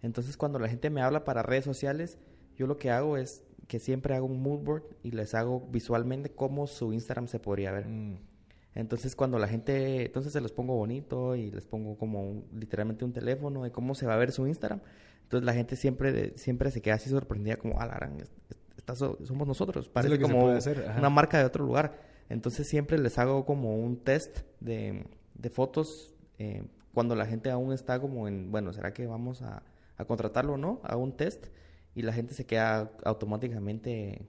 Entonces, 0.00 0.36
cuando 0.36 0.58
la 0.58 0.68
gente 0.68 0.90
me 0.90 1.02
habla 1.02 1.24
para 1.24 1.42
redes 1.42 1.64
sociales, 1.64 2.18
yo 2.56 2.66
lo 2.66 2.76
que 2.78 2.90
hago 2.90 3.16
es 3.16 3.42
que 3.68 3.78
siempre 3.78 4.14
hago 4.14 4.26
un 4.26 4.42
mood 4.42 4.60
board 4.60 4.82
y 5.02 5.12
les 5.12 5.34
hago 5.34 5.66
visualmente 5.70 6.30
cómo 6.30 6.66
su 6.66 6.92
Instagram 6.92 7.28
se 7.28 7.38
podría 7.38 7.72
ver. 7.72 7.86
Mm. 7.86 8.18
Entonces 8.74 9.14
cuando 9.16 9.38
la 9.38 9.48
gente, 9.48 10.06
entonces 10.06 10.32
se 10.32 10.40
los 10.40 10.52
pongo 10.52 10.74
bonito 10.74 11.36
y 11.36 11.50
les 11.50 11.66
pongo 11.66 11.96
como 11.96 12.44
literalmente 12.54 13.04
un 13.04 13.12
teléfono 13.12 13.62
de 13.64 13.70
cómo 13.70 13.94
se 13.94 14.06
va 14.06 14.14
a 14.14 14.16
ver 14.16 14.32
su 14.32 14.46
Instagram. 14.46 14.80
Entonces 15.24 15.44
la 15.44 15.54
gente 15.54 15.76
siempre, 15.76 16.36
siempre 16.36 16.70
se 16.70 16.80
queda 16.80 16.94
así 16.94 17.10
sorprendida 17.10 17.56
como, 17.56 17.80
ah, 17.80 17.86
la 17.86 17.98
somos 19.24 19.46
nosotros. 19.46 19.88
Parece 19.88 20.18
como 20.20 20.46
una 20.98 21.10
marca 21.10 21.38
de 21.38 21.44
otro 21.44 21.64
lugar. 21.64 21.98
Entonces 22.28 22.66
siempre 22.66 22.98
les 22.98 23.18
hago 23.18 23.44
como 23.44 23.76
un 23.76 23.96
test 23.98 24.40
de, 24.60 25.06
de 25.34 25.50
fotos 25.50 26.14
eh, 26.38 26.64
cuando 26.94 27.14
la 27.14 27.26
gente 27.26 27.50
aún 27.50 27.72
está 27.72 28.00
como 28.00 28.28
en, 28.28 28.50
bueno, 28.50 28.72
¿será 28.72 28.92
que 28.92 29.06
vamos 29.06 29.42
a, 29.42 29.62
a 29.96 30.04
contratarlo 30.04 30.54
o 30.54 30.58
no? 30.58 30.80
A 30.82 30.96
un 30.96 31.12
test 31.16 31.46
y 31.94 32.02
la 32.02 32.12
gente 32.12 32.34
se 32.34 32.46
queda 32.46 32.90
automáticamente 33.04 34.26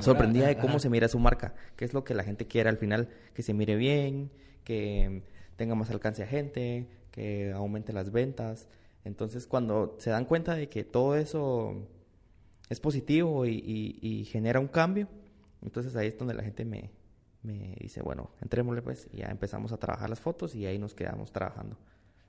sorprendida 0.00 0.48
de 0.48 0.58
cómo 0.58 0.78
se 0.78 0.90
mira 0.90 1.08
su 1.08 1.18
marca, 1.18 1.54
que 1.76 1.84
es 1.84 1.94
lo 1.94 2.04
que 2.04 2.14
la 2.14 2.24
gente 2.24 2.46
quiere 2.46 2.68
al 2.68 2.76
final, 2.76 3.08
que 3.34 3.42
se 3.42 3.54
mire 3.54 3.76
bien, 3.76 4.30
que 4.64 5.22
tenga 5.56 5.74
más 5.74 5.90
alcance 5.90 6.22
a 6.22 6.26
gente, 6.26 6.88
que 7.10 7.52
aumente 7.52 7.92
las 7.92 8.10
ventas. 8.10 8.68
Entonces, 9.04 9.46
cuando 9.46 9.96
se 9.98 10.10
dan 10.10 10.24
cuenta 10.24 10.54
de 10.54 10.68
que 10.68 10.84
todo 10.84 11.16
eso 11.16 11.88
es 12.68 12.80
positivo 12.80 13.46
y, 13.46 14.24
genera 14.30 14.60
un 14.60 14.68
cambio, 14.68 15.08
entonces 15.62 15.94
ahí 15.96 16.08
es 16.08 16.18
donde 16.18 16.34
la 16.34 16.42
gente 16.42 16.64
me, 16.64 16.90
me 17.42 17.76
dice, 17.80 18.02
bueno, 18.02 18.30
entrémosle 18.40 18.82
pues, 18.82 19.08
y 19.12 19.18
ya 19.18 19.26
empezamos 19.26 19.72
a 19.72 19.78
trabajar 19.78 20.10
las 20.10 20.20
fotos 20.20 20.54
y 20.54 20.66
ahí 20.66 20.78
nos 20.78 20.94
quedamos 20.94 21.32
trabajando. 21.32 21.76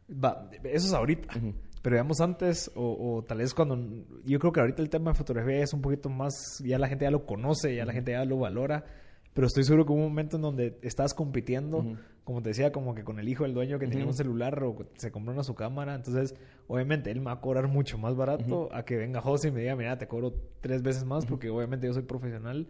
Va, 0.09 0.49
eso 0.63 0.87
es 0.87 0.93
ahorita. 0.93 1.37
Ujú. 1.37 1.53
Pero 1.81 1.95
digamos 1.95 2.21
antes, 2.21 2.71
o, 2.75 3.15
o 3.17 3.23
tal 3.23 3.39
vez 3.39 3.53
cuando... 3.53 3.77
Yo 4.23 4.39
creo 4.39 4.51
que 4.53 4.61
ahorita 4.61 4.81
el 4.81 4.89
tema 4.89 5.11
de 5.11 5.17
fotografía 5.17 5.61
es 5.61 5.73
un 5.73 5.81
poquito 5.81 6.09
más... 6.09 6.61
Ya 6.63 6.79
la 6.79 6.87
gente 6.87 7.05
ya 7.05 7.11
lo 7.11 7.25
conoce, 7.25 7.75
ya 7.75 7.85
la 7.85 7.93
gente 7.93 8.11
ya 8.11 8.23
lo 8.25 8.37
valora. 8.37 8.85
Pero 9.33 9.47
estoy 9.47 9.63
seguro 9.63 9.85
que 9.85 9.91
hubo 9.91 9.99
un 9.99 10.09
momento 10.09 10.35
en 10.37 10.43
donde 10.43 10.77
estás 10.83 11.13
compitiendo, 11.13 11.79
Ujú. 11.79 11.97
como 12.23 12.41
te 12.43 12.49
decía, 12.49 12.71
como 12.71 12.93
que 12.93 13.03
con 13.03 13.19
el 13.19 13.27
hijo 13.27 13.43
del 13.43 13.53
dueño 13.53 13.79
que 13.79 13.87
tenía 13.87 14.03
Ujú. 14.03 14.11
un 14.11 14.15
celular 14.15 14.63
o 14.63 14.77
se 14.95 15.11
compró 15.11 15.33
una 15.33 15.43
su 15.43 15.55
cámara. 15.55 15.95
Entonces, 15.95 16.35
obviamente, 16.67 17.09
él 17.11 17.19
me 17.19 17.25
va 17.25 17.31
a 17.33 17.41
cobrar 17.41 17.67
mucho 17.67 17.97
más 17.97 18.15
barato 18.15 18.69
a 18.71 18.85
que 18.85 18.95
venga 18.95 19.21
José 19.21 19.47
y 19.47 19.51
me 19.51 19.61
diga, 19.61 19.75
mira, 19.75 19.97
te 19.97 20.07
cobro 20.07 20.35
tres 20.61 20.83
veces 20.83 21.03
más 21.03 21.25
porque 21.25 21.49
obviamente 21.49 21.87
yo 21.87 21.93
soy 21.93 22.03
profesional. 22.03 22.67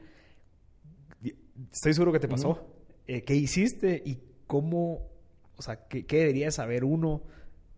Estoy 1.72 1.94
seguro 1.94 2.12
que 2.14 2.20
te 2.20 2.28
pasó. 2.28 2.66
Eh, 3.06 3.24
¿Qué 3.24 3.36
hiciste 3.36 4.02
y 4.06 4.20
cómo, 4.48 5.10
o 5.58 5.62
sea, 5.62 5.88
qué, 5.88 6.06
qué 6.06 6.20
debería 6.20 6.52
saber 6.52 6.84
uno 6.84 7.22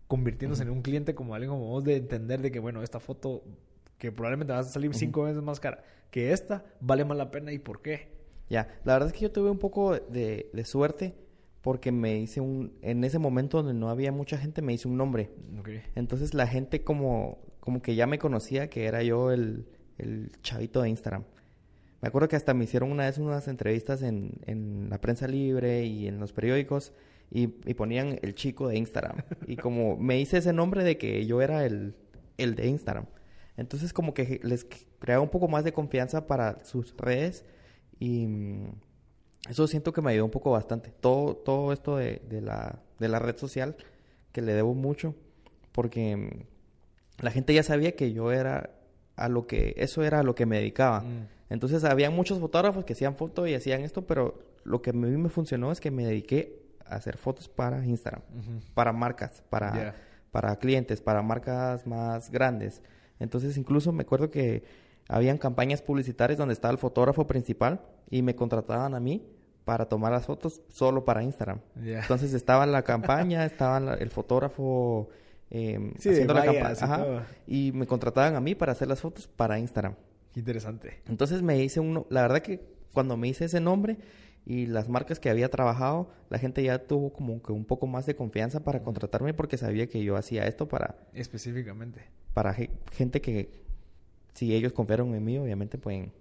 convirtiéndose 0.07 0.63
en 0.63 0.69
un 0.69 0.81
cliente 0.81 1.15
como 1.15 1.33
alguien 1.33 1.51
como 1.51 1.67
vos 1.67 1.83
de 1.83 1.97
entender 1.97 2.41
de 2.41 2.51
que, 2.51 2.59
bueno, 2.59 2.83
esta 2.83 2.99
foto 2.99 3.43
que 3.97 4.11
probablemente 4.11 4.53
va 4.53 4.59
a 4.59 4.63
salir 4.63 4.93
cinco 4.93 5.23
veces 5.23 5.41
más 5.41 5.59
cara 5.59 5.83
que 6.11 6.31
esta, 6.31 6.63
vale 6.79 7.05
más 7.05 7.17
la 7.17 7.31
pena 7.31 7.51
y 7.51 7.59
por 7.59 7.81
qué? 7.81 8.07
Ya, 8.49 8.79
la 8.83 8.93
verdad 8.93 9.09
es 9.09 9.13
que 9.13 9.21
yo 9.21 9.31
tuve 9.31 9.49
un 9.49 9.57
poco 9.57 9.95
de, 9.95 10.49
de 10.53 10.65
suerte 10.65 11.15
porque 11.61 11.91
me 11.91 12.19
hice 12.19 12.41
un... 12.41 12.73
En 12.83 13.03
ese 13.03 13.17
momento 13.17 13.57
donde 13.57 13.73
no 13.73 13.89
había 13.89 14.11
mucha 14.11 14.37
gente, 14.37 14.61
me 14.61 14.71
hice 14.71 14.87
un 14.87 14.97
nombre. 14.97 15.31
Entonces 15.95 16.35
la 16.35 16.45
gente 16.45 16.83
como, 16.83 17.39
como 17.59 17.81
que 17.81 17.95
ya 17.95 18.05
me 18.05 18.19
conocía 18.19 18.69
que 18.69 18.85
era 18.85 19.01
yo 19.01 19.31
el, 19.31 19.65
el 19.97 20.31
chavito 20.43 20.83
de 20.83 20.89
Instagram. 20.89 21.23
Me 22.01 22.07
acuerdo 22.07 22.27
que 22.27 22.35
hasta 22.35 22.53
me 22.53 22.65
hicieron 22.65 22.91
una 22.91 23.05
vez 23.05 23.17
unas 23.17 23.47
entrevistas 23.47 24.03
en, 24.03 24.33
en 24.45 24.91
la 24.91 25.01
prensa 25.01 25.27
libre 25.27 25.85
y 25.85 26.07
en 26.07 26.19
los 26.19 26.33
periódicos 26.33 26.93
y, 27.31 27.43
y 27.65 27.73
ponían 27.73 28.19
el 28.21 28.35
chico 28.35 28.67
de 28.67 28.77
Instagram. 28.77 29.17
Y 29.47 29.57
como 29.57 29.97
me 29.97 30.19
hice 30.19 30.37
ese 30.37 30.53
nombre 30.53 30.83
de 30.83 30.97
que 30.97 31.25
yo 31.25 31.41
era 31.41 31.65
el, 31.65 31.95
el 32.37 32.55
de 32.55 32.67
Instagram. 32.67 33.05
Entonces 33.57 33.93
como 33.93 34.13
que 34.13 34.39
les 34.43 34.67
creaba 34.99 35.21
un 35.21 35.29
poco 35.29 35.47
más 35.47 35.63
de 35.63 35.73
confianza 35.73 36.27
para 36.27 36.63
sus 36.65 36.95
redes 36.97 37.45
y 37.99 38.27
mm, 38.27 38.73
eso 39.49 39.67
siento 39.67 39.93
que 39.93 40.01
me 40.01 40.11
ayudó 40.11 40.25
un 40.25 40.31
poco 40.31 40.51
bastante. 40.51 40.91
Todo, 40.99 41.35
todo 41.35 41.71
esto 41.71 41.97
de, 41.97 42.21
de 42.29 42.41
la, 42.41 42.81
de 42.99 43.07
la 43.07 43.19
red 43.19 43.37
social 43.37 43.75
que 44.31 44.41
le 44.41 44.53
debo 44.53 44.73
mucho 44.73 45.15
porque 45.71 46.15
mm, 46.15 47.23
la 47.23 47.31
gente 47.31 47.53
ya 47.53 47.63
sabía 47.63 47.95
que 47.95 48.11
yo 48.11 48.31
era 48.31 48.71
a 49.15 49.29
lo 49.29 49.47
que 49.47 49.73
eso 49.77 50.03
era 50.03 50.19
a 50.19 50.23
lo 50.23 50.35
que 50.35 50.45
me 50.45 50.57
dedicaba. 50.57 51.01
Mm. 51.01 51.27
Entonces 51.49 51.83
había 51.83 52.09
muchos 52.09 52.39
fotógrafos 52.39 52.85
que 52.85 52.93
hacían 52.93 53.15
fotos 53.15 53.47
y 53.47 53.53
hacían 53.53 53.81
esto, 53.81 54.05
pero 54.05 54.39
lo 54.63 54.81
que 54.81 54.89
a 54.89 54.93
mí 54.93 55.09
me 55.17 55.29
funcionó 55.29 55.71
es 55.71 55.79
que 55.79 55.91
me 55.91 56.05
dediqué 56.05 56.64
hacer 56.87 57.17
fotos 57.17 57.47
para 57.49 57.85
Instagram, 57.85 58.21
para 58.73 58.91
marcas, 58.93 59.43
para 59.49 59.71
para 60.31 60.55
clientes, 60.57 60.99
para 61.01 61.21
marcas 61.21 61.87
más 61.87 62.29
grandes. 62.29 62.81
Entonces, 63.19 63.55
incluso 63.57 63.91
me 63.93 64.01
acuerdo 64.03 64.29
que 64.29 64.63
habían 65.07 65.37
campañas 65.37 65.81
publicitarias 65.81 66.37
donde 66.37 66.53
estaba 66.53 66.71
el 66.73 66.77
fotógrafo 66.77 67.25
principal 67.25 67.79
y 68.09 68.21
me 68.21 68.35
contrataban 68.35 68.93
a 68.95 68.99
mí 68.99 69.25
para 69.63 69.85
tomar 69.85 70.11
las 70.11 70.25
fotos 70.25 70.61
solo 70.67 71.05
para 71.05 71.23
Instagram. 71.23 71.59
Entonces 72.01 72.33
estaba 72.33 72.65
la 72.65 72.81
campaña, 72.83 73.45
estaba 73.45 73.79
la- 73.79 73.93
el 73.95 74.09
fotógrafo 74.09 75.09
eh, 75.51 75.93
Sí, 75.99 76.09
de 76.09 76.15
haciendo 76.15 76.33
la 76.33 76.41
campaña. 76.45 77.25
Y 77.47 77.71
me 77.71 77.87
contrataban 77.87 78.35
a 78.35 78.41
mí 78.41 78.55
para 78.55 78.73
hacer 78.73 78.87
las 78.87 78.99
fotos 78.99 79.27
para 79.27 79.57
Instagram. 79.57 79.93
Qué 80.33 80.39
interesante. 80.41 81.01
Entonces 81.07 81.41
me 81.41 81.63
hice 81.63 81.79
uno, 81.79 82.05
la 82.09 82.21
verdad 82.23 82.41
que 82.41 82.61
cuando 82.93 83.15
me 83.15 83.27
hice 83.29 83.45
ese 83.45 83.59
nombre 83.61 83.97
y 84.45 84.67
las 84.67 84.89
marcas 84.89 85.19
que 85.19 85.29
había 85.29 85.49
trabajado, 85.49 86.09
la 86.29 86.37
gente 86.39 86.61
ya 86.63 86.79
tuvo 86.87 87.11
como 87.13 87.41
que 87.41 87.51
un 87.51 87.65
poco 87.65 87.87
más 87.87 88.05
de 88.05 88.15
confianza 88.15 88.63
para 88.63 88.83
contratarme 88.83 89.33
porque 89.33 89.57
sabía 89.57 89.87
que 89.87 90.03
yo 90.03 90.15
hacía 90.17 90.45
esto 90.47 90.67
para, 90.67 90.95
Específicamente. 91.13 92.01
para 92.33 92.53
ge- 92.53 92.69
gente 92.91 93.21
que 93.21 93.49
si 94.33 94.53
ellos 94.53 94.73
confiaron 94.73 95.15
en 95.15 95.23
mí, 95.23 95.37
obviamente 95.37 95.77
pueden, 95.77 96.11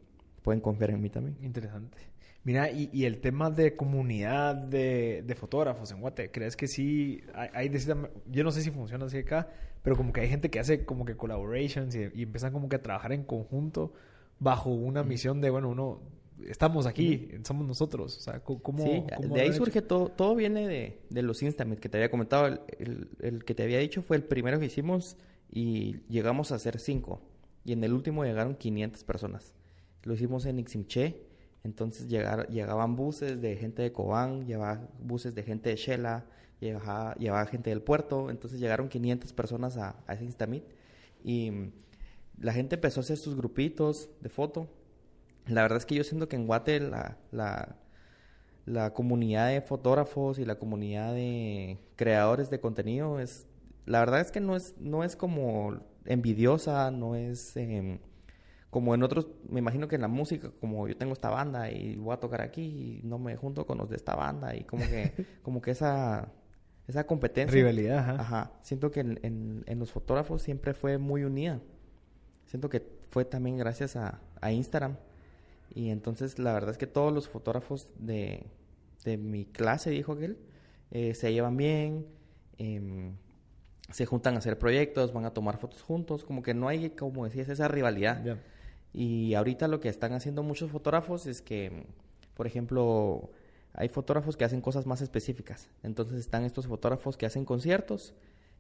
pueden 0.43 0.61
confiar 0.61 0.91
en 0.91 1.03
mí 1.03 1.11
también. 1.11 1.37
Interesante. 1.43 1.99
Mira, 2.45 2.71
y, 2.71 2.91
y 2.93 3.07
el 3.07 3.21
tema 3.21 3.51
de 3.51 3.75
comunidad 3.75 4.55
de, 4.55 5.23
de 5.27 5.35
fotógrafos 5.35 5.91
en 5.93 6.01
Guate, 6.01 6.31
¿crees 6.31 6.57
que 6.57 6.67
sí? 6.69 7.23
Hay, 7.35 7.49
hay 7.55 7.79
yo 8.31 8.45
no 8.45 8.51
sé 8.53 8.61
si 8.63 8.71
funciona 8.71 9.07
así 9.07 9.19
acá, 9.19 9.49
pero 9.83 9.97
como 9.97 10.13
que 10.13 10.21
hay 10.21 10.29
gente 10.29 10.51
que 10.51 10.61
hace 10.61 10.85
como 10.85 11.05
que 11.07 11.17
collaborations 11.17 11.95
y, 11.95 12.11
y 12.15 12.23
empiezan 12.23 12.53
como 12.53 12.69
que 12.69 12.77
a 12.77 12.83
trabajar 12.83 13.13
en 13.13 13.25
conjunto 13.25 13.95
bajo 14.39 14.71
una 14.71 15.03
misión 15.05 15.41
de, 15.41 15.49
bueno, 15.49 15.71
uno, 15.71 16.01
estamos 16.47 16.87
aquí, 16.87 17.31
somos 17.45 17.67
nosotros. 17.67 18.17
O 18.17 18.21
sea, 18.21 18.41
¿cómo, 18.41 18.85
sí, 18.85 19.03
cómo 19.17 19.35
de 19.35 19.41
ahí 19.43 19.53
surge 19.53 19.79
hecho? 19.81 19.89
todo, 19.89 20.09
todo 20.09 20.35
viene 20.35 20.67
de, 20.69 21.01
de 21.11 21.23
los 21.23 21.43
Instamit 21.43 21.79
que 21.79 21.89
te 21.89 21.97
había 21.99 22.11
comentado. 22.11 22.47
El, 22.47 22.61
el- 22.79 23.09
el 23.21 23.45
que 23.45 23.55
te 23.55 23.63
había 23.63 23.79
dicho 23.79 24.03
fue 24.03 24.17
el 24.17 24.25
primero 24.25 24.59
que 24.59 24.67
hicimos 24.67 25.17
y 25.51 26.01
llegamos 26.09 26.53
a 26.53 26.57
hacer 26.57 26.79
cinco. 26.81 27.21
Y 27.65 27.73
en 27.73 27.83
el 27.85 27.93
último 27.93 28.25
llegaron 28.25 28.55
500 28.57 29.05
personas. 29.05 29.55
Lo 30.03 30.15
hicimos 30.15 30.45
en 30.47 30.59
Iximché. 30.59 31.23
Entonces 31.63 32.09
llegar, 32.09 32.49
llegaban 32.51 32.95
buses 32.95 33.41
de 33.41 33.57
gente 33.57 33.81
de 33.81 33.91
Cobán, 33.93 34.47
llevaban 34.47 34.91
buses 35.03 35.35
de 35.35 35.43
gente 35.45 35.71
de 35.71 35.77
Shela, 35.77 36.27
llevaba, 36.61 37.15
llevaba 37.15 37.47
gente 37.47 37.71
del 37.71 37.81
puerto. 37.81 38.29
Entonces 38.31 38.61
llegaron 38.61 38.89
500 38.91 39.33
personas 39.33 39.77
a, 39.79 39.97
a 40.07 40.13
ese 40.15 40.25
Instamit. 40.25 40.65
Y 41.23 41.51
mm, 41.51 41.73
la 42.41 42.53
gente 42.53 42.75
empezó 42.75 43.01
a 43.01 43.03
hacer 43.03 43.17
sus 43.17 43.35
grupitos 43.35 44.11
de 44.21 44.29
foto. 44.29 44.69
La 45.47 45.63
verdad 45.63 45.79
es 45.79 45.87
que 45.87 45.95
yo 45.95 46.05
siento 46.05 46.29
que 46.29 46.37
en 46.37 46.47
Guate 46.47 46.81
la, 46.81 47.19
la, 47.31 47.77
la 48.67 48.93
comunidad 48.95 49.49
de 49.49 49.61
fotógrafos 49.61 50.39
y 50.39 50.45
la 50.45 50.59
comunidad 50.59 51.13
de 51.13 51.79
creadores 51.97 52.51
de 52.51 52.61
contenido 52.61 53.21
es 53.21 53.47
la 53.87 53.99
verdad 54.01 54.21
es 54.21 54.31
que 54.31 54.41
no 54.41 54.57
es 54.57 54.75
no 54.79 55.05
es 55.05 55.17
como 55.17 55.79
envidiosa 56.07 56.91
no 56.91 57.15
es 57.15 57.55
em, 57.59 57.99
como 58.71 58.95
en 58.95 59.03
otros 59.03 59.29
me 59.51 59.59
imagino 59.59 59.87
que 59.89 59.97
en 59.97 60.01
la 60.01 60.09
música 60.09 60.51
como 60.61 60.89
yo 60.89 60.97
tengo 60.97 61.13
esta 61.13 61.29
banda 61.29 61.71
y 61.71 61.97
voy 61.97 62.15
a 62.15 62.21
tocar 62.21 62.41
aquí 62.41 63.01
y 63.03 63.07
no 63.07 63.19
me 63.19 63.37
junto 63.37 63.67
con 63.67 63.77
los 63.77 63.91
de 63.91 63.97
esta 63.97 64.15
banda 64.15 64.57
y 64.57 64.65
como 64.65 64.85
que 64.87 65.13
como 65.43 65.61
que 65.61 65.73
esa 65.73 66.33
esa 66.89 67.07
competencia 67.07 67.55
Rivalidad, 67.55 67.99
ajá. 67.99 68.13
Ajá. 68.21 68.53
Siento 68.63 68.91
que 68.91 69.01
en, 69.01 69.19
en- 69.23 69.65
en 69.67 69.79
los 69.79 69.91
fotógrafos 69.91 70.43
siempre 70.43 70.75
fue 70.75 70.99
muy 70.99 71.25
unida. 71.25 71.61
Siento 72.47 72.69
que 72.69 72.87
fue 73.11 73.25
también 73.25 73.57
gracias 73.57 73.97
a, 73.97 74.21
a 74.43 74.53
Instagram. 74.53 74.97
Y 75.75 75.91
entonces 75.91 76.39
la 76.39 76.53
verdad 76.53 76.71
es 76.71 76.79
que 76.79 76.87
todos 76.87 77.13
los 77.13 77.29
fotógrafos 77.29 77.89
de, 77.99 78.47
de 79.05 79.17
mi 79.17 79.45
clase, 79.45 79.91
dijo 79.91 80.13
aquel, 80.13 80.39
eh, 80.91 81.15
se 81.15 81.33
llevan 81.33 81.57
bien, 81.57 82.07
em, 82.59 83.17
se 83.91 84.07
juntan 84.07 84.35
a 84.35 84.39
hacer 84.39 84.59
proyectos, 84.59 85.13
van 85.13 85.25
a 85.25 85.35
tomar 85.35 85.59
fotos 85.59 85.83
juntos. 85.83 86.25
Como 86.25 86.43
que 86.43 86.55
no 86.55 86.69
hay, 86.69 86.91
como 86.91 87.25
decías, 87.25 87.49
esa 87.49 87.69
rivalidad. 87.69 88.39
Y 88.93 89.35
ahorita 89.35 89.69
lo 89.69 89.81
que 89.81 89.89
están 89.89 90.13
haciendo 90.13 90.43
muchos 90.43 90.71
fotógrafos 90.71 91.27
es 91.27 91.43
que, 91.43 91.87
por 92.35 92.47
ejemplo, 92.47 93.31
hay 93.73 93.89
fotógrafos 93.89 94.37
que 94.37 94.45
hacen 94.45 94.61
cosas 94.61 94.87
más 94.87 95.01
específicas. 95.01 95.69
Entonces 95.83 96.19
están 96.19 96.45
estos 96.45 96.67
fotógrafos 96.69 97.17
que 97.17 97.27
hacen 97.27 97.45
conciertos 97.45 98.15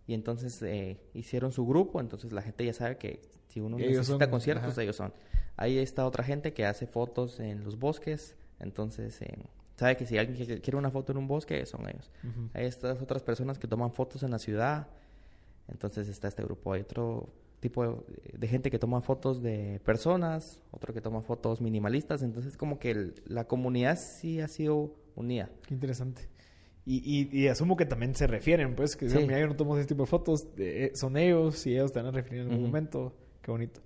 y 0.06 0.14
entonces 0.14 0.60
eh, 0.62 0.98
hicieron 1.14 1.52
su 1.52 1.64
grupo. 1.66 2.00
Entonces 2.00 2.32
la 2.32 2.42
gente 2.42 2.64
ya 2.64 2.72
sabe 2.72 2.98
que 2.98 3.22
si 3.48 3.60
uno 3.60 3.78
Ellos 3.78 3.90
necesita 3.90 4.24
son, 4.24 4.30
conciertos, 4.30 4.72
ajá. 4.72 4.82
ellos 4.82 4.96
son. 4.96 5.12
Ahí 5.56 5.78
está 5.78 6.06
otra 6.06 6.24
gente 6.24 6.52
que 6.52 6.64
hace 6.66 6.86
fotos 6.86 7.38
en 7.40 7.64
los 7.64 7.78
bosques. 7.78 8.34
Entonces 8.60 9.20
eh, 9.22 9.36
sabe 9.76 9.96
que 9.96 10.06
si 10.06 10.18
alguien 10.18 10.60
quiere 10.60 10.76
una 10.76 10.90
foto 10.90 11.12
en 11.12 11.18
un 11.18 11.28
bosque, 11.28 11.64
son 11.66 11.88
ellos. 11.88 12.10
Ujú. 12.22 12.48
Hay 12.54 12.66
estas 12.66 13.00
otras 13.02 13.22
personas 13.22 13.58
que 13.58 13.66
toman 13.68 13.92
fotos 13.92 14.22
en 14.22 14.30
la 14.30 14.38
ciudad. 14.38 14.88
Entonces 15.68 16.08
está 16.08 16.28
este 16.28 16.42
grupo. 16.42 16.72
Hay 16.72 16.82
otro 16.82 17.28
tipo 17.60 18.04
de, 18.34 18.46
gente 18.48 18.70
que 18.70 18.78
toma 18.78 19.00
fotos 19.00 19.42
de 19.42 19.80
personas, 19.84 20.60
otro 20.70 20.92
que 20.92 21.00
toma 21.00 21.22
fotos 21.22 21.60
minimalistas. 21.60 22.22
Entonces 22.22 22.56
como 22.56 22.78
que 22.78 22.90
el- 22.90 23.14
la 23.26 23.44
comunidad 23.44 23.98
sí 23.98 24.40
ha 24.40 24.48
sido 24.48 24.94
unida. 25.16 25.48
Qué 25.66 25.74
interesante. 25.74 26.28
Y, 26.86 26.96
y, 26.98 27.30
y 27.44 27.48
asumo 27.48 27.76
que 27.78 27.86
también 27.86 28.14
se 28.14 28.26
refieren, 28.26 28.74
pues, 28.74 28.94
que 28.94 29.08
Sí. 29.08 29.14
dicen, 29.14 29.26
mira, 29.26 29.40
yo 29.40 29.46
no 29.46 29.56
tomo 29.56 29.78
ese 29.78 29.86
tipo 29.88 30.02
de 30.02 30.06
fotos, 30.06 30.46
eh, 30.58 30.90
son 30.94 31.16
ellos 31.16 31.66
y 31.66 31.72
ellos 31.72 31.92
te 31.92 31.98
van 32.00 32.08
a 32.08 32.10
referir 32.10 32.40
en 32.40 32.48
algún 32.48 32.58
Ujú. 32.58 32.66
momento. 32.66 33.14
Qué 33.40 33.50
bonito. 33.50 33.80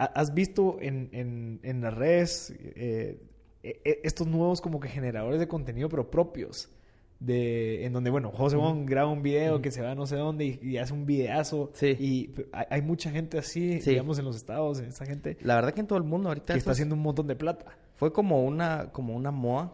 Ha- 0.00 0.12
¿Has 0.20 0.32
visto 0.34 0.78
en, 0.80 1.08
en, 1.12 1.60
en 1.62 1.80
las 1.82 1.94
redes 1.94 2.50
eh, 2.58 3.20
eh, 3.62 3.80
eh, 3.84 4.00
estos 4.04 4.26
nuevos 4.26 4.60
como 4.60 4.80
que 4.80 4.88
generadores 4.88 5.38
de 5.40 5.46
contenido, 5.48 5.88
pero 5.88 6.10
propios? 6.10 6.70
De, 7.18 7.84
en 7.84 7.92
donde, 7.92 8.08
bueno, 8.08 8.30
José 8.32 8.56
Bon 8.56 8.86
graba 8.86 9.10
un 9.10 9.22
video 9.22 9.60
que 9.60 9.70
se 9.70 9.82
va 9.82 9.90
a 9.90 9.94
no 9.94 10.06
sé 10.06 10.16
dónde 10.16 10.46
y, 10.46 10.58
y 10.62 10.78
hace 10.78 10.94
un 10.94 11.04
videazo. 11.04 11.70
Sí. 11.74 11.88
Y 12.00 12.34
hay, 12.50 12.64
hay 12.70 12.80
mucha 12.82 13.10
gente 13.10 13.36
así, 13.36 13.78
Sí. 13.82 13.90
digamos, 13.90 14.18
en 14.18 14.24
los 14.24 14.36
estados, 14.36 14.78
en 14.80 14.86
esa 14.86 15.04
gente 15.04 15.36
La 15.42 15.54
verdad 15.56 15.74
que 15.74 15.80
en 15.80 15.86
todo 15.86 15.98
el 15.98 16.04
mundo 16.04 16.28
ahorita 16.30 16.54
que 16.54 16.58
está 16.58 16.70
haciendo 16.70 16.94
un 16.94 17.02
montón 17.02 17.26
de 17.26 17.36
plata. 17.36 17.76
fue 17.96 18.10
como 18.14 18.42
una 18.46 18.90
como 18.92 19.14
una 19.14 19.30
moda. 19.30 19.70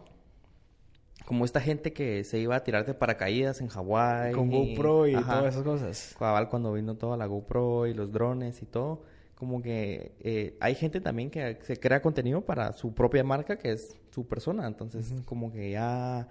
Como 1.25 1.43
esta 1.45 1.59
gente 1.61 1.93
que 1.93 2.23
se 2.25 2.37
iba 2.39 2.55
a 2.55 2.63
tirar 2.63 2.85
de 2.85 2.93
paracaídas 2.93 3.59
en 3.61 3.67
Hawái. 3.69 4.33
Con 4.33 4.49
GoPro 4.49 5.07
y 5.07 5.15
Ajá. 5.15 5.39
todas 5.39 5.53
esas 5.53 5.63
cosas. 5.63 6.15
Cabal 6.19 6.49
cuando 6.49 6.73
vino 6.73 6.95
toda 6.95 7.15
la 7.17 7.25
GoPro 7.27 7.87
y 7.87 7.93
los 7.93 8.11
drones 8.11 8.61
y 8.61 8.65
todo, 8.65 9.03
como 9.37 9.61
que 9.61 10.15
eh, 10.19 10.57
hay 10.59 10.73
gente 10.75 10.99
también 10.99 11.29
que 11.29 11.59
se 11.61 11.77
crea 11.79 12.01
contenido 12.01 12.41
para 12.41 12.73
su 12.73 12.93
propia 12.93 13.23
marca, 13.23 13.57
que 13.57 13.71
es 13.71 13.95
su 14.09 14.27
persona. 14.27 14.65
Entonces, 14.65 15.13
como 15.25 15.51
que 15.51 15.69
ya 15.71 16.27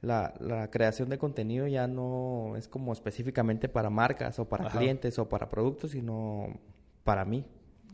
la, 0.00 0.34
la 0.38 0.70
creación 0.70 1.08
de 1.08 1.18
contenido 1.18 1.66
ya 1.66 1.88
no 1.88 2.54
es 2.56 2.68
como 2.68 2.92
específicamente 2.92 3.68
para 3.68 3.90
marcas 3.90 4.38
o 4.38 4.48
para 4.48 4.66
Ajá. 4.66 4.78
clientes 4.78 5.18
o 5.18 5.28
para 5.28 5.48
productos, 5.48 5.90
sino 5.90 6.58
para 7.02 7.24
mí. 7.24 7.44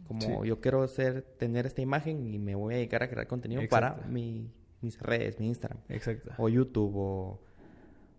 Como 0.06 0.20
Sí. 0.20 0.48
yo 0.48 0.60
quiero 0.60 0.86
ser, 0.86 1.22
tener 1.22 1.64
esta 1.66 1.80
imagen 1.80 2.26
y 2.26 2.38
me 2.38 2.54
voy 2.54 2.74
a 2.74 2.76
dedicar 2.76 3.02
a 3.02 3.08
crear 3.08 3.26
contenido 3.26 3.62
para 3.70 3.96
mi, 4.08 4.52
mis 4.82 5.00
redes, 5.00 5.40
mi 5.40 5.48
Instagram, 5.48 5.80
Exacto. 5.88 6.30
o 6.36 6.48
YouTube, 6.50 6.94
o, 6.94 7.40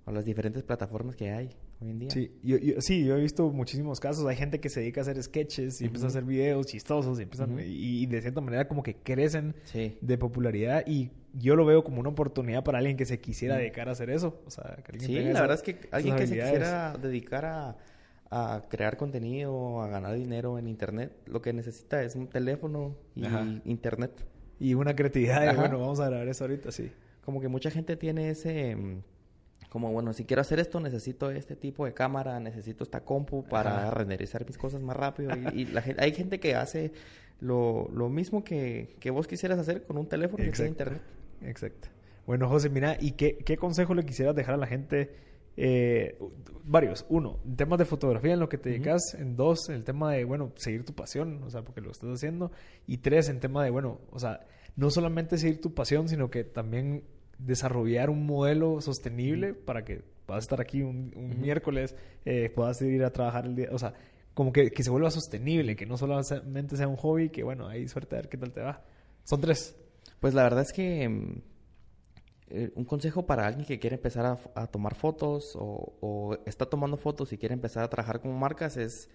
o 0.06 0.12
las 0.12 0.26
diferentes 0.26 0.64
plataformas 0.64 1.16
que 1.16 1.30
hay 1.32 1.50
hoy 1.82 1.90
en 1.92 2.00
día. 2.00 2.10
Sí 2.10 2.32
yo, 2.44 2.58
yo- 2.58 2.82
sí, 2.82 3.06
yo 3.06 3.18
he 3.18 3.22
visto 3.22 3.50
muchísimos 3.52 4.00
casos. 4.00 4.26
Hay 4.26 4.36
gente 4.36 4.60
que 4.60 4.70
se 4.70 4.80
dedica 4.82 5.02
a 5.02 5.04
hacer 5.04 5.22
sketches 5.22 5.82
y 5.82 5.86
empieza 5.86 6.08
a 6.08 6.10
hacer 6.10 6.24
videos 6.24 6.66
chistosos 6.68 7.20
y, 7.20 7.24
empiezan, 7.24 7.52
Ujú. 7.52 7.60
y, 7.60 8.04
y 8.04 8.06
de 8.06 8.22
cierta 8.22 8.42
manera 8.42 8.68
como 8.68 8.84
que 8.84 8.96
crecen 8.96 9.56
Sí. 9.64 9.98
de 10.02 10.18
popularidad 10.18 10.84
y 10.88 11.12
yo 11.34 11.56
lo 11.56 11.66
veo 11.66 11.84
como 11.84 12.00
una 12.00 12.10
oportunidad 12.10 12.64
para 12.64 12.80
alguien 12.80 12.98
que 12.98 13.06
se 13.06 13.20
quisiera 13.20 13.56
Mm. 13.56 13.60
dedicar 13.60 13.90
a 13.90 13.92
hacer 13.92 14.10
eso. 14.10 14.42
O 14.46 14.50
sea, 14.50 14.78
que 14.84 15.00
Sí, 15.00 15.14
la 15.14 15.42
verdad 15.42 15.56
es 15.56 15.62
que 15.64 15.78
alguien 15.92 16.16
que 16.16 16.26
se 16.28 16.36
quisiera 16.36 16.94
dedicar 16.98 17.46
a, 17.46 17.78
a 18.32 18.64
crear 18.70 18.98
contenido, 18.98 19.82
a 19.82 19.88
ganar 19.88 20.16
dinero 20.16 20.58
en 20.60 20.68
internet, 20.68 21.14
lo 21.28 21.42
que 21.42 21.54
necesita 21.54 22.04
es 22.04 22.16
un 22.16 22.28
teléfono 22.28 22.96
y 23.16 23.26
Ajá. 23.26 23.46
internet. 23.66 24.12
Y 24.60 24.74
una 24.74 24.96
creatividad 24.96 25.48
Ajá. 25.48 25.60
bueno, 25.62 25.80
vamos 25.80 26.00
a 26.00 26.10
grabar 26.10 26.28
eso 26.28 26.44
ahorita, 26.44 26.72
sí. 26.72 26.92
Como 27.24 27.40
que 27.40 27.48
mucha 27.48 27.70
gente 27.70 27.96
tiene 27.96 28.30
ese, 28.32 28.76
mm, 28.76 29.02
como 29.78 29.92
bueno, 29.92 30.12
si 30.12 30.26
quiero 30.26 30.42
hacer 30.42 30.60
esto 30.60 30.80
necesito 30.80 31.30
este 31.30 31.56
tipo 31.56 31.86
de 31.86 31.94
cámara, 31.94 32.40
necesito 32.40 32.84
esta 32.84 33.02
compu 33.06 33.44
para 33.48 33.78
Ajá. 33.84 33.92
renderizar 33.92 34.44
mis 34.44 34.58
cosas 34.58 34.82
más 34.82 34.98
rápido. 34.98 35.30
Y, 35.38 35.62
y 35.62 35.66
la 35.66 35.84
gen- 35.84 35.98
hay 36.00 36.14
gente 36.14 36.40
que 36.40 36.56
hace 36.56 36.92
lo, 37.40 37.88
lo 37.94 38.10
mismo 38.10 38.44
que, 38.44 38.96
que 39.00 39.12
vos 39.12 39.28
quisieras 39.28 39.60
hacer 39.60 39.84
con 39.84 40.00
un 40.00 40.08
teléfono 40.08 40.44
y 40.44 40.50
tiene 40.50 40.70
Exacto. 40.70 40.72
internet. 40.72 41.02
Exacto. 41.44 41.90
Bueno, 42.26 42.50
José, 42.50 42.70
mira, 42.72 42.98
¿y 43.00 43.12
qué, 43.12 43.38
qué 43.38 43.56
consejo 43.56 43.94
le 43.94 44.04
quisieras 44.04 44.36
dejar 44.36 44.56
a 44.56 44.58
la 44.58 44.66
gente? 44.66 45.12
Eh, 45.58 46.18
varios. 46.64 47.06
Uno, 47.10 47.40
en 47.46 47.56
temas 47.56 47.78
de 47.78 47.86
fotografía, 47.86 48.34
en 48.34 48.40
lo 48.40 48.50
que 48.50 48.58
te 48.58 48.70
Ujú. 48.70 48.74
dedicas. 48.80 49.14
En 49.14 49.36
dos, 49.36 49.70
el 49.70 49.84
tema 49.84 50.12
de, 50.12 50.24
bueno, 50.24 50.52
seguir 50.56 50.86
tu 50.86 50.94
pasión, 50.94 51.44
o 51.44 51.50
sea, 51.52 51.62
porque 51.62 51.82
lo 51.82 51.92
estás 51.92 52.10
haciendo. 52.10 52.52
Y 52.88 52.98
tres, 52.98 53.30
en 53.30 53.40
tema 53.40 53.64
de, 53.64 53.70
bueno, 53.70 54.00
o 54.10 54.18
sea, 54.20 54.40
no 54.76 54.90
solamente 54.90 55.38
seguir 55.38 55.62
tu 55.62 55.74
pasión, 55.76 56.10
sino 56.10 56.30
que 56.32 56.44
también 56.44 57.04
desarrollar 57.38 58.10
un 58.10 58.26
modelo 58.26 58.82
sostenible 58.82 59.54
para 59.54 59.84
que 59.84 60.02
puedas 60.26 60.44
estar 60.44 60.62
aquí 60.62 60.82
un, 60.82 61.12
miércoles, 61.40 61.96
eh, 62.26 62.50
puedas 62.54 62.82
ir 62.82 63.04
a 63.04 63.12
trabajar 63.12 63.46
el 63.46 63.56
día, 63.56 63.70
o 63.72 63.80
sea, 63.80 63.94
como 64.34 64.52
que, 64.52 64.70
que 64.70 64.84
se 64.84 64.90
vuelva 64.90 65.10
sostenible, 65.10 65.76
que 65.76 65.86
no 65.86 65.98
solamente 65.98 66.78
sea 66.78 66.88
un 66.88 66.98
hobby, 66.98 67.30
que 67.30 67.44
bueno, 67.44 67.68
hay 67.68 67.88
suerte 67.88 68.16
a 68.16 68.20
ver 68.20 68.30
qué 68.30 68.38
tal 68.38 68.52
te 68.52 68.62
va. 68.62 68.84
Son 69.24 69.42
tres. 69.42 69.76
Pues 70.20 70.34
la 70.34 70.44
verdad 70.44 70.62
es 70.62 70.72
que 70.72 71.04
eh, 72.50 72.72
un 72.76 72.86
consejo 72.86 73.26
para 73.26 73.48
alguien 73.48 73.66
que 73.66 73.80
quiere 73.80 73.96
empezar 73.96 74.38
a, 74.54 74.68
tomar 74.68 74.96
fotos 74.96 75.56
o, 75.56 75.98
o 76.02 76.38
está 76.46 76.66
tomando 76.66 76.98
fotos 76.98 77.34
y 77.34 77.38
quiere 77.38 77.54
empezar 77.54 77.84
a 77.84 77.90
trabajar 77.90 78.20
con 78.20 78.38
marcas 78.38 78.78
es 78.78 79.10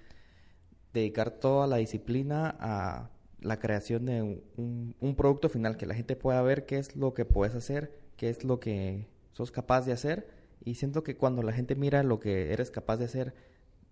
dedicar 0.92 1.30
toda 1.30 1.66
la 1.66 1.76
disciplina 1.76 2.56
a 2.58 3.10
la 3.40 3.58
creación 3.58 4.06
de 4.06 4.22
un 4.56 5.14
producto 5.16 5.48
final, 5.48 5.76
que 5.76 5.86
la 5.86 5.94
gente 5.94 6.16
pueda 6.16 6.40
ver 6.42 6.64
qué 6.66 6.78
es 6.78 6.94
lo 6.94 7.14
que 7.14 7.24
puedes 7.24 7.54
hacer, 7.54 7.92
qué 8.22 8.28
es 8.30 8.44
lo 8.44 8.60
que 8.60 9.08
sos 9.32 9.50
capaz 9.50 9.84
de 9.84 9.90
hacer. 9.92 10.28
Y 10.64 10.76
siento 10.76 11.02
que 11.02 11.16
cuando 11.16 11.42
la 11.42 11.52
gente 11.52 11.74
mira 11.74 12.04
lo 12.04 12.20
que 12.20 12.52
eres 12.52 12.70
capaz 12.70 12.98
de 12.98 13.06
hacer, 13.06 13.34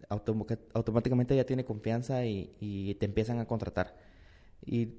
automo- 0.09 0.47
automáticamente 0.73 1.35
ya 1.35 1.45
tiene 1.45 1.65
confianza 1.65 2.25
y, 2.25 2.55
y 2.61 2.95
te 2.95 3.07
empiezan 3.07 3.41
a 3.41 3.47
contratar. 3.47 3.97
Y 4.65 4.91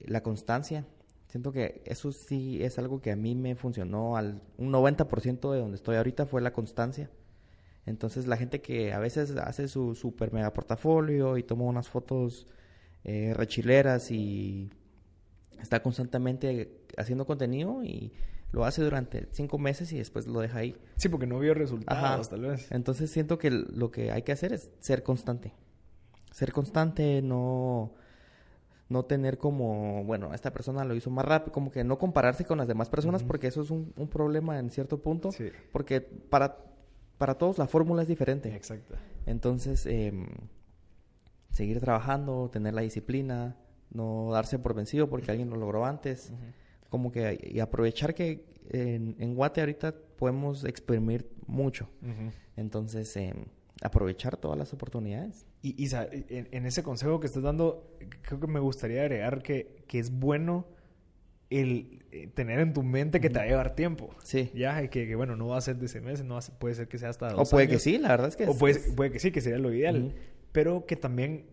la 0.00 0.22
constancia, 0.22 0.86
siento 1.28 1.52
que 1.52 1.82
eso 1.84 2.10
sí 2.10 2.62
es 2.62 2.78
algo 2.78 3.02
que 3.02 3.10
a 3.12 3.16
mí 3.16 3.34
me 3.34 3.54
funcionó 3.54 4.16
al 4.16 4.40
un 4.56 4.72
90% 4.72 5.52
de 5.52 5.58
donde 5.58 5.76
estoy 5.76 5.96
ahorita 5.96 6.24
fue 6.24 6.40
la 6.40 6.54
constancia. 6.54 7.10
Entonces 7.84 8.26
la 8.26 8.38
gente 8.38 8.62
que 8.62 8.94
a 8.94 8.98
veces 8.98 9.32
hace 9.36 9.68
su 9.68 9.94
super 9.94 10.32
mega 10.32 10.54
portafolio 10.54 11.36
y 11.36 11.42
toma 11.42 11.64
unas 11.64 11.90
fotos 11.90 12.46
eh, 13.04 13.34
rechileras 13.36 14.10
y 14.10 14.70
está 15.60 15.82
constantemente 15.82 16.80
haciendo 16.96 17.26
contenido 17.26 17.84
y 17.84 18.10
lo 18.54 18.64
hace 18.64 18.82
durante 18.82 19.28
cinco 19.32 19.58
meses 19.58 19.92
y 19.92 19.98
después 19.98 20.26
lo 20.26 20.40
deja 20.40 20.58
ahí. 20.58 20.76
Sí, 20.96 21.08
porque 21.08 21.26
no 21.26 21.38
vio 21.40 21.54
resultados, 21.54 22.28
Ajá. 22.28 22.30
tal 22.30 22.40
vez. 22.42 22.70
Entonces 22.70 23.10
siento 23.10 23.38
que 23.38 23.50
lo 23.50 23.90
que 23.90 24.12
hay 24.12 24.22
que 24.22 24.32
hacer 24.32 24.52
es 24.52 24.70
ser 24.78 25.02
constante. 25.02 25.52
Ser 26.30 26.52
constante, 26.52 27.20
no, 27.20 27.92
no 28.88 29.04
tener 29.04 29.38
como, 29.38 30.04
bueno, 30.04 30.32
esta 30.34 30.52
persona 30.52 30.84
lo 30.84 30.94
hizo 30.94 31.10
más 31.10 31.24
rápido, 31.24 31.52
como 31.52 31.70
que 31.70 31.84
no 31.84 31.98
compararse 31.98 32.44
con 32.44 32.58
las 32.58 32.68
demás 32.68 32.88
personas 32.88 33.24
porque 33.24 33.48
eso 33.48 33.62
es 33.62 33.70
un, 33.70 33.92
un 33.96 34.08
problema 34.08 34.58
en 34.58 34.70
cierto 34.70 35.02
punto. 35.02 35.32
Sí. 35.32 35.50
Porque 35.72 36.00
para, 36.00 36.58
para 37.18 37.34
todos 37.34 37.58
la 37.58 37.66
fórmula 37.66 38.02
es 38.02 38.08
diferente. 38.08 38.54
Exacto. 38.54 38.94
Entonces, 39.26 39.84
em, 39.86 40.26
seguir 41.50 41.80
trabajando, 41.80 42.50
tener 42.50 42.74
la 42.74 42.82
disciplina, 42.82 43.56
no 43.90 44.30
darse 44.32 44.58
por 44.58 44.74
vencido 44.74 45.08
porque 45.08 45.30
alguien 45.30 45.50
lo 45.50 45.56
logró 45.56 45.84
antes. 45.84 46.32
Como 46.94 47.10
que 47.10 47.40
y 47.52 47.58
aprovechar 47.58 48.14
que 48.14 48.44
en, 48.70 49.16
en 49.18 49.34
Guate 49.34 49.60
ahorita 49.62 49.92
podemos 50.16 50.64
exprimir 50.64 51.28
mucho. 51.48 51.88
Entonces, 52.56 53.16
em, 53.16 53.46
aprovechar 53.82 54.36
todas 54.36 54.56
las 54.56 54.72
oportunidades. 54.72 55.44
Y, 55.60 55.74
y 55.82 55.88
sa- 55.88 56.06
en, 56.12 56.46
en 56.52 56.66
ese 56.66 56.84
consejo 56.84 57.18
que 57.18 57.26
estás 57.26 57.42
dando, 57.42 57.96
creo 58.22 58.38
que 58.38 58.46
me 58.46 58.60
gustaría 58.60 59.00
agregar 59.02 59.42
que, 59.42 59.82
que 59.88 59.98
es 59.98 60.12
bueno 60.12 60.68
el 61.50 62.04
eh, 62.12 62.28
tener 62.32 62.60
en 62.60 62.72
tu 62.72 62.84
mente 62.84 63.20
que 63.20 63.28
te 63.28 63.38
va 63.40 63.44
a 63.44 63.48
llevar 63.48 63.74
tiempo. 63.74 64.10
Sí. 64.22 64.52
Ya, 64.54 64.80
y 64.84 64.88
que, 64.88 65.08
que, 65.08 65.16
bueno, 65.16 65.34
no 65.34 65.48
va 65.48 65.56
a 65.58 65.60
ser 65.60 65.74
de 65.76 65.86
ese 65.86 66.00
mes, 66.00 66.22
no 66.24 66.34
va 66.34 66.38
a 66.38 66.42
ser- 66.42 66.54
puede 66.54 66.76
ser 66.76 66.86
que 66.86 66.98
sea 66.98 67.08
hasta 67.08 67.34
O 67.34 67.38
dos 67.38 67.50
puede 67.50 67.66
que 67.66 67.80
sí, 67.80 67.98
la 67.98 68.10
verdad 68.10 68.28
es 68.28 68.36
que... 68.36 68.46
O 68.46 68.52
es- 68.52 68.56
puede, 68.56 68.74
es- 68.78 68.92
puede 68.94 69.10
que 69.10 69.18
sí, 69.18 69.32
que 69.32 69.40
sería 69.40 69.58
lo 69.58 69.74
ideal. 69.74 70.14
Pero 70.52 70.86
que 70.86 70.94
también, 70.94 71.46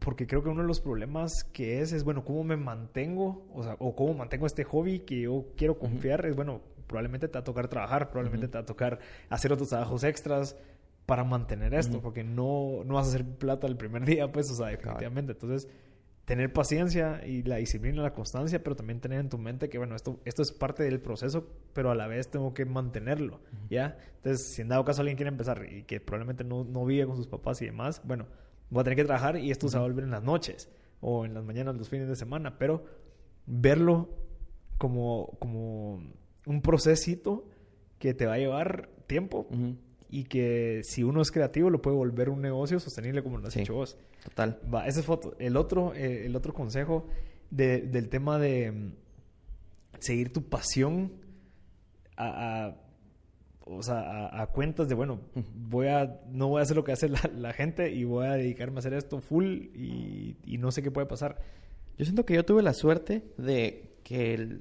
porque 0.00 0.26
creo 0.26 0.42
que 0.42 0.48
uno 0.48 0.62
de 0.62 0.66
los 0.66 0.80
problemas 0.80 1.44
que 1.44 1.80
es, 1.80 1.92
es, 1.92 2.04
bueno, 2.04 2.24
¿cómo 2.24 2.42
me 2.42 2.56
mantengo? 2.56 3.46
O 3.54 3.62
sea, 3.62 3.76
o 3.78 3.94
cómo 3.94 4.14
mantengo 4.14 4.46
este 4.46 4.64
hobby 4.64 5.00
que 5.00 5.22
yo 5.22 5.46
quiero 5.56 5.78
confiar. 5.78 6.24
Es, 6.26 6.34
bueno, 6.34 6.62
probablemente 6.86 7.28
te 7.28 7.34
va 7.34 7.40
a 7.40 7.44
tocar 7.44 7.68
trabajar, 7.68 8.10
probablemente 8.10 8.46
Ujú. 8.46 8.52
te 8.52 8.58
va 8.58 8.62
a 8.62 8.66
tocar 8.66 8.98
hacer 9.28 9.52
otros 9.52 9.68
trabajos 9.68 10.02
extras 10.02 10.56
para 11.06 11.24
mantener 11.24 11.74
esto, 11.74 12.00
porque 12.00 12.24
no, 12.24 12.82
no 12.84 12.94
vas 12.94 13.06
a 13.06 13.10
hacer 13.10 13.24
plata 13.24 13.66
el 13.66 13.76
primer 13.76 14.04
día, 14.06 14.32
pues, 14.32 14.50
o 14.50 14.54
sea, 14.54 14.68
definitivamente. 14.68 15.32
Entonces, 15.32 15.68
tener 16.24 16.52
paciencia 16.52 17.26
y 17.26 17.42
la 17.42 17.56
disciplina, 17.56 18.00
la 18.02 18.14
constancia, 18.14 18.62
pero 18.62 18.76
también 18.76 19.00
tener 19.00 19.20
en 19.20 19.28
tu 19.28 19.36
mente 19.36 19.68
que, 19.68 19.78
bueno, 19.78 19.96
esto, 19.96 20.20
esto 20.24 20.42
es 20.42 20.52
parte 20.52 20.82
del 20.84 21.00
proceso, 21.00 21.46
pero 21.72 21.90
a 21.90 21.94
la 21.94 22.06
vez 22.06 22.30
tengo 22.30 22.54
que 22.54 22.64
mantenerlo, 22.64 23.40
¿ya? 23.68 23.98
Entonces, 24.16 24.46
si 24.46 24.62
en 24.62 24.68
dado 24.68 24.84
caso 24.84 25.00
alguien 25.02 25.16
quiere 25.16 25.28
empezar 25.28 25.66
y 25.68 25.82
que 25.82 26.00
probablemente 26.00 26.44
no, 26.44 26.64
no 26.64 26.84
vive 26.84 27.06
con 27.06 27.16
sus 27.16 27.26
papás 27.26 27.60
y 27.62 27.66
demás, 27.66 28.00
bueno, 28.04 28.26
voy 28.70 28.80
a 28.80 28.84
tener 28.84 28.96
que 28.96 29.04
trabajar 29.04 29.36
y 29.38 29.50
esto 29.50 29.68
se 29.68 29.76
va 29.76 29.84
a 29.84 29.86
volver 29.86 30.04
en 30.04 30.10
las 30.10 30.22
noches 30.22 30.70
o 31.00 31.24
en 31.24 31.34
las 31.34 31.44
mañanas, 31.44 31.76
los 31.76 31.88
fines 31.88 32.08
de 32.08 32.16
semana, 32.16 32.58
pero 32.58 32.84
verlo 33.46 34.08
como, 34.78 35.36
como 35.38 36.02
un 36.46 36.62
procesito 36.62 37.46
que 37.98 38.14
te 38.14 38.26
va 38.26 38.34
a 38.34 38.38
llevar 38.38 38.88
tiempo 39.06 39.46
y 40.08 40.24
que 40.24 40.80
si 40.84 41.02
uno 41.02 41.20
es 41.22 41.30
creativo 41.30 41.68
lo 41.70 41.82
puede 41.82 41.96
volver 41.96 42.30
un 42.30 42.40
negocio 42.40 42.80
sostenible 42.80 43.22
como 43.22 43.38
lo 43.38 43.48
has 43.48 43.54
Sí. 43.54 43.60
hecho 43.60 43.74
vos. 43.74 43.96
Total. 44.24 44.60
Va, 44.72 44.86
esa 44.86 45.00
es 45.00 45.06
foto. 45.06 45.34
El 45.38 45.56
otro, 45.56 45.94
eh, 45.94 46.26
el 46.26 46.34
otro 46.36 46.52
consejo 46.54 47.06
de- 47.50 47.80
del 47.82 48.08
tema 48.08 48.38
de 48.38 48.70
mm, 48.72 48.92
seguir 49.98 50.32
tu 50.32 50.42
pasión 50.48 51.12
a, 52.16 52.66
a- 52.66 52.76
o 53.72 53.82
sea, 53.82 54.28
a, 54.32 54.46
cuentas 54.48 54.88
de, 54.88 54.94
bueno, 54.94 55.20
voy 55.54 55.86
a, 55.86 56.20
no 56.30 56.48
voy 56.48 56.60
a 56.60 56.62
hacer 56.62 56.76
lo 56.76 56.84
que 56.84 56.92
hace 56.92 57.08
la, 57.08 57.52
gente 57.52 57.90
y 57.90 58.04
voy 58.04 58.26
a 58.26 58.32
dedicarme 58.32 58.76
a 58.76 58.80
hacer 58.80 58.94
esto 58.94 59.20
full 59.20 59.46
y, 59.74 60.36
no 60.58 60.72
sé 60.72 60.82
qué 60.82 60.90
puede 60.90 61.06
pasar. 61.06 61.40
Yo 61.96 62.04
siento 62.04 62.24
que 62.26 62.34
yo 62.34 62.44
tuve 62.44 62.62
la 62.62 62.74
suerte 62.74 63.22
de 63.38 63.96
que 64.02 64.58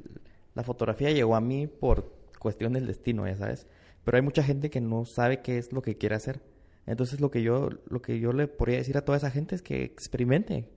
la 0.54 0.64
fotografía 0.64 1.12
llegó 1.12 1.36
a 1.36 1.42
mí 1.42 1.68
por 1.68 2.14
cuestión 2.38 2.74
del 2.74 2.88
destino, 2.88 3.28
ya 3.28 3.36
sabes. 3.36 3.68
Pero 4.04 4.18
hay 4.18 4.22
mucha 4.22 4.44
gente 4.44 4.70
que 4.70 4.82
no 4.82 5.06
sabe 5.06 5.42
qué 5.42 5.58
es 5.58 5.74
lo 5.74 5.82
que 5.82 5.98
quiere 5.98 6.16
hacer. 6.16 6.42
Entonces 6.86 7.20
lo 7.20 7.32
que 7.32 7.42
yo, 7.42 7.70
lo 7.88 8.02
que 8.02 8.20
yo 8.20 8.32
le 8.34 8.48
podría 8.48 8.78
decir 8.78 8.98
a 8.98 9.06
toda 9.06 9.18
esa 9.18 9.32
gente 9.32 9.56
es 9.56 9.62
que 9.62 9.84
experimente, 9.84 10.70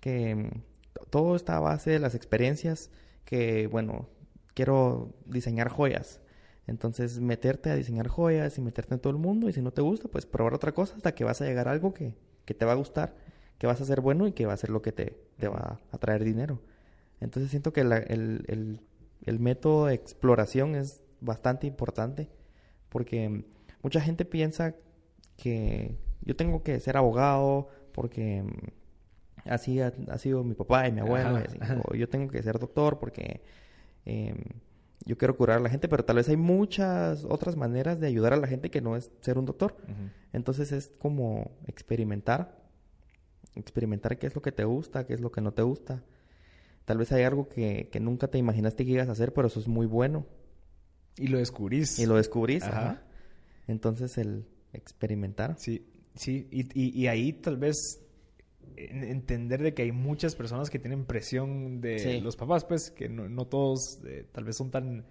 que 0.00 0.34
mm, 0.34 0.50
todo 1.10 1.36
está 1.36 1.56
a 1.56 1.60
base 1.60 1.90
de 1.90 1.98
las 1.98 2.14
experiencias, 2.14 2.90
que 3.24 3.66
bueno, 3.66 4.08
quiero 4.54 5.14
diseñar 5.26 5.68
joyas. 5.68 6.20
Entonces 6.68 7.18
meterte 7.18 7.70
a 7.70 7.74
diseñar 7.74 8.06
joyas 8.08 8.56
y 8.58 8.60
meterte 8.60 8.94
en 8.94 9.00
todo 9.00 9.10
el 9.12 9.18
mundo 9.18 9.48
y 9.48 9.52
si 9.52 9.60
no 9.62 9.72
te 9.72 9.80
gusta, 9.82 10.06
pues 10.08 10.26
probar 10.26 10.54
otra 10.54 10.72
cosa 10.72 10.94
hasta 10.96 11.14
que 11.14 11.24
vas 11.24 11.40
a 11.40 11.46
llegar 11.46 11.66
a 11.66 11.72
algo 11.72 11.92
que, 11.94 12.14
que 12.44 12.54
te 12.54 12.64
va 12.64 12.72
a 12.72 12.76
gustar, 12.76 13.16
que 13.58 13.66
vas 13.66 13.80
a 13.80 13.84
ser 13.84 14.00
bueno 14.00 14.26
y 14.28 14.32
que 14.32 14.46
va 14.46 14.52
a 14.52 14.56
ser 14.58 14.70
lo 14.70 14.82
que 14.82 14.92
te, 14.92 15.16
te 15.38 15.48
va 15.48 15.80
a 15.90 15.98
traer 15.98 16.22
dinero. 16.24 16.60
Entonces 17.20 17.50
siento 17.50 17.72
que 17.72 17.82
la- 17.84 17.96
el, 17.98 18.44
el- 18.48 18.80
el 19.24 19.40
método 19.40 19.86
de 19.86 19.94
exploración 19.94 20.76
es 20.76 21.02
bastante 21.20 21.66
importante 21.66 22.28
porque 22.90 23.44
mucha 23.82 24.00
gente 24.00 24.24
piensa 24.24 24.76
que 25.36 25.96
yo 26.22 26.36
tengo 26.36 26.62
que 26.62 26.78
ser 26.80 26.96
abogado 26.96 27.68
porque 27.92 28.44
así 29.44 29.80
ha, 29.80 29.92
ha 30.10 30.18
sido 30.18 30.44
mi 30.44 30.54
papá 30.54 30.86
y 30.86 30.92
mi 30.92 31.00
abuelo, 31.00 31.30
Ajá, 31.36 31.40
y 31.40 31.44
así. 31.48 31.58
ajá. 31.60 31.82
o 31.84 31.94
yo 31.94 32.08
tengo 32.08 32.30
que 32.30 32.42
ser 32.42 32.58
doctor 32.58 32.98
porque 32.98 33.42
eh, 34.06 34.34
yo 35.08 35.16
quiero 35.16 35.38
curar 35.38 35.56
a 35.56 35.60
la 35.60 35.70
gente, 35.70 35.88
pero 35.88 36.04
tal 36.04 36.16
vez 36.16 36.28
hay 36.28 36.36
muchas 36.36 37.24
otras 37.24 37.56
maneras 37.56 37.98
de 37.98 38.06
ayudar 38.06 38.34
a 38.34 38.36
la 38.36 38.46
gente 38.46 38.70
que 38.70 38.82
no 38.82 38.94
es 38.94 39.10
ser 39.22 39.38
un 39.38 39.46
doctor. 39.46 39.74
Entonces 40.34 40.70
es 40.70 40.92
como 40.98 41.56
experimentar, 41.66 42.62
experimentar 43.54 44.18
qué 44.18 44.26
es 44.26 44.34
lo 44.34 44.42
que 44.42 44.52
te 44.52 44.64
gusta, 44.64 45.06
qué 45.06 45.14
es 45.14 45.22
lo 45.22 45.32
que 45.32 45.40
no 45.40 45.52
te 45.52 45.62
gusta. 45.62 46.04
Tal 46.84 46.98
vez 46.98 47.10
hay 47.12 47.22
algo 47.22 47.48
que, 47.48 47.88
que 47.90 48.00
nunca 48.00 48.28
te 48.28 48.36
imaginaste 48.36 48.84
que 48.84 48.92
ibas 48.92 49.08
a 49.08 49.12
hacer, 49.12 49.32
pero 49.32 49.48
eso 49.48 49.60
es 49.60 49.66
muy 49.66 49.86
bueno. 49.86 50.26
Y 51.16 51.28
lo 51.28 51.38
descubrís. 51.38 51.98
Y 51.98 52.04
lo 52.04 52.16
descubrís, 52.16 52.64
ajá. 52.64 53.02
Entonces 53.66 54.18
el 54.18 54.46
experimentar. 54.74 55.56
Sí, 55.58 55.86
sí. 56.16 56.48
Y, 56.50 56.68
y, 56.78 57.00
y 57.00 57.06
ahí 57.06 57.32
tal 57.32 57.56
vez 57.56 57.98
entender 58.76 59.62
de 59.62 59.74
que 59.74 59.82
hay 59.82 59.92
muchas 59.92 60.34
personas 60.34 60.70
que 60.70 60.78
tienen 60.78 61.04
presión 61.04 61.80
de 61.80 62.20
los 62.20 62.36
papás, 62.36 62.64
pues, 62.64 62.90
que 62.90 63.08
no, 63.08 63.28
no 63.28 63.46
todos 63.46 64.00
eh, 64.06 64.26
tal 64.32 64.44
vez 64.44 64.56
son 64.56 64.70
tan, 64.70 65.04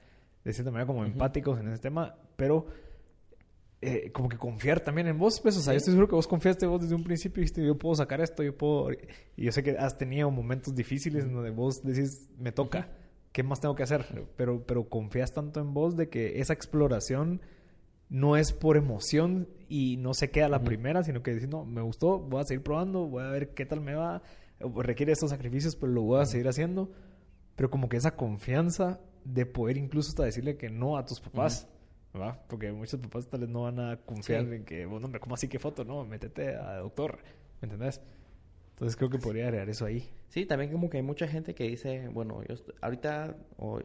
de 0.44 0.54
cierta 0.54 0.72
manera, 0.72 0.88
como 0.88 1.06
empáticos 1.06 1.60
en 1.60 1.68
ese 1.68 1.82
tema, 1.82 2.16
pero 2.36 2.68
eh, 3.82 4.12
como 4.12 4.28
que 4.28 4.38
confiar 4.38 4.80
también 4.80 5.08
en 5.08 5.18
vos, 5.18 5.40
pues, 5.40 5.56
o 5.58 5.62
sea, 5.62 5.74
yo 5.74 5.78
estoy 5.78 5.94
seguro 5.94 6.08
que 6.08 6.16
vos 6.16 6.28
confiaste 6.28 6.66
vos 6.66 6.82
desde 6.82 6.96
un 6.96 7.04
principio 7.04 7.42
y 7.42 7.44
dijiste, 7.44 7.66
yo 7.66 7.78
puedo 7.78 7.96
sacar 7.96 8.22
esto, 8.22 8.44
yo 8.44 8.58
puedo... 8.58 8.92
Y 9.36 9.44
yo 9.44 9.52
sé 9.52 9.62
que 9.62 9.72
has 9.72 9.98
tenido 9.98 10.32
momentos 10.32 10.74
difíciles 10.74 11.26
en 11.26 11.34
donde 11.34 11.52
vos 11.52 11.84
decís, 11.84 12.30
me 12.38 12.52
toca, 12.52 12.90
¿qué 13.32 13.44
más 13.44 13.60
tengo 13.60 13.76
que 13.76 13.84
hacer? 13.84 14.28
Pero, 14.36 14.66
pero 14.66 14.90
confías 14.90 15.34
tanto 15.34 15.60
en 15.60 15.74
vos 15.74 15.96
de 15.96 16.10
que 16.10 16.40
esa 16.40 16.54
exploración 16.54 17.42
no 18.10 18.38
es 18.38 18.54
por 18.54 18.78
emoción 18.78 19.48
y 19.68 19.98
no 19.98 20.14
se 20.14 20.32
queda 20.32 20.48
la 20.48 20.64
primera, 20.64 21.04
sino 21.04 21.24
que 21.24 21.34
decir, 21.34 21.50
no, 21.50 21.66
me 21.66 21.82
gustó, 21.82 22.20
voy 22.20 22.42
a 22.42 22.46
seguir 22.46 22.64
probando, 22.64 23.06
voy 23.08 23.24
a 23.24 23.30
ver 23.30 23.54
qué 23.54 23.66
tal 23.66 23.82
me 23.82 23.96
va, 23.96 24.22
requiere 24.60 25.12
estos 25.12 25.30
sacrificios, 25.30 25.76
pero 25.76 25.92
lo 25.92 26.04
voy 26.04 26.22
a 26.22 26.26
seguir 26.26 26.48
haciendo. 26.48 26.92
Pero 27.56 27.70
como 27.70 27.90
que 27.90 27.98
esa 27.98 28.16
confianza 28.16 29.02
de 29.26 29.46
poder 29.46 29.78
incluso 29.78 30.10
hasta 30.10 30.24
decirle 30.24 30.58
que 30.58 30.70
no 30.70 30.98
a 30.98 31.06
tus 31.06 31.20
papás, 31.20 31.68
¿verdad? 32.14 32.40
Porque 32.48 32.72
muchos 32.72 33.00
papás 33.00 33.28
tal 33.28 33.42
vez 33.42 33.50
no 33.50 33.64
van 33.64 33.80
a 33.80 33.98
confiar 33.98 34.46
en 34.54 34.64
que, 34.64 34.86
bueno, 34.86 35.10
¿cómo 35.20 35.36
así 35.36 35.48
que 35.48 35.60
foto? 35.60 35.84
No, 35.84 36.06
métete 36.06 36.56
a 36.56 36.78
doctor, 36.78 37.20
¿me 37.62 37.66
entendés? 37.66 38.00
Entonces 38.72 38.96
creo 38.96 39.10
que 39.10 39.18
podría 39.18 39.46
agregar 39.46 39.68
eso 39.70 39.86
ahí. 39.86 40.08
Sí, 40.30 40.46
también 40.46 40.72
como 40.72 40.90
que 40.90 40.98
hay 40.98 41.04
mucha 41.04 41.28
gente 41.28 41.56
que 41.56 41.64
dice, 41.64 42.10
bueno, 42.10 42.44
yo 42.48 42.56
ahorita 42.80 43.36
o 43.58 43.82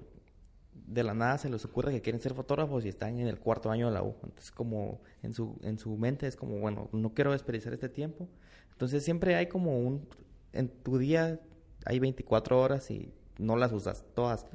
de 0.75 1.03
la 1.03 1.15
nada 1.15 1.39
se 1.39 1.49
les 1.49 1.65
ocurre 1.65 1.93
que 1.93 2.03
quieren 2.03 2.21
ser 2.21 2.35
fotógrafos 2.35 2.85
y 2.85 2.89
están 2.89 3.19
en 3.19 3.27
el 3.27 3.39
cuarto 3.39 3.71
año 3.71 3.87
de 3.89 3.95
la 3.95 4.03
U. 4.03 4.15
Entonces, 4.23 4.51
como 4.51 5.01
en 5.23 5.33
su, 5.35 5.59
en 5.63 5.79
su 5.79 5.97
mente 5.97 6.27
es 6.27 6.37
como, 6.37 6.59
bueno, 6.59 6.89
no 6.93 7.15
quiero 7.15 7.33
desperdiciar 7.33 7.75
este 7.75 7.89
tiempo. 7.89 8.29
Entonces, 8.73 9.05
siempre 9.05 9.35
hay 9.37 9.47
como 9.47 9.79
un, 9.79 10.09
en 10.53 10.69
tu 10.69 10.99
día 10.99 11.41
hay 11.85 11.99
24 11.99 12.61
horas 12.61 12.91
y 12.91 13.13
no 13.39 13.57
las 13.57 13.73
usas 13.73 14.05
todas. 14.15 14.47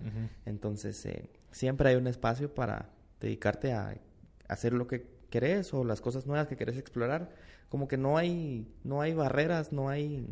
Entonces, 0.45 1.05
eh, 1.05 1.29
siempre 1.51 1.89
hay 1.89 1.95
un 1.95 2.07
espacio 2.07 2.53
para 2.53 2.89
dedicarte 3.19 3.73
a 3.73 3.99
hacer 4.47 4.73
lo 4.73 4.87
que 4.87 5.07
querés 5.29 5.73
o 5.73 5.83
las 5.83 6.01
cosas 6.01 6.25
nuevas 6.25 6.47
que 6.47 6.55
querés 6.55 6.77
explorar. 6.77 7.31
Como 7.69 7.87
que 7.87 7.97
no 7.97 8.17
hay, 8.17 8.71
no 8.83 9.01
hay 9.01 9.13
barreras, 9.13 9.73
no 9.73 9.89
hay... 9.89 10.27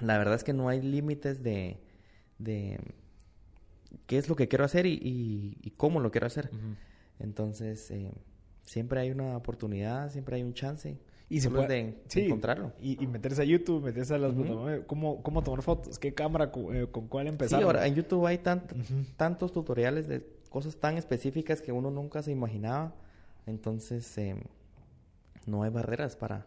La 0.00 0.18
verdad 0.18 0.34
es 0.34 0.42
que 0.42 0.52
no 0.52 0.68
hay 0.68 0.82
límites 0.82 1.44
de, 1.44 1.80
de 2.38 2.80
qué 4.06 4.18
es 4.18 4.28
lo 4.28 4.36
que 4.36 4.48
quiero 4.48 4.64
hacer 4.64 4.86
y, 4.86 5.72
cómo 5.76 6.00
lo 6.00 6.10
quiero 6.10 6.26
hacer. 6.26 6.50
Entonces, 7.18 7.90
eh, 7.90 8.12
siempre 8.62 9.00
hay 9.00 9.10
una 9.10 9.36
oportunidad, 9.36 10.10
siempre 10.10 10.36
hay 10.36 10.42
un 10.42 10.54
chance. 10.54 10.98
Y 11.28 11.40
se 11.40 11.50
puede 11.50 11.96
encontrarlo. 12.14 12.72
Y, 12.80 13.06
meterse 13.06 13.42
a 13.42 13.44
YouTube, 13.44 13.82
meterse 13.82 14.14
a 14.14 14.18
las... 14.18 14.32
¿Cómo, 14.86 15.22
¿Cómo 15.22 15.42
tomar 15.42 15.62
fotos? 15.62 15.98
¿Qué 15.98 16.14
cámara? 16.14 16.52
Eh, 16.72 16.86
¿Con, 16.90 17.08
cuál 17.08 17.28
empezar? 17.28 17.58
Sí, 17.58 17.64
ahora 17.64 17.86
en 17.86 17.94
YouTube 17.94 18.26
hay 18.26 18.38
tantos 18.38 19.52
tutoriales 19.52 20.06
de 20.06 20.26
cosas 20.50 20.76
tan 20.76 20.96
específicas 20.96 21.60
que 21.60 21.72
uno 21.72 21.90
nunca 21.90 22.22
se 22.22 22.30
imaginaba. 22.30 22.94
Entonces, 23.46 24.16
eh, 24.18 24.36
no 25.46 25.62
hay 25.62 25.70
barreras 25.70 26.16
para, 26.16 26.46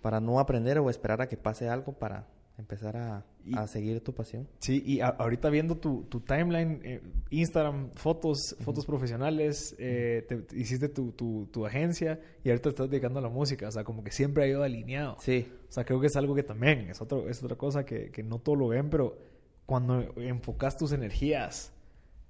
para 0.00 0.20
no 0.20 0.40
aprender 0.40 0.78
o 0.78 0.88
esperar 0.88 1.20
a 1.20 1.28
que 1.28 1.36
pase 1.36 1.68
algo 1.68 1.92
para 1.92 2.26
empezar 2.58 2.96
a, 2.96 3.24
a 3.54 3.66
seguir 3.66 4.02
tu 4.02 4.14
pasión. 4.14 4.48
Sí, 4.58 4.82
y 4.84 5.00
ahorita 5.00 5.50
viendo 5.50 5.76
tu, 5.76 6.04
tu 6.04 6.20
timeline, 6.20 6.80
eh, 6.84 7.00
Instagram, 7.30 7.90
fotos, 7.94 8.56
fotos 8.60 8.86
profesionales, 8.86 9.74
eh, 9.78 10.24
te, 10.28 10.44
hiciste 10.56 10.88
tu, 10.88 11.12
tu, 11.12 11.48
tu, 11.52 11.66
agencia 11.66 12.20
y 12.44 12.50
ahorita 12.50 12.70
estás 12.70 12.90
dedicando 12.90 13.18
a 13.18 13.22
la 13.22 13.28
música, 13.28 13.68
o 13.68 13.70
sea, 13.70 13.84
como 13.84 14.04
que 14.04 14.10
siempre 14.10 14.44
ha 14.44 14.46
ido 14.46 14.62
alineado. 14.62 15.16
Sí. 15.20 15.48
O 15.68 15.72
sea, 15.72 15.84
creo 15.84 16.00
que 16.00 16.06
es 16.06 16.16
algo 16.16 16.34
que 16.34 16.42
también 16.42 16.90
es, 16.90 17.00
otro, 17.00 17.28
es 17.28 17.42
otra 17.42 17.56
cosa 17.56 17.84
que, 17.84 18.10
que 18.10 18.22
no 18.22 18.38
todo 18.38 18.56
lo 18.56 18.68
ven, 18.68 18.90
pero 18.90 19.18
cuando 19.66 20.00
enfocas 20.16 20.76
tus 20.76 20.92
energías 20.92 21.72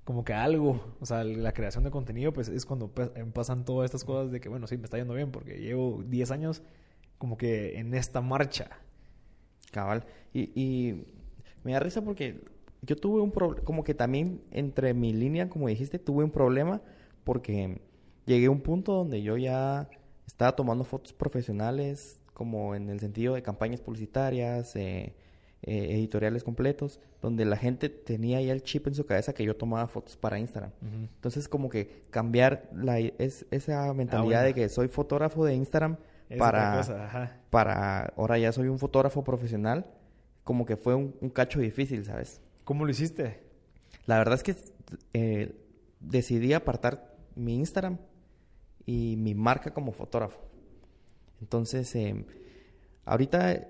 como 0.04 0.24
que 0.24 0.34
algo, 0.34 0.96
o 1.00 1.06
sea, 1.06 1.22
la 1.24 1.52
creación 1.52 1.84
de 1.84 1.90
contenido, 1.90 2.32
pues 2.32 2.48
es 2.48 2.66
cuando 2.66 2.92
pasan 3.32 3.64
todas 3.64 3.84
estas 3.84 4.04
cosas 4.04 4.32
de 4.32 4.40
que, 4.40 4.48
bueno, 4.48 4.66
sí, 4.66 4.76
me 4.76 4.84
está 4.84 4.98
yendo 4.98 5.14
bien 5.14 5.30
porque 5.30 5.58
llevo 5.58 6.02
10 6.04 6.30
años 6.32 6.62
como 7.18 7.36
que 7.36 7.78
en 7.78 7.94
esta 7.94 8.20
marcha 8.20 8.80
Cabal. 9.72 10.04
Y, 10.32 10.52
y 10.54 11.04
me 11.64 11.72
da 11.72 11.80
risa 11.80 12.02
porque 12.02 12.40
yo 12.82 12.96
tuve 12.96 13.20
un 13.20 13.32
problema, 13.32 13.64
como 13.64 13.84
que 13.84 13.94
también 13.94 14.40
entre 14.50 14.94
mi 14.94 15.12
línea, 15.12 15.48
como 15.48 15.68
dijiste, 15.68 15.98
tuve 15.98 16.24
un 16.24 16.30
problema 16.30 16.80
porque 17.24 17.80
llegué 18.26 18.46
a 18.46 18.50
un 18.50 18.60
punto 18.60 18.92
donde 18.92 19.22
yo 19.22 19.36
ya 19.36 19.88
estaba 20.26 20.54
tomando 20.54 20.84
fotos 20.84 21.12
profesionales, 21.12 22.20
como 22.34 22.74
en 22.74 22.88
el 22.88 23.00
sentido 23.00 23.34
de 23.34 23.42
campañas 23.42 23.80
publicitarias, 23.80 24.74
eh, 24.76 25.14
eh, 25.62 25.94
editoriales 25.94 26.42
completos, 26.42 26.98
donde 27.20 27.44
la 27.44 27.56
gente 27.56 27.88
tenía 27.88 28.40
ya 28.40 28.52
el 28.52 28.62
chip 28.62 28.88
en 28.88 28.94
su 28.96 29.06
cabeza 29.06 29.32
que 29.32 29.44
yo 29.44 29.54
tomaba 29.54 29.86
fotos 29.86 30.16
para 30.16 30.38
Instagram. 30.40 30.72
Entonces, 31.14 31.48
como 31.48 31.68
que 31.68 32.02
cambiar 32.10 32.68
la, 32.74 32.98
es, 32.98 33.46
esa 33.52 33.94
mentalidad 33.94 34.40
ah, 34.40 34.44
de 34.46 34.54
que 34.54 34.68
soy 34.68 34.88
fotógrafo 34.88 35.44
de 35.44 35.54
Instagram 35.54 35.98
para, 36.38 37.40
para 37.50 38.12
ahora 38.16 38.38
ya 38.38 38.52
soy 38.52 38.68
un 38.68 38.78
fotógrafo 38.78 39.24
profesional, 39.24 39.86
como 40.44 40.66
que 40.66 40.76
fue 40.76 40.94
un, 40.94 41.12
cacho 41.30 41.60
difícil, 41.60 42.04
¿sabes? 42.04 42.40
¿Cómo 42.64 42.84
lo 42.84 42.90
hiciste? 42.90 43.42
La 44.06 44.18
verdad 44.18 44.34
es 44.34 44.42
que 44.42 44.56
eh, 45.12 45.56
decidí 46.00 46.52
apartar 46.52 47.16
mi 47.34 47.56
Instagram 47.56 47.98
y 48.86 49.16
mi 49.16 49.34
marca 49.34 49.72
como 49.72 49.92
fotógrafo. 49.92 50.38
Entonces, 51.40 51.94
eh, 51.94 52.24
ahorita 53.04 53.68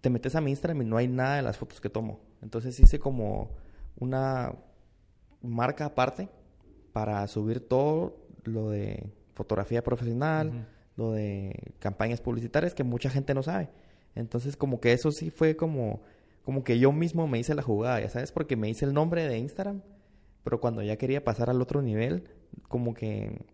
te 0.00 0.10
metes 0.10 0.34
a 0.34 0.40
mi 0.40 0.50
Instagram 0.50 0.82
y 0.82 0.84
no 0.84 0.96
hay 0.96 1.08
nada 1.08 1.36
de 1.36 1.42
las 1.42 1.56
fotos 1.56 1.80
que 1.80 1.88
tomo. 1.88 2.20
Entonces 2.42 2.78
hice 2.80 2.98
como 2.98 3.50
una 3.98 4.54
marca 5.40 5.86
aparte 5.86 6.28
para 6.92 7.26
subir 7.28 7.66
todo 7.66 8.16
lo 8.44 8.70
de 8.70 9.12
fotografía 9.34 9.82
profesional, 9.82 10.66
lo 10.96 11.12
de 11.12 11.74
campañas 11.78 12.20
publicitarias 12.20 12.74
que 12.74 12.84
mucha 12.84 13.10
gente 13.10 13.34
no 13.34 13.42
sabe. 13.42 13.70
Entonces, 14.14 14.56
como 14.56 14.80
que 14.80 14.92
eso 14.92 15.10
sí 15.10 15.30
fue 15.30 15.56
como, 15.56 16.02
como 16.44 16.64
que 16.64 16.78
yo 16.78 16.92
mismo 16.92 17.26
me 17.26 17.38
hice 17.38 17.54
la 17.54 17.62
jugada, 17.62 18.00
ya 18.00 18.08
sabes, 18.08 18.32
porque 18.32 18.56
me 18.56 18.68
hice 18.68 18.84
el 18.84 18.92
nombre 18.92 19.26
de 19.26 19.38
Instagram, 19.38 19.82
pero 20.44 20.60
cuando 20.60 20.82
ya 20.82 20.96
quería 20.96 21.24
pasar 21.24 21.50
al 21.50 21.62
otro 21.62 21.82
nivel, 21.82 22.24
como 22.68 22.94
que 22.94 23.46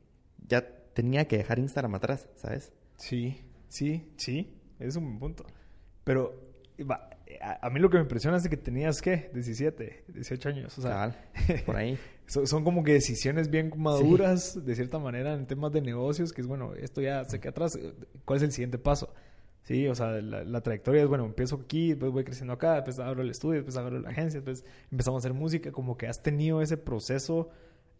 ya 0.46 0.66
tenía 0.94 1.28
que 1.28 1.38
dejar 1.38 1.58
Instagram 1.58 1.94
atrás, 1.94 2.28
¿sabes? 2.34 2.72
Sí, 2.96 3.40
sí, 3.68 4.12
sí, 4.16 4.58
es 4.80 4.96
un 4.96 5.18
punto. 5.18 5.44
Pero 6.04 6.34
a, 7.40 7.70
mí 7.70 7.80
lo 7.80 7.90
que 7.90 7.96
me 7.96 8.02
impresiona 8.02 8.36
es 8.36 8.48
que 8.48 8.56
tenías, 8.56 9.02
¿qué? 9.02 9.30
17, 9.34 10.04
18 10.08 10.48
años, 10.48 10.78
o 10.78 10.82
sea, 10.82 11.16
por 11.66 11.76
ahí. 11.76 11.98
son, 12.26 12.64
como 12.64 12.82
que 12.82 12.92
decisiones 12.92 13.50
bien 13.50 13.72
maduras, 13.76 14.64
de 14.64 14.74
cierta 14.74 14.98
manera, 14.98 15.34
en 15.34 15.46
temas 15.46 15.72
de 15.72 15.80
negocios, 15.80 16.32
que 16.32 16.40
es, 16.40 16.46
bueno, 16.46 16.74
esto 16.74 17.00
ya 17.00 17.24
se 17.24 17.40
queda 17.40 17.50
atrás, 17.50 17.78
¿cuál 18.24 18.38
es 18.38 18.42
el 18.42 18.52
siguiente 18.52 18.78
paso? 18.78 19.12
Sí, 19.62 19.86
o 19.86 19.94
sea, 19.94 20.12
la, 20.22 20.60
trayectoria 20.62 21.02
es, 21.02 21.08
bueno, 21.08 21.26
empiezo 21.26 21.56
aquí, 21.56 21.90
después 21.90 22.10
voy 22.10 22.24
creciendo 22.24 22.54
acá, 22.54 22.76
después 22.76 22.98
abro 22.98 23.22
el 23.22 23.30
estudio, 23.30 23.56
después 23.56 23.76
abro 23.76 24.00
la 24.00 24.08
agencia, 24.08 24.40
después 24.40 24.64
empezamos 24.90 25.22
a 25.22 25.26
hacer 25.26 25.34
música, 25.34 25.72
como 25.72 25.98
que 25.98 26.06
has 26.06 26.22
tenido 26.22 26.62
ese 26.62 26.78
proceso 26.78 27.50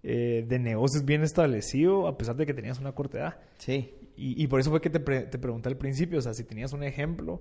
eh, 0.03 0.47
de 0.49 0.59
negocios 0.59 1.05
bien 1.05 1.23
establecido, 1.23 2.07
a 2.07 2.17
pesar 2.17 2.37
de 2.37 2.47
que 2.47 2.55
tenías 2.55 2.79
una 2.79 2.93
corta 2.93 3.19
edad. 3.19 3.41
Sí. 3.59 3.95
Y, 4.21 4.49
por 4.49 4.59
eso 4.59 4.71
fue 4.71 4.81
que 4.81 4.91
te, 4.91 4.99
te 4.99 5.39
pregunté 5.39 5.69
al 5.69 5.77
principio, 5.77 6.19
o 6.19 6.23
sea, 6.23 6.35
si 6.35 6.43
tenías 6.43 6.73
un 6.73 6.83
ejemplo 6.83 7.41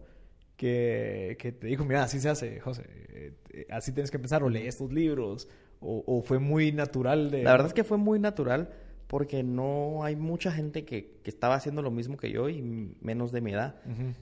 que, 0.58 1.38
que 1.40 1.54
te 1.54 1.68
dijo, 1.68 1.86
mira, 1.86 2.04
así 2.04 2.20
se 2.20 2.30
hace, 2.30 2.60
José, 2.60 2.84
eh, 2.88 3.68
así 3.70 3.94
tienes 3.94 4.12
que 4.12 4.18
empezar, 4.18 4.44
o 4.44 4.50
lee 4.50 4.68
estos 4.68 4.92
libros, 4.92 5.48
o, 5.80 6.24
fue 6.24 6.40
muy 6.40 6.72
natural 6.72 7.30
de... 7.30 7.44
La 7.44 7.52
verdad 7.52 7.68
es 7.68 7.74
que 7.74 7.84
fue 7.84 7.98
muy 7.98 8.20
natural 8.20 8.72
porque 9.06 9.44
no 9.44 10.04
hay 10.04 10.16
mucha 10.16 10.52
gente 10.52 10.86
que, 10.86 11.20
que 11.24 11.30
estaba 11.30 11.54
haciendo 11.54 11.84
lo 11.84 11.92
mismo 11.92 12.18
que 12.18 12.32
yo 12.32 12.50
y 12.50 12.96
menos 13.00 13.32
de 13.32 13.42
mi 13.42 13.54
edad. 13.54 13.76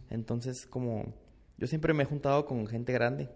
Entonces, 0.10 0.66
como 0.68 1.14
yo 1.58 1.68
siempre 1.68 1.94
me 1.94 2.04
he 2.04 2.06
juntado 2.06 2.46
con 2.46 2.68
gente 2.68 2.92
grande. 2.92 3.30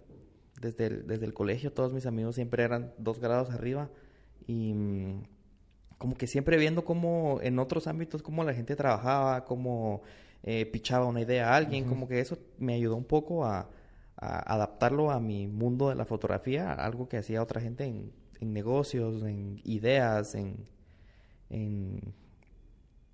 Desde 0.60 0.88
el, 0.88 1.08
desde 1.08 1.26
el 1.26 1.34
colegio 1.34 1.72
todos 1.72 1.94
mis 1.94 2.06
amigos 2.06 2.36
siempre 2.36 2.64
eran 2.64 2.92
dos 2.98 3.22
grados 3.22 3.50
arriba 3.50 3.90
y 4.46 4.74
mm, 4.74 5.24
como 5.98 6.16
que 6.16 6.28
siempre 6.28 6.58
viendo 6.58 6.84
cómo 6.84 7.40
en 7.42 7.60
otros 7.60 7.88
ámbitos 7.88 8.22
cómo 8.22 8.44
la 8.44 8.54
gente 8.54 8.76
trabajaba, 8.76 9.46
cómo 9.46 10.02
eh, 10.44 10.66
pichaba 10.66 11.06
una 11.06 11.22
idea 11.22 11.50
a 11.54 11.56
alguien, 11.56 11.86
como 11.86 12.08
que 12.08 12.20
eso 12.20 12.38
me 12.58 12.74
ayudó 12.76 12.96
un 12.96 13.06
poco 13.06 13.46
a, 13.46 13.70
adaptarlo 14.22 15.12
a 15.12 15.20
mi 15.22 15.48
mundo 15.48 15.88
de 15.90 15.96
la 15.96 16.04
fotografía, 16.06 16.74
algo 16.74 17.08
que 17.08 17.18
hacía 17.18 17.42
otra 17.42 17.62
gente 17.62 17.86
en, 17.86 18.12
en 18.42 18.52
negocios, 18.54 19.24
en 19.24 19.62
ideas, 19.64 20.36
en, 20.36 20.68
en 21.50 22.14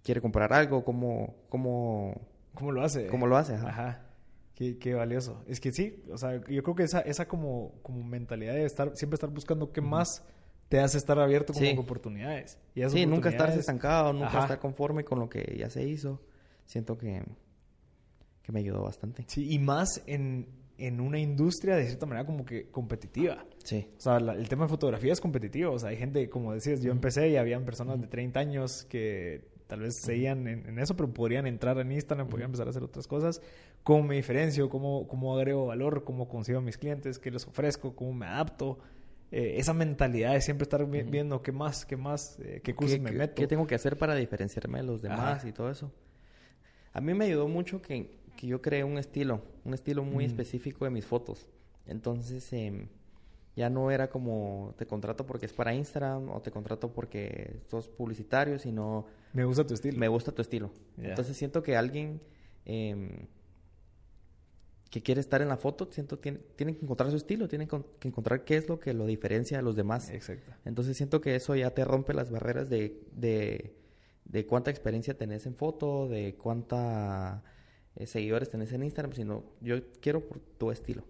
quiere 0.03 0.21
comprar 0.21 0.51
algo, 0.53 0.84
cómo, 0.84 1.36
cómo, 1.49 2.21
¿Cómo 2.53 2.71
lo 2.71 2.82
hace? 2.84 3.07
cómo 3.07 3.28
lo 3.28 3.38
hace. 3.38 3.53
ajá. 3.55 3.67
Ajá. 3.69 4.01
Qué, 4.55 4.78
qué 4.78 4.93
valioso. 4.93 5.43
Es 5.47 5.59
que 5.59 5.71
sí, 5.73 6.01
o 6.11 6.17
sea, 6.17 6.41
yo 6.47 6.63
creo 6.63 6.76
que 6.76 6.84
esa, 6.84 7.01
esa 7.01 7.28
como, 7.28 7.73
como 7.84 8.01
mentalidad 8.03 8.53
de 8.53 8.63
estar, 8.65 8.95
siempre 8.95 9.15
estar 9.15 9.30
buscando 9.30 9.73
qué 9.73 9.82
más 9.82 10.23
te 10.69 10.80
hace 10.80 10.97
estar 10.97 11.19
abierto 11.19 11.51
como 11.53 11.65
Sí. 11.65 11.76
oportunidades. 11.78 12.57
Y 12.73 12.80
esas 12.82 12.93
Sí, 12.93 13.05
nunca 13.05 13.30
estarse 13.30 13.57
oportunidades- 13.57 13.59
estancado, 13.59 14.13
nunca 14.13 14.28
Ajá. 14.30 14.39
estar 14.43 14.59
conforme 14.59 15.03
con 15.03 15.19
lo 15.19 15.30
que 15.30 15.55
ya 15.59 15.69
se 15.69 15.84
hizo. 15.84 16.21
Siento 16.66 16.97
que, 16.97 17.22
que 18.41 18.51
me 18.51 18.59
ayudó 18.59 18.82
bastante. 18.84 19.24
Sí, 19.28 19.51
y 19.51 19.59
más 19.59 20.01
en, 20.07 20.47
en 20.78 20.99
una 20.99 21.20
industria 21.20 21.76
de 21.76 21.86
cierta 21.86 22.05
manera 22.05 22.26
como 22.26 22.45
que 22.45 22.70
competitiva. 22.70 23.45
Sí. 23.63 23.88
O 23.97 24.01
sea, 24.01 24.20
la- 24.20 24.34
el 24.34 24.47
tema 24.49 24.66
de 24.66 24.70
fotografía 24.70 25.13
es 25.13 25.22
competitivo. 25.22 25.74
O 25.74 25.80
sea, 25.80 25.89
hay 25.89 25.97
gente, 25.97 26.30
como 26.30 26.53
decías, 26.53 26.82
yo 26.82 26.91
empecé 26.91 27.30
y 27.30 27.38
habían 27.38 27.66
personas 27.66 27.99
de 28.01 28.07
30 28.07 28.39
años 28.39 28.86
que 28.89 29.47
tal 29.68 29.80
vez 29.82 29.95
seguían 30.01 30.47
en, 30.47 30.68
en 30.68 30.78
eso, 30.80 30.95
pero 30.95 31.11
podrían 31.11 31.47
entrar 31.47 31.80
en 31.80 31.91
Instagram, 31.91 32.28
podrían 32.28 32.49
empezar 32.49 32.68
a 32.68 32.70
hacer 32.70 32.84
otras 32.84 33.07
cosas. 33.07 33.41
¿Cómo 33.84 34.03
me 34.03 34.16
diferencio? 34.16 34.70
¿Cómo, 34.70 35.07
cómo 35.07 35.36
agrego 35.36 35.66
valor? 35.68 36.03
¿Cómo 36.03 36.28
consigo 36.28 36.59
a 36.59 36.61
mis 36.61 36.78
clientes? 36.78 37.18
¿Qué 37.20 37.32
les 37.32 37.47
ofrezco? 37.47 37.95
¿Cómo 37.95 38.13
me 38.13 38.26
adapto? 38.28 38.78
Eh, 39.32 39.55
esa 39.57 39.74
mentalidad 39.74 40.34
de 40.34 40.41
siempre 40.41 40.63
estar 40.63 40.86
vi- 40.88 41.01
viendo 41.01 41.41
qué 41.41 41.51
más, 41.51 41.84
qué 41.86 41.97
más, 41.97 42.38
eh, 42.39 42.61
qué 42.63 42.76
cursos 42.76 42.97
¿Qué, 42.97 43.01
me 43.01 43.11
meto. 43.11 43.34
qué 43.36 43.47
tengo 43.47 43.66
que 43.66 43.74
hacer 43.74 43.97
para 43.97 44.13
diferenciarme 44.16 44.80
de 44.80 44.86
los 44.86 45.01
demás 45.01 45.39
Ajá. 45.39 45.47
y 45.47 45.51
todo 45.51 45.72
eso? 45.72 45.91
A 46.96 47.02
mí 47.02 47.14
me 47.14 47.26
ayudó 47.26 47.48
mucho 47.48 47.82
que, 47.82 48.18
que 48.38 48.48
yo 48.48 48.62
creé 48.62 48.84
un 48.84 48.98
estilo, 48.98 49.41
un 49.66 49.74
estilo 49.74 50.04
muy 50.04 50.24
Mm. 50.26 50.28
específico 50.28 50.86
de 50.86 50.91
mis 50.91 51.06
fotos. 51.06 51.46
Entonces, 51.86 52.52
em, 52.54 52.88
ya 53.56 53.70
no 53.70 53.91
era 53.91 54.10
como 54.10 54.74
te 54.78 54.86
contrato 54.86 55.26
porque 55.26 55.46
es 55.46 55.54
para 55.54 55.74
Instagram 55.74 56.30
o 56.30 56.41
te 56.41 56.52
contrato 56.52 56.91
porque 56.91 57.62
sos 57.68 57.88
publicitario, 57.89 58.58
sino 58.60 59.06
Me 59.34 59.46
gusta 59.46 59.66
tu 59.68 59.74
estilo. 59.74 59.98
me 59.98 60.08
gusta 60.08 60.32
tu 60.32 60.41
estilo. 60.41 60.72
Entonces 60.98 61.38
siento 61.38 61.62
que 61.64 61.76
alguien 61.78 62.20
em, 62.66 63.28
que 64.89 65.02
quiere 65.04 65.20
estar 65.22 65.41
en 65.41 65.50
la 65.50 65.58
foto, 65.58 65.88
siento 65.91 66.18
tiene, 66.20 66.39
tiene 66.56 66.74
que 66.76 66.82
encontrar 66.84 67.10
su 67.12 67.18
estilo, 67.18 67.48
tiene 67.48 67.68
que 67.68 68.08
encontrar 68.08 68.43
qué 68.46 68.56
es 68.58 68.70
lo 68.70 68.80
que 68.80 68.93
lo 68.93 69.06
diferencia 69.06 69.58
de 69.58 69.64
los 69.64 69.76
demás. 69.76 70.10
Exacto. 70.10 70.52
Entonces 70.64 70.96
siento 70.98 71.20
que 71.22 71.36
eso 71.36 71.56
ya 71.56 71.72
te 71.72 71.84
rompe 71.84 72.14
las 72.14 72.32
barreras 72.32 72.70
de, 72.70 73.02
de, 73.14 73.76
de 74.26 74.45
cuánta 74.45 74.71
experiencia 74.71 75.15
tenés 75.17 75.45
en 75.45 75.55
foto, 75.55 76.07
de 76.07 76.36
cuánta 76.36 77.43
eh, 77.95 78.07
seguidores 78.07 78.49
tenés 78.49 78.73
en 78.73 78.84
Instagram, 78.84 79.13
sino 79.13 79.43
yo 79.61 79.78
quiero 80.01 80.28
por 80.28 80.39
tu 80.39 80.71
estilo. 80.71 81.03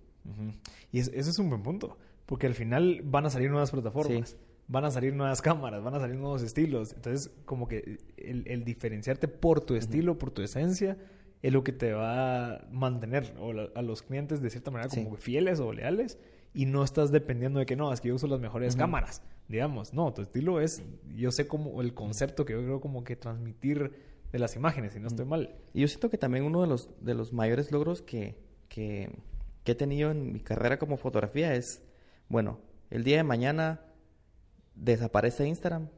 Y 0.91 0.99
es- 0.99 1.07
ese 1.13 1.30
es 1.32 1.39
un 1.39 1.49
buen 1.49 1.63
punto, 1.63 1.97
porque 2.26 2.47
al 2.47 2.53
final 2.55 3.01
van 3.03 3.26
a 3.26 3.30
salir 3.30 3.49
nuevas 3.49 3.72
plataformas, 3.72 4.38
van 4.68 4.86
a 4.86 4.91
salir 4.91 5.13
nuevas 5.16 5.41
cámaras, 5.41 5.84
van 5.84 5.93
a 5.95 5.99
salir 5.99 6.16
nuevos 6.18 6.41
estilos. 6.43 6.93
Entonces, 6.93 7.32
como 7.45 7.68
que 7.68 7.99
el, 8.18 8.43
el 8.47 8.63
diferenciarte 8.66 9.28
por 9.28 9.61
tu 9.61 9.76
estilo, 9.76 10.18
por 10.18 10.32
tu 10.32 10.41
esencia, 10.41 10.97
es 11.41 11.53
lo 11.53 11.63
que 11.63 11.72
te 11.74 11.93
va 11.93 12.55
a 12.55 12.68
mantener 12.72 13.34
o 13.39 13.53
la- 13.53 13.70
a 13.76 13.82
los 13.84 14.01
clientes 14.01 14.41
de 14.41 14.49
cierta 14.49 14.72
manera 14.72 14.89
como 14.89 15.16
Sí. 15.16 15.22
fieles 15.22 15.59
o 15.59 15.72
leales 15.74 16.18
y 16.56 16.66
no 16.66 16.84
estás 16.86 17.12
dependiendo 17.12 17.60
de 17.60 17.66
que 17.66 17.76
no, 17.76 17.91
es 17.91 17.99
que 17.99 18.08
yo 18.08 18.16
uso 18.16 18.28
las 18.28 18.39
mejores 18.39 18.78
cámaras, 18.78 19.22
digamos. 19.49 19.93
No, 19.93 20.14
tu 20.14 20.22
estilo 20.22 20.62
es, 20.62 20.82
yo 21.14 21.32
sé 21.32 21.47
como 21.47 21.82
el 21.82 21.93
concepto 21.93 22.45
que 22.45 22.53
yo 22.53 22.60
creo 22.64 22.80
como 22.80 23.03
que 23.03 23.18
transmitir 23.18 23.91
de 24.32 24.39
las 24.39 24.56
imágenes, 24.56 24.93
si 24.93 25.01
no 25.01 25.10
estoy 25.10 25.26
mal. 25.26 25.53
Y 25.74 25.82
yo 25.82 25.88
siento 25.89 26.10
que 26.10 26.18
también 26.18 26.45
uno 26.45 26.62
de 26.62 26.68
los, 26.68 26.89
de 27.01 27.14
los 27.14 27.34
mayores 27.34 27.74
logros 27.74 28.01
que, 28.01 28.38
que, 28.70 29.10
que 29.66 29.74
he 29.74 29.76
tenido 29.76 30.12
en 30.12 30.32
mi 30.32 30.39
carrera 30.39 30.80
como 30.80 30.95
fotografía 30.95 31.53
es, 31.56 31.82
bueno, 32.30 32.60
el 32.89 33.03
día 33.03 33.18
de 33.18 33.24
mañana 33.24 33.82
desaparece 34.76 35.45
Instagram 35.45 35.89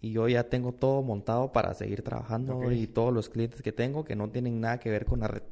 y 0.00 0.12
yo 0.12 0.28
ya 0.28 0.44
tengo 0.44 0.72
todo 0.72 1.02
montado 1.02 1.50
para 1.50 1.74
seguir 1.74 2.02
trabajando 2.02 2.70
y 2.70 2.86
todos 2.86 3.12
los 3.12 3.28
clientes 3.28 3.60
que 3.60 3.72
tengo 3.72 4.04
que 4.04 4.14
no 4.14 4.30
tienen 4.30 4.60
nada 4.60 4.78
que 4.78 4.88
ver 4.88 5.04
con 5.04 5.18
la 5.18 5.26
red. 5.26 5.42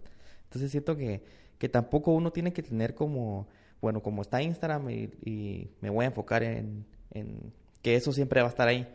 Entonces 0.45 0.71
siento 0.71 0.97
que, 0.97 1.25
que 1.59 1.69
tampoco 1.69 2.13
uno 2.13 2.31
tiene 2.31 2.53
que 2.53 2.63
tener 2.63 2.95
como, 2.95 3.49
bueno, 3.85 4.03
como 4.03 4.23
está 4.23 4.43
Instagram 4.43 4.91
y, 4.91 5.11
y 5.25 5.71
me 5.81 5.91
voy 5.91 6.05
a 6.05 6.09
enfocar 6.09 6.43
en, 6.43 6.85
en 7.13 7.53
que 7.83 7.95
eso 7.95 8.13
siempre 8.13 8.41
va 8.41 8.49
a 8.49 8.51
estar 8.51 8.67
ahí. 8.67 8.89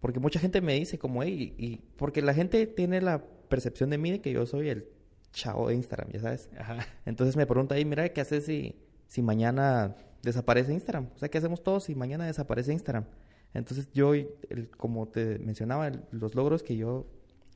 Porque 0.00 0.18
mucha 0.18 0.40
gente 0.40 0.60
me 0.60 0.74
dice 0.74 0.98
como, 0.98 1.22
hey, 1.22 1.54
y 1.56 1.76
porque 1.96 2.20
la 2.22 2.34
gente 2.34 2.66
tiene 2.66 3.00
la 3.00 3.22
percepción 3.48 3.90
de 3.90 3.98
mí 3.98 4.10
de 4.10 4.20
que 4.20 4.32
yo 4.32 4.44
soy 4.46 4.68
el 4.70 4.86
chavo 5.32 5.68
de 5.68 5.74
Instagram, 5.74 6.10
ya 6.10 6.20
sabes. 6.20 6.50
Ajá. 6.58 6.86
Entonces 7.06 7.36
me 7.36 7.46
pregunta, 7.46 7.74
hey, 7.76 7.84
mira, 7.84 8.08
¿qué 8.08 8.20
haces 8.20 8.46
si, 8.46 8.74
si 9.06 9.22
mañana 9.22 9.94
desaparece 10.22 10.72
Instagram? 10.72 11.08
O 11.14 11.18
sea, 11.18 11.28
¿qué 11.28 11.38
hacemos 11.38 11.62
todos 11.62 11.84
si 11.84 11.94
mañana 11.94 12.26
desaparece 12.26 12.72
Instagram? 12.72 13.04
Entonces 13.52 13.88
yo, 13.92 14.14
el- 14.14 14.70
como 14.76 15.06
te 15.08 15.38
mencionaba, 15.38 15.88
el- 15.88 16.00
los 16.10 16.34
logros 16.34 16.62
que 16.62 16.76
yo 16.76 17.06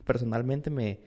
personalmente 0.05 0.71
me, 0.71 1.01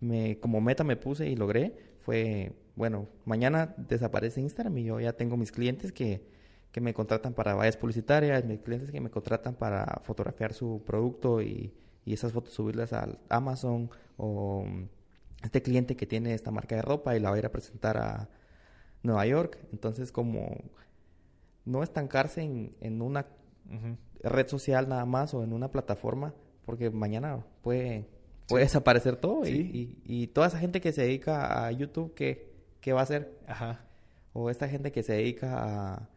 me, 0.00 0.38
como 0.40 0.60
meta 0.60 0.84
me 0.84 0.96
puse 0.96 1.28
y 1.28 1.36
logré 1.36 1.74
fue, 2.08 2.52
bueno, 2.74 3.06
mañana 3.26 3.74
desaparece 3.76 4.40
Instagram 4.40 4.78
y 4.78 4.84
yo 4.84 4.98
ya 4.98 5.12
tengo 5.12 5.36
mis 5.36 5.52
clientes 5.52 5.92
que, 5.92 6.26
que 6.72 6.80
me 6.80 6.94
contratan 6.94 7.34
para 7.34 7.52
vallas 7.54 7.76
publicitarias, 7.76 8.46
mis 8.46 8.60
clientes 8.60 8.90
que 8.90 8.98
me 8.98 9.10
contratan 9.10 9.54
para 9.54 10.00
fotografiar 10.04 10.54
su 10.54 10.82
producto 10.86 11.42
y, 11.42 11.74
y 12.06 12.14
esas 12.14 12.32
fotos 12.32 12.54
subirlas 12.54 12.94
al 12.94 13.18
Amazon 13.28 13.90
o 14.16 14.64
mm, 14.66 14.88
este 15.42 15.60
cliente 15.60 15.96
que 15.96 16.06
tiene 16.06 16.32
esta 16.32 16.50
marca 16.50 16.76
de 16.76 16.80
ropa 16.80 17.14
y 17.14 17.20
la 17.20 17.28
va 17.28 17.36
a 17.36 17.40
ir 17.40 17.44
a 17.44 17.52
presentar 17.52 17.98
a 17.98 18.30
Nueva 19.02 19.26
York. 19.26 19.58
Entonces, 19.70 20.10
como 20.10 20.64
no 21.66 21.82
estancarse 21.82 22.40
en, 22.40 22.74
en 22.80 23.02
una 23.02 23.26
red 24.22 24.48
social 24.48 24.88
nada 24.88 25.04
más 25.04 25.34
o 25.34 25.44
en 25.44 25.52
una 25.52 25.70
plataforma, 25.70 26.32
porque 26.64 26.88
mañana 26.88 27.44
puede, 27.60 28.08
puede 28.48 28.64
desaparecer 28.64 29.16
todo. 29.16 29.46
y- 29.46 29.50
Sí. 29.50 29.98
Y, 30.04 30.22
y 30.22 30.26
toda 30.28 30.46
esa 30.48 30.58
gente 30.58 30.80
que 30.80 30.92
se 30.92 31.02
dedica 31.02 31.66
a 31.66 31.70
YouTube, 31.72 32.14
¿qué, 32.14 32.50
qué 32.80 32.92
va 32.92 33.00
a 33.00 33.02
hacer? 33.04 33.38
Ajá. 33.46 33.84
O 34.32 34.50
esta 34.50 34.68
gente 34.68 34.90
que 34.92 35.02
se 35.02 35.12
dedica 35.14 35.94
a, 35.94 36.08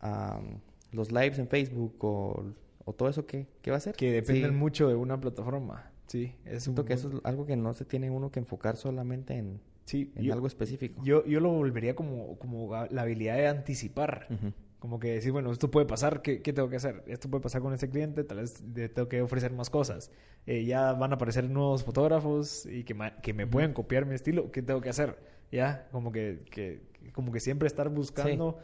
a, 0.00 0.38
um, 0.38 0.58
los 0.92 1.10
lives 1.12 1.38
en 1.38 1.48
Facebook 1.48 1.96
o, 2.04 2.44
o 2.84 2.92
todo 2.92 3.08
eso, 3.08 3.26
¿qué, 3.26 3.46
qué 3.62 3.70
va 3.70 3.76
a 3.76 3.78
hacer? 3.78 3.94
Que 3.96 4.12
dependen 4.12 4.50
Sí, 4.52 4.56
mucho 4.56 4.88
de 4.88 4.94
una 4.94 5.20
plataforma. 5.20 5.90
Sí, 6.06 6.34
es 6.44 6.64
Siento 6.64 6.82
un 6.82 6.88
que 6.88 6.94
eso 6.94 7.08
es 7.08 7.14
algo 7.24 7.46
que 7.46 7.56
no 7.56 7.72
se 7.74 7.84
tiene 7.84 8.10
uno 8.10 8.30
que 8.30 8.38
enfocar 8.38 8.76
solamente 8.76 9.34
en, 9.34 9.60
Sí, 9.86 10.12
en 10.16 10.24
yo, 10.24 10.32
algo 10.34 10.46
específico. 10.46 11.02
yo, 11.04 11.24
yo 11.26 11.40
lo 11.40 11.50
volvería 11.50 11.94
como, 11.94 12.38
como 12.38 12.72
la 12.90 13.02
habilidad 13.02 13.36
de 13.36 13.48
anticipar. 13.48 14.26
Ujú. 14.30 14.52
Como 14.78 14.98
que 14.98 15.12
decir, 15.14 15.32
bueno, 15.32 15.50
esto 15.50 15.70
puede 15.70 15.86
pasar, 15.86 16.20
¿qué, 16.20 16.42
qué 16.42 16.52
tengo 16.52 16.68
que 16.68 16.76
hacer? 16.76 17.02
Esto 17.06 17.30
puede 17.30 17.42
pasar 17.42 17.62
con 17.62 17.72
este 17.72 17.88
cliente, 17.88 18.22
tal 18.22 18.38
vez 18.38 18.62
le 18.74 18.90
tengo 18.90 19.08
que 19.08 19.22
ofrecer 19.22 19.50
más 19.52 19.70
cosas. 19.70 20.10
Eh, 20.46 20.64
ya 20.66 20.92
van 20.92 21.12
a 21.12 21.14
aparecer 21.14 21.48
nuevos 21.48 21.84
fotógrafos 21.84 22.66
y 22.66 22.84
que, 22.84 22.94
que 23.22 23.32
me 23.32 23.46
pueden 23.46 23.72
copiar 23.72 24.04
mi 24.04 24.14
estilo, 24.14 24.52
¿qué 24.52 24.60
tengo 24.62 24.82
que 24.82 24.90
hacer? 24.90 25.16
Ya, 25.50 25.88
como 25.90 26.12
que, 26.12 26.42
que, 26.50 26.82
como 27.12 27.32
que 27.32 27.40
siempre 27.40 27.66
estar 27.66 27.88
buscando... 27.88 28.58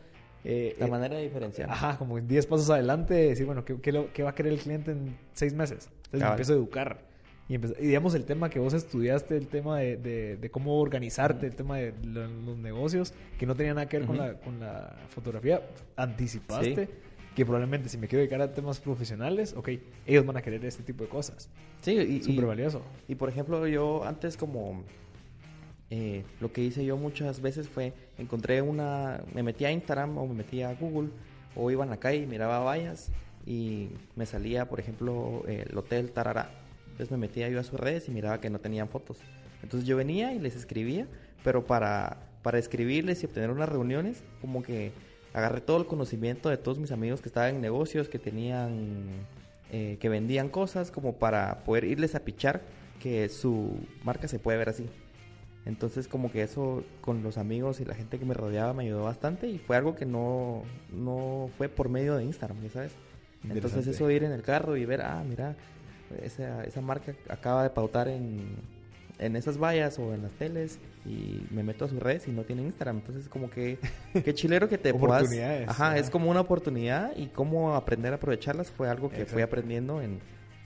eh, 0.45 0.77
La 0.79 0.87
eh, 0.87 0.91
manera 0.91 1.17
de 1.17 1.23
diferenciar. 1.23 1.71
Ajá, 1.71 1.97
como 1.97 2.21
10 2.21 2.47
pasos 2.47 2.69
adelante, 2.69 3.15
decir, 3.15 3.47
bueno, 3.47 3.65
¿qué, 3.65 3.81
qué, 3.81 3.91
lo- 3.93 4.13
qué 4.13 4.23
va 4.23 4.31
a 4.31 4.35
querer 4.35 4.53
el 4.53 4.59
cliente 4.59 4.91
en 4.91 5.17
6 5.33 5.55
meses? 5.55 5.89
Entonces 6.05 6.21
me 6.21 6.27
empiezo 6.33 6.53
a 6.53 6.57
educar. 6.57 7.10
Y, 7.51 7.57
y 7.57 7.59
digamos, 7.89 8.15
el 8.15 8.25
tema 8.25 8.49
que 8.49 8.59
vos 8.61 8.73
estudiaste, 8.75 9.37
el 9.37 9.49
tema 9.49 9.79
de, 9.79 9.97
de- 9.99 10.37
de 10.37 10.51
cómo 10.51 10.79
organizarte, 10.81 11.47
el 11.49 11.55
tema 11.57 11.77
de 11.79 11.93
lo- 12.05 12.27
los 12.29 12.57
negocios, 12.57 13.13
que 13.39 13.45
no 13.45 13.55
tenía 13.57 13.75
nada 13.75 13.89
que 13.89 13.99
ver 13.99 14.07
con, 14.07 14.17
la, 14.17 14.35
con 14.35 14.61
la 14.61 14.97
fotografía, 15.09 15.61
anticipaste 15.97 16.87
Sí. 16.87 16.93
que 17.35 17.45
probablemente 17.45 17.89
si 17.89 17.99
me 17.99 18.07
quiero 18.07 18.21
dedicar 18.21 18.41
a 18.41 18.55
temas 18.55 18.79
profesionales, 18.81 19.53
ok, 19.57 19.69
ellos 20.07 20.25
van 20.25 20.37
a 20.37 20.43
querer 20.43 20.65
este 20.65 20.85
tipo 20.85 21.03
de 21.05 21.11
cosas. 21.11 21.51
Sí, 21.83 21.93
y, 21.99 22.23
Súper 22.23 22.47
valioso. 22.47 22.83
Y 23.09 23.17
por 23.17 23.29
ejemplo, 23.29 23.67
yo 23.67 24.05
antes 24.05 24.37
como 24.37 24.85
eh, 25.91 26.23
lo 26.41 26.53
que 26.53 26.63
hice 26.63 26.85
yo 26.85 26.97
muchas 26.97 27.41
veces 27.43 27.69
fue 27.69 27.93
encontré 28.17 28.63
una, 28.63 29.23
me 29.35 29.43
metía 29.43 29.69
a 29.69 29.73
Instagram 29.73 30.17
o 30.19 30.27
me 30.29 30.35
metía 30.35 30.69
a 30.71 30.75
Google 30.75 31.09
o 31.57 31.69
iba 31.71 31.83
en 31.83 31.91
la 31.91 31.97
calle 31.97 32.19
y 32.23 32.27
miraba 32.27 32.61
vallas 32.61 33.11
y 33.45 33.89
me 34.15 34.25
salía, 34.27 34.69
por 34.69 34.79
ejemplo, 34.79 35.43
el 35.49 35.77
hotel 35.77 36.13
Tarará. 36.13 36.51
Entonces 37.01 37.19
me 37.19 37.29
metía 37.29 37.49
yo 37.49 37.59
a 37.59 37.63
sus 37.63 37.81
redes 37.81 38.09
y 38.09 38.11
miraba 38.11 38.43
que 38.43 38.51
no 38.51 38.59
tenían 38.59 38.91
fotos. 38.91 39.17
Entonces 39.63 39.89
yo 39.89 39.97
venía 39.97 40.35
y 40.35 40.39
les 40.39 40.55
escribía, 40.55 41.07
pero 41.43 41.65
para, 41.65 42.19
para 42.43 42.59
escribirles 42.59 43.23
y 43.23 43.27
obtener 43.27 43.51
unas 43.51 43.71
reuniones, 43.71 44.23
como 44.43 44.63
que 44.63 44.93
agarré 45.33 45.63
todo 45.63 45.79
el 45.79 45.87
conocimiento 45.87 46.51
de 46.51 46.59
todos 46.59 46.79
mis 46.79 46.93
amigos 46.93 47.23
que 47.23 47.29
estaban 47.31 47.55
en 47.55 47.63
negocios, 47.63 48.11
que 48.11 48.19
tenían, 48.19 49.07
eh, 49.73 49.97
que 49.99 50.11
vendían 50.11 50.51
cosas, 50.51 50.91
como 50.91 51.15
para 51.15 51.65
poder 51.65 51.85
irles 51.85 52.15
a 52.15 52.21
pichar 52.21 52.61
que 52.99 53.31
su 53.31 53.79
marca 54.05 54.29
se 54.29 54.39
puede 54.39 54.59
ver 54.59 54.69
así. 54.69 54.85
Entonces 55.65 56.07
como 56.07 56.31
que 56.31 56.43
eso 56.43 56.85
con 57.01 57.23
los 57.23 57.39
amigos 57.39 57.81
y 57.81 57.87
la 57.87 57.95
gente 57.95 58.19
que 58.19 58.27
me 58.27 58.35
rodeaba 58.35 58.75
me 58.75 58.83
ayudó 58.85 59.05
bastante 59.05 59.49
y 59.49 59.57
fue 59.57 59.79
algo 59.79 59.95
que 59.95 60.05
no, 60.05 60.65
no 60.93 61.49
fue 61.57 61.71
por 61.71 61.89
medio 61.89 62.17
de 62.17 62.25
Instagram, 62.25 62.63
¿ya 62.63 62.69
sabes? 62.69 62.93
Entonces 63.49 63.87
eso 63.87 64.07
de 64.07 64.15
ir 64.17 64.25
en 64.25 64.33
el 64.33 64.43
carro 64.43 64.77
y 64.77 64.85
ver, 64.85 65.01
ah, 65.01 65.25
mira, 65.27 65.57
esa, 66.23 66.65
esa 66.65 66.81
marca 66.81 67.15
acaba 67.29 67.63
de 67.63 67.71
pautar 67.71 68.09
en, 68.09 68.57
en 69.19 69.37
esas 69.37 69.59
vallas 69.59 69.99
o 69.99 70.15
en 70.15 70.23
las 70.23 70.33
teles 70.33 70.79
y 71.07 71.47
me 71.51 71.63
meto 71.63 71.85
a 71.85 71.89
sus 71.89 71.99
redes 71.99 72.27
y 72.29 72.33
no 72.33 72.43
tiene 72.45 72.63
Instagram. 72.63 72.97
Entonces, 72.97 73.29
como 73.29 73.51
que 73.51 73.79
qué 74.25 74.35
chilero 74.35 74.69
que 74.69 74.79
te 74.79 74.93
puedas. 75.09 75.23
Ajá, 75.69 75.97
es 75.99 76.11
como 76.11 76.31
una 76.31 76.41
oportunidad 76.41 77.17
y 77.17 77.27
cómo 77.27 77.75
aprender 77.75 78.13
a 78.13 78.17
aprovecharlas 78.17 78.71
fue 78.71 78.89
algo 78.89 79.11
que 79.11 79.27
fui 79.27 79.43
aprendiendo 79.43 80.01
en, 80.03 80.21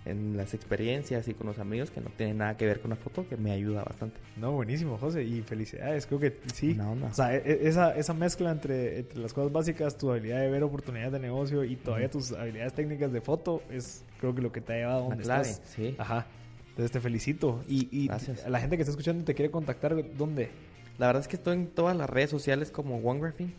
en 0.04 0.36
las 0.36 0.52
experiencias 0.54 1.28
y 1.28 1.34
con 1.34 1.46
los 1.46 1.58
amigos 1.58 1.90
que 1.90 2.00
no 2.00 2.10
tienen 2.16 2.38
nada 2.38 2.56
que 2.56 2.66
ver 2.66 2.80
con 2.80 2.90
la 2.90 2.96
foto, 2.96 3.26
que 3.28 3.36
me 3.36 3.52
ayuda 3.52 3.84
bastante. 3.84 4.18
No, 4.36 4.52
buenísimo, 4.52 4.98
José. 4.98 5.22
Y 5.24 5.40
felicidades. 5.42 6.06
Creo 6.06 6.20
que 6.20 6.38
sí. 6.52 6.74
O 7.06 7.14
sea, 7.14 7.34
e- 7.34 7.42
e- 7.44 7.68
esa, 7.68 7.96
esa 7.96 8.12
mezcla 8.12 8.50
entre, 8.50 8.98
entre 8.98 9.18
las 9.18 9.32
cosas 9.32 9.50
básicas, 9.52 9.96
tu 9.96 10.10
habilidad 10.10 10.40
de 10.40 10.50
ver 10.50 10.62
oportunidades 10.62 11.12
de 11.12 11.20
negocio 11.20 11.64
y 11.64 11.76
todavía 11.76 12.10
tus 12.10 12.32
habilidades 12.32 12.74
técnicas 12.74 13.12
de 13.12 13.20
foto 13.20 13.62
es 13.70 14.04
creo 14.24 14.34
que 14.34 14.42
lo 14.42 14.52
que 14.52 14.60
te 14.60 14.72
ha 14.72 14.76
llevado 14.76 14.98
a 15.06 15.08
donde 15.08 15.22
clave, 15.24 15.48
estás. 15.50 15.68
sí. 15.70 15.94
Ajá. 15.98 16.26
Entonces 16.70 16.90
te 16.90 17.00
felicito. 17.00 17.62
Y, 17.68 17.88
y 17.92 18.08
Gracias. 18.08 18.44
a 18.44 18.50
la 18.50 18.58
gente 18.60 18.76
que 18.76 18.82
está 18.82 18.90
escuchando 18.90 19.22
y 19.22 19.24
te 19.24 19.34
quiere 19.34 19.50
contactar, 19.50 19.94
¿dónde? 20.16 20.50
La 20.98 21.06
verdad 21.06 21.22
es 21.22 21.28
que 21.28 21.36
estoy 21.36 21.54
en 21.54 21.66
todas 21.68 21.96
las 21.96 22.10
redes 22.10 22.30
sociales 22.30 22.70
como 22.70 22.98
Wongraphy. 22.98 23.54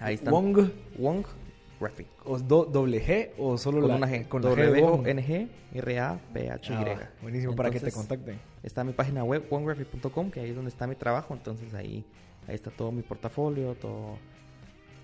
Ahí 0.00 0.14
están. 0.16 0.32
Wong 0.32 0.70
Wong 0.98 1.24
Graphic. 1.80 2.06
o 2.24 2.38
do- 2.38 2.66
doble 2.66 3.02
G 3.04 3.30
o 3.38 3.56
solo 3.56 3.80
Con 3.80 3.88
la 3.90 3.96
una 3.96 4.06
G. 4.08 4.28
Con 4.28 4.42
la 4.42 4.50
G 4.50 4.54
de 4.70 4.80
Wong. 4.82 5.02
W-O-N-G 5.02 5.48
R-A-P-H-Y. 5.72 6.74
Ah, 6.74 7.10
buenísimo, 7.22 7.54
para 7.56 7.70
que 7.70 7.80
te 7.80 7.86
Entonces, 7.86 8.08
contacten. 8.08 8.38
Está 8.62 8.84
mi 8.84 8.92
página 8.92 9.24
web, 9.24 9.46
ongraphy.com, 9.50 10.30
que 10.30 10.40
ahí 10.40 10.50
es 10.50 10.56
donde 10.56 10.70
está 10.70 10.86
mi 10.86 10.94
trabajo. 10.96 11.32
Entonces 11.34 11.72
ahí, 11.74 12.04
ahí 12.48 12.54
está 12.54 12.70
todo 12.70 12.92
mi 12.92 13.02
portafolio, 13.02 13.74
todo, 13.76 14.18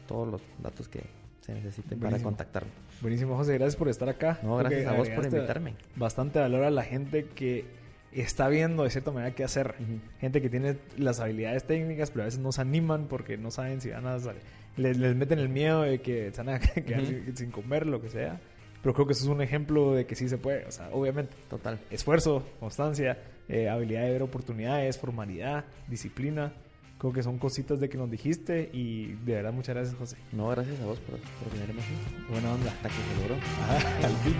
todos 0.07 0.29
los 0.29 0.43
datos 0.63 0.89
que 0.89 1.03
se 1.47 1.55
necesiten 1.55 2.01
para 2.01 2.19
contactarme. 2.19 2.71
Buenísimo, 3.01 3.37
José. 3.37 3.55
Gracias 3.55 3.77
por 3.77 3.89
estar 3.89 4.09
acá. 4.09 4.41
No, 4.43 4.59
Creo 4.59 4.69
gracias 4.69 4.87
a 4.87 4.97
vos 4.97 5.09
por 5.11 5.25
invitarme. 5.25 5.75
Bastante 5.95 6.41
valor 6.41 6.65
a 6.65 6.71
la 6.71 6.83
gente 6.83 7.27
que 7.27 7.65
está 8.13 8.49
viendo 8.49 8.83
de 8.83 8.91
cierta 8.91 9.13
manera 9.13 9.35
qué 9.35 9.45
hacer. 9.45 9.77
Gente 10.21 10.43
que 10.43 10.51
tiene 10.51 10.77
las 10.99 11.21
habilidades 11.21 11.65
técnicas, 11.65 12.11
pero 12.11 12.23
a 12.23 12.25
veces 12.25 12.41
no 12.41 12.51
se 12.51 12.63
animan 12.63 13.07
porque 13.07 13.37
no 13.37 13.53
saben 13.53 13.81
si 13.81 13.91
van 13.91 14.07
a 14.07 14.19
salir. 14.19 14.43
Les, 14.77 14.99
les 14.99 15.15
meten 15.15 15.39
el 15.39 15.49
miedo 15.49 15.83
de 15.83 16.01
que 16.01 16.33
se 16.33 16.43
van 16.43 16.57
a 16.57 16.59
quedar 16.85 17.03
sin 17.35 17.51
comer, 17.53 17.87
lo 17.87 18.01
que 18.03 18.09
sea. 18.09 18.41
Pero 18.83 18.93
creo 18.93 19.07
que 19.07 19.13
eso 19.13 19.25
es 19.25 19.31
un 19.31 19.41
ejemplo 19.41 19.95
de 19.95 20.05
que 20.05 20.17
sí 20.17 20.29
se 20.29 20.39
puede. 20.39 20.65
O 20.67 20.73
sea, 20.73 20.91
obviamente, 20.93 21.33
Total. 21.49 21.79
esfuerzo, 21.91 22.45
constancia, 22.59 23.19
eh, 23.49 23.69
habilidad 23.69 24.03
de 24.03 24.11
ver 24.11 24.23
oportunidades, 24.23 24.99
formalidad, 24.99 25.65
disciplina. 25.87 26.53
Creo 26.99 27.13
que 27.13 27.23
son 27.23 27.39
cositas 27.39 27.79
de 27.79 27.89
que 27.89 27.99
nos 27.99 28.11
dijiste 28.11 28.71
y 28.73 29.13
de 29.25 29.35
verdad 29.35 29.53
muchas 29.53 29.75
gracias, 29.75 29.97
José. 29.97 30.17
No, 30.33 30.49
gracias 30.49 30.81
a 30.81 30.87
vos 30.87 30.99
por, 31.01 31.19
por 31.19 31.53
tenerme 31.53 31.83
aquí. 31.83 31.93
Buena 32.31 32.53
onda. 32.55 32.71
Hasta 32.71 32.89
que 32.89 32.95
se 32.95 33.21
logró. 33.21 33.35
Ajá, 33.35 33.77
al 34.07 34.17
fin. 34.17 34.35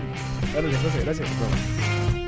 Claro, 0.51 0.67
José, 0.67 1.01
gracias. 1.01 2.26